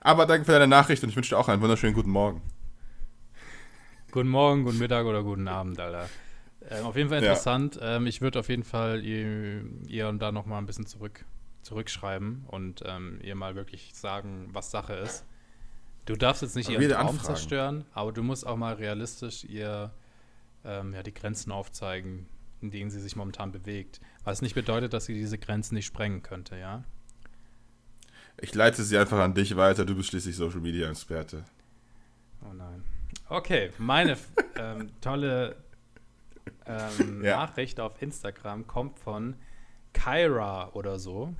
Aber 0.00 0.26
danke 0.26 0.44
für 0.44 0.52
deine 0.52 0.66
Nachricht 0.66 1.02
und 1.02 1.08
ich 1.10 1.16
wünsche 1.16 1.30
dir 1.30 1.38
auch 1.38 1.48
einen 1.48 1.62
wunderschönen 1.62 1.94
guten 1.94 2.10
Morgen. 2.10 2.42
Guten 4.10 4.28
Morgen, 4.28 4.64
guten 4.64 4.78
Mittag 4.78 5.04
oder 5.06 5.22
guten 5.22 5.48
Abend, 5.48 5.78
Alter. 5.78 6.08
Ähm, 6.70 6.84
auf 6.86 6.96
jeden 6.96 7.08
Fall 7.10 7.22
Ja. 7.22 7.30
interessant. 7.30 7.78
Ähm, 7.82 8.06
ich 8.06 8.20
würde 8.20 8.38
auf 8.40 8.48
jeden 8.48 8.64
Fall 8.64 9.04
ihr, 9.04 9.62
ihr 9.86 10.08
und 10.08 10.18
da 10.20 10.32
noch 10.32 10.46
mal 10.46 10.58
ein 10.58 10.66
bisschen 10.66 10.86
zurück, 10.86 11.24
zurückschreiben 11.62 12.44
und 12.48 12.82
ähm, 12.86 13.20
ihr 13.22 13.34
mal 13.34 13.54
wirklich 13.54 13.92
sagen, 13.94 14.48
was 14.52 14.70
Sache 14.70 14.94
ist. 14.94 15.24
Du 16.06 16.16
darfst 16.16 16.40
jetzt 16.42 16.56
nicht 16.56 16.68
Aber 16.70 16.80
ihren 16.80 16.92
Traum 16.92 17.06
anfragen. 17.08 17.24
zerstören, 17.24 17.84
aber 17.92 18.12
du 18.12 18.22
musst 18.22 18.46
auch 18.46 18.56
mal 18.56 18.74
realistisch 18.74 19.44
ihr 19.44 19.92
ähm, 20.64 20.94
ja, 20.94 21.02
die 21.02 21.12
Grenzen 21.12 21.52
aufzeigen, 21.52 22.26
in 22.62 22.70
denen 22.70 22.90
sie 22.90 23.00
sich 23.00 23.14
momentan 23.14 23.52
bewegt. 23.52 24.00
Was 24.28 24.42
nicht 24.42 24.54
bedeutet, 24.54 24.92
dass 24.92 25.06
sie 25.06 25.14
diese 25.14 25.38
Grenzen 25.38 25.74
nicht 25.74 25.86
sprengen 25.86 26.22
könnte, 26.22 26.58
ja? 26.58 26.84
Ich 28.38 28.54
leite 28.54 28.84
sie 28.84 28.98
einfach 28.98 29.18
an 29.20 29.32
dich 29.32 29.56
weiter. 29.56 29.86
Du 29.86 29.94
bist 29.96 30.10
schließlich 30.10 30.36
Social 30.36 30.60
Media 30.60 30.90
Experte. 30.90 31.46
Oh 32.44 32.52
nein. 32.52 32.84
Okay, 33.30 33.70
meine 33.78 34.18
ähm, 34.56 34.90
tolle 35.00 35.56
ähm, 36.66 37.24
Ja. 37.24 37.38
Nachricht 37.46 37.80
auf 37.80 38.02
Instagram 38.02 38.66
kommt 38.66 38.98
von 38.98 39.34
Kyra 39.94 40.72
oder 40.74 40.98
so. 40.98 41.34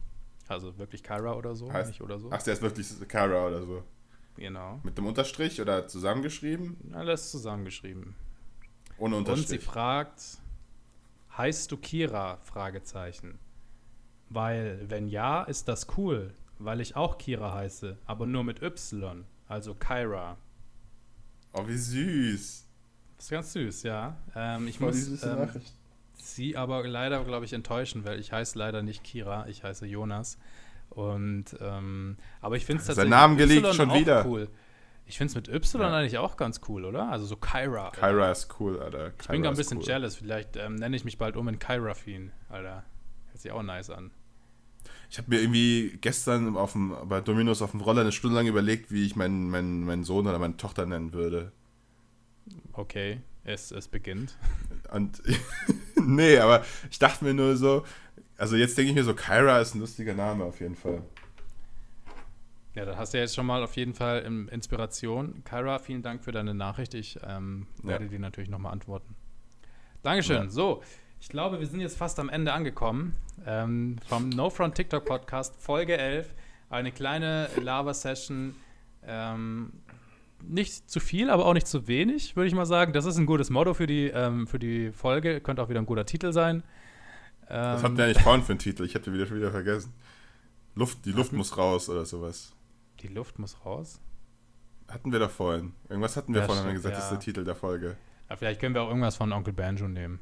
Also 0.49 0.79
wirklich 0.79 1.03
Kyra 1.03 1.35
oder 1.35 1.55
so, 1.55 1.69
Heißt- 1.71 1.89
nicht 1.89 2.01
oder 2.01 2.19
so. 2.19 2.31
Ach, 2.33 2.43
der 2.43 2.55
ist 2.55 2.63
wirklich 2.63 2.89
Kara 3.07 3.49
oder 3.49 3.67
so. 3.67 3.85
Genau. 4.37 4.81
Mit 4.83 4.97
dem 4.97 5.05
Unterstrich 5.07 5.61
oder 5.61 5.87
zusammengeschrieben? 5.89 6.95
Alles 6.95 7.31
zusammengeschrieben. 7.31 8.15
Ohne 8.97 9.17
Und 9.17 9.27
sie 9.27 9.33
Unterstrich. 9.33 9.63
fragt, 9.63 10.23
heißt 11.39 11.73
du 11.73 11.77
Kira? 11.77 12.39
Fragezeichen. 12.43 13.39
Weil, 14.29 14.85
wenn 14.89 15.09
ja, 15.09 15.45
ist 15.45 15.69
das 15.69 15.87
cool, 15.97 16.35
weil 16.59 16.81
ich 16.81 16.97
auch 16.97 17.17
Kira 17.17 17.55
heiße, 17.55 17.97
aber 18.05 18.27
nur 18.27 18.45
mit 18.45 18.63
Y, 18.63 19.25
also 19.47 19.75
Kyra. 19.75 20.37
Oh, 21.55 21.67
wie 21.67 21.77
süß. 21.77 22.67
Das 23.17 23.25
ist 23.25 23.31
ganz 23.31 23.53
süß, 23.53 23.83
ja. 23.85 24.17
Ähm, 24.37 24.69
ich 24.69 24.79
Voll 24.79 24.89
muss 24.89 25.23
ähm, 25.23 25.49
sie 26.17 26.57
aber 26.57 26.87
leider, 26.87 27.25
glaube 27.25 27.47
ich, 27.47 27.53
enttäuschen, 27.53 28.05
weil 28.05 28.21
ich 28.21 28.33
heiße 28.33 28.59
leider 28.59 28.83
nicht 28.83 29.03
Kira, 29.03 29.47
ich 29.49 29.65
heiße 29.65 29.87
Jonas. 29.87 30.39
Und 30.91 31.57
ähm, 31.61 32.17
aber 32.41 32.57
ich 32.57 32.67
finde 32.67 32.81
es 32.81 32.87
Sein 32.87 33.11
tatsächlich 33.11 33.11
Namen 33.11 33.39
Y 33.39 33.75
schon 33.75 33.95
wieder. 33.95 34.27
cool. 34.27 34.49
Ich 35.09 35.17
finde 35.17 35.31
es 35.31 35.35
mit 35.35 35.49
Y 35.49 35.81
Ja. 35.81 35.97
eigentlich 35.97 36.19
auch 36.19 36.37
ganz 36.37 36.61
cool, 36.69 36.85
oder? 36.85 37.09
Also 37.11 37.25
so 37.25 37.37
Kyra. 37.37 37.91
Kyra 37.93 38.31
ist 38.31 38.61
cool, 38.61 38.79
Alter. 38.79 39.13
Ich 39.21 39.27
bin 39.29 39.41
gerade 39.43 39.55
ein 39.55 39.57
bisschen 39.57 39.81
jealous. 39.81 40.17
Vielleicht 40.17 40.57
ähm, 40.57 40.75
nenne 40.75 40.95
ich 40.95 41.05
mich 41.05 41.17
bald 41.17 41.37
um 41.37 41.49
in 41.49 41.59
Kyra-Fiend, 41.59 42.31
Alter. 42.51 42.85
Hört 43.29 43.41
sich 43.41 43.51
auch 43.51 43.63
nice 43.63 43.89
an. 43.89 44.11
Ich 45.11 45.17
habe 45.17 45.31
mir 45.31 45.41
irgendwie 45.41 45.97
gestern 46.03 46.57
auf 46.59 46.73
dem, 46.73 46.95
bei 47.07 47.23
Dominos 47.23 47.63
auf 47.63 47.71
dem 47.71 47.81
Roller 47.81 48.03
eine 48.03 48.13
Stunde 48.13 48.37
lang 48.37 48.47
überlegt, 48.47 48.93
wie 48.93 49.07
ich 49.07 49.17
meinen, 49.17 49.49
meinen, 49.49 49.85
meinen 49.85 50.05
Sohn 50.05 50.27
oder 50.27 50.39
meine 50.39 50.59
Tochter 50.59 50.85
nennen 50.85 51.15
würde. 51.15 51.53
Okay, 52.75 53.21
es, 53.45 53.71
es 53.73 53.89
beginnt. 53.89 54.37
Und 54.93 55.23
nee, 55.97 56.39
aber 56.39 56.65
ich 56.91 56.99
dachte 56.99 57.25
mir 57.25 57.33
nur 57.33 57.57
so, 57.57 57.85
also 58.37 58.57
jetzt 58.57 58.77
denke 58.77 58.91
ich 58.91 58.95
mir 58.95 59.05
so, 59.05 59.15
Kyra 59.15 59.61
ist 59.61 59.75
ein 59.75 59.81
lustiger 59.81 60.13
Name 60.15 60.45
auf 60.45 60.61
jeden 60.61 60.77
Fall. 60.77 61.03
Ja, 62.79 62.85
da 62.85 62.97
hast 62.97 63.13
du 63.13 63.19
ja 63.19 63.25
jetzt 63.25 63.35
schon 63.35 63.45
mal 63.45 63.61
auf 63.65 63.75
jeden 63.77 63.93
Fall 63.93 64.23
ähm, 64.25 64.49
Inspiration. 64.53 65.43
Kyra, 65.43 65.81
vielen 65.81 66.03
Dank 66.03 66.23
für 66.23 66.31
deine 66.31 66.55
Nachricht. 66.55 66.95
Ich 66.95 67.19
ähm, 67.27 67.67
Ja. 67.83 67.89
werde 67.89 68.07
dir 68.07 68.21
natürlich 68.21 68.49
nochmal 68.49 68.73
antworten. 68.73 69.17
Dankeschön. 70.05 70.45
Ja. 70.45 70.49
So, 70.49 70.81
ich 71.21 71.29
glaube, 71.29 71.59
wir 71.59 71.67
sind 71.67 71.81
jetzt 71.81 71.97
fast 71.99 72.21
am 72.21 72.29
Ende 72.29 72.53
angekommen. 72.53 73.17
Ähm, 73.45 73.97
vom 74.07 74.29
No 74.29 74.49
Front 74.49 74.77
TikTok 74.77 75.05
Podcast, 75.05 75.57
Folge 75.61 75.99
11. 75.99 76.33
Eine 76.71 76.93
kleine 76.93 77.49
Lava-Session. 77.61 78.55
Ähm, 79.05 79.73
nicht 80.47 80.89
zu 80.89 81.01
viel, 81.01 81.31
aber 81.31 81.47
auch 81.47 81.55
nicht 81.55 81.67
zu 81.67 81.89
wenig, 81.89 82.37
würde 82.37 82.47
ich 82.47 82.55
mal 82.55 82.65
sagen. 82.67 82.93
Das 82.93 83.07
ist 83.07 83.17
ein 83.17 83.27
gutes 83.27 83.51
Motto 83.51 83.75
für 83.75 83.89
die, 83.89 84.07
ähm, 84.07 84.47
für 84.47 84.61
die 84.61 84.93
Folge. 84.93 85.41
Könnte 85.41 85.63
auch 85.63 85.69
wieder 85.69 85.81
ein 85.81 85.87
guter 85.87 86.07
Titel 86.07 86.33
sein. 86.33 86.63
Was 87.49 87.81
Ähm, 87.81 87.85
hatten 87.85 87.97
wir 87.99 88.05
eigentlich 88.05 88.23
vorhin 88.23 88.45
für 88.45 88.53
einen 88.53 88.61
Titel? 88.61 88.85
Ich 88.85 88.93
den 88.93 89.13
wieder 89.15 89.27
schon 89.27 89.39
wieder 89.39 89.51
vergessen. 89.51 89.93
Luft, 90.77 91.05
die 91.07 91.11
Luft 91.13 91.33
muss 91.33 91.57
raus 91.57 91.89
oder 91.89 92.05
sowas. 92.05 92.53
Die 93.01 93.09
Luft 93.09 93.39
muss 93.39 93.57
raus. 93.65 94.01
Hatten 94.89 95.13
wir 95.13 95.19
da 95.19 95.29
vorhin. 95.29 95.73
Irgendwas 95.89 96.17
hatten 96.17 96.33
wir 96.35 96.41
Ja, 96.41 96.47
vorhin, 96.47 96.65
haben 96.65 96.73
wir 96.73 96.79
stimmt, 96.81 96.95
gesagt, 96.95 96.97
das 96.97 97.05
ist 97.05 97.11
ja. 97.11 97.17
der 97.17 97.25
Titel 97.25 97.45
der 97.45 97.55
Folge. 97.55 97.97
Ja, 98.31 98.37
vielleicht 98.37 98.61
können 98.61 98.75
wir 98.75 98.83
auch 98.83 98.89
irgendwas 98.89 99.17
von 99.17 99.33
Onkel 99.33 99.53
Banjo 99.53 99.87
nehmen. 99.89 100.19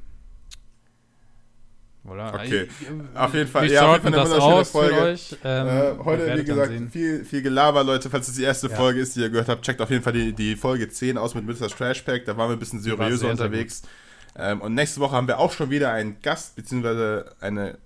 Oder? 2.05 2.33
Okay. 2.33 2.63
Ich- 2.79 3.17
Auf 3.17 3.33
jeden 3.33 3.49
Fall, 3.49 3.69
ja, 3.69 3.85
auf 3.87 4.03
jeden 4.03 4.13
Fall 4.15 4.21
eine 4.25 4.41
wunderschöne 4.41 4.65
Folge. 4.65 5.17
Ähm, 5.43 5.67
äh, 5.67 6.03
heute, 6.05 6.37
wie 6.37 6.43
gesagt, 6.45 6.71
viel, 6.91 7.25
viel 7.25 7.41
Gelaber, 7.41 7.83
Leute. 7.83 8.09
Falls 8.09 8.29
es 8.29 8.35
die 8.35 8.43
erste 8.43 8.67
Ja. 8.69 8.75
Folge 8.77 9.01
ist, 9.01 9.15
die 9.17 9.21
ihr 9.21 9.29
gehört 9.29 9.49
habt, 9.49 9.63
checkt 9.65 9.81
auf 9.81 9.89
jeden 9.89 10.03
Fall 10.03 10.13
die, 10.13 10.31
die 10.31 10.55
Folge 10.55 10.87
10 10.87 11.17
aus 11.17 11.35
mit 11.35 11.45
Mr. 11.45 11.67
Trash 11.67 12.03
Pack. 12.03 12.23
Da 12.25 12.37
waren 12.37 12.49
wir 12.49 12.55
ein 12.55 12.59
bisschen 12.59 12.79
seriöser 12.79 13.09
sehr, 13.09 13.17
sehr 13.17 13.31
unterwegs. 13.31 13.81
Ähm, 14.37 14.61
und 14.61 14.73
nächste 14.73 15.01
Woche 15.01 15.15
haben 15.17 15.27
wir 15.27 15.37
auch 15.39 15.51
schon 15.51 15.69
wieder 15.69 15.91
einen 15.91 16.21
Gast, 16.21 16.55
beziehungsweise 16.55 17.35
eine, 17.41 17.77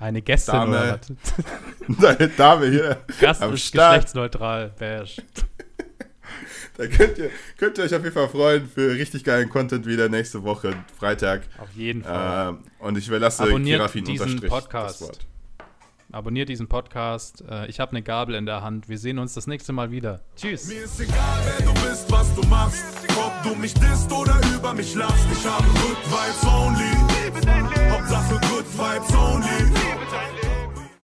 Eine 0.00 0.22
Gästin 0.22 0.54
Dame. 0.54 0.70
oder 0.70 1.00
was? 1.88 2.06
eine 2.18 2.28
Dame 2.28 2.66
hier 2.68 2.98
Gast 3.20 3.42
am 3.42 3.54
ist 3.54 3.66
Start. 3.66 3.94
geschlechtsneutral. 3.94 4.72
Bash. 4.78 5.20
Da 6.76 6.86
könnt 6.86 7.18
ihr, 7.18 7.30
könnt 7.56 7.76
ihr 7.76 7.82
euch 7.84 7.92
auf 7.92 8.04
jeden 8.04 8.14
Fall 8.14 8.28
freuen 8.28 8.68
für 8.68 8.92
richtig 8.94 9.24
geilen 9.24 9.48
Content 9.48 9.84
wieder 9.84 10.08
nächste 10.08 10.44
Woche, 10.44 10.74
Freitag. 10.96 11.42
Auf 11.58 11.72
jeden 11.74 12.04
Fall. 12.04 12.50
Ähm, 12.50 12.58
und 12.78 12.96
ich 12.96 13.08
überlasse 13.08 13.42
Abonniert 13.42 13.78
Kirafin 13.80 14.04
diesen 14.04 14.22
unterstrich 14.26 14.48
Podcast. 14.52 15.00
das 15.00 15.08
Wort. 15.08 15.18
Abonniert 16.12 16.48
diesen 16.48 16.68
Podcast. 16.68 17.42
Äh, 17.50 17.66
ich 17.66 17.80
habe 17.80 17.90
eine 17.90 18.02
Gabel 18.02 18.36
in 18.36 18.46
der 18.46 18.62
Hand. 18.62 18.88
Wir 18.88 18.98
sehen 18.98 19.18
uns 19.18 19.34
das 19.34 19.48
nächste 19.48 19.72
Mal 19.72 19.90
wieder. 19.90 20.20
Tschüss. 20.36 20.68
Mir 20.68 20.84
ist 20.84 21.00
egal, 21.00 21.40
wer 21.46 21.66
du 21.66 21.74
bist, 21.82 22.08
was 22.12 22.32
du 22.36 22.46
machst. 22.46 22.84
Ob 23.16 23.32
du 23.42 23.56
mich 23.56 23.74
disst 23.74 24.12
oder 24.12 24.40
über 24.54 24.72
mich 24.72 24.94
lachst. 24.94 25.26
Ich 25.32 25.44
habe 25.44 25.64
Good 25.64 25.98
Vibes 26.06 26.44
only. 26.44 27.07
Hauptsache 27.90 28.40
Good 28.48 28.66
Vibes 28.74 29.14
only. 29.14 30.47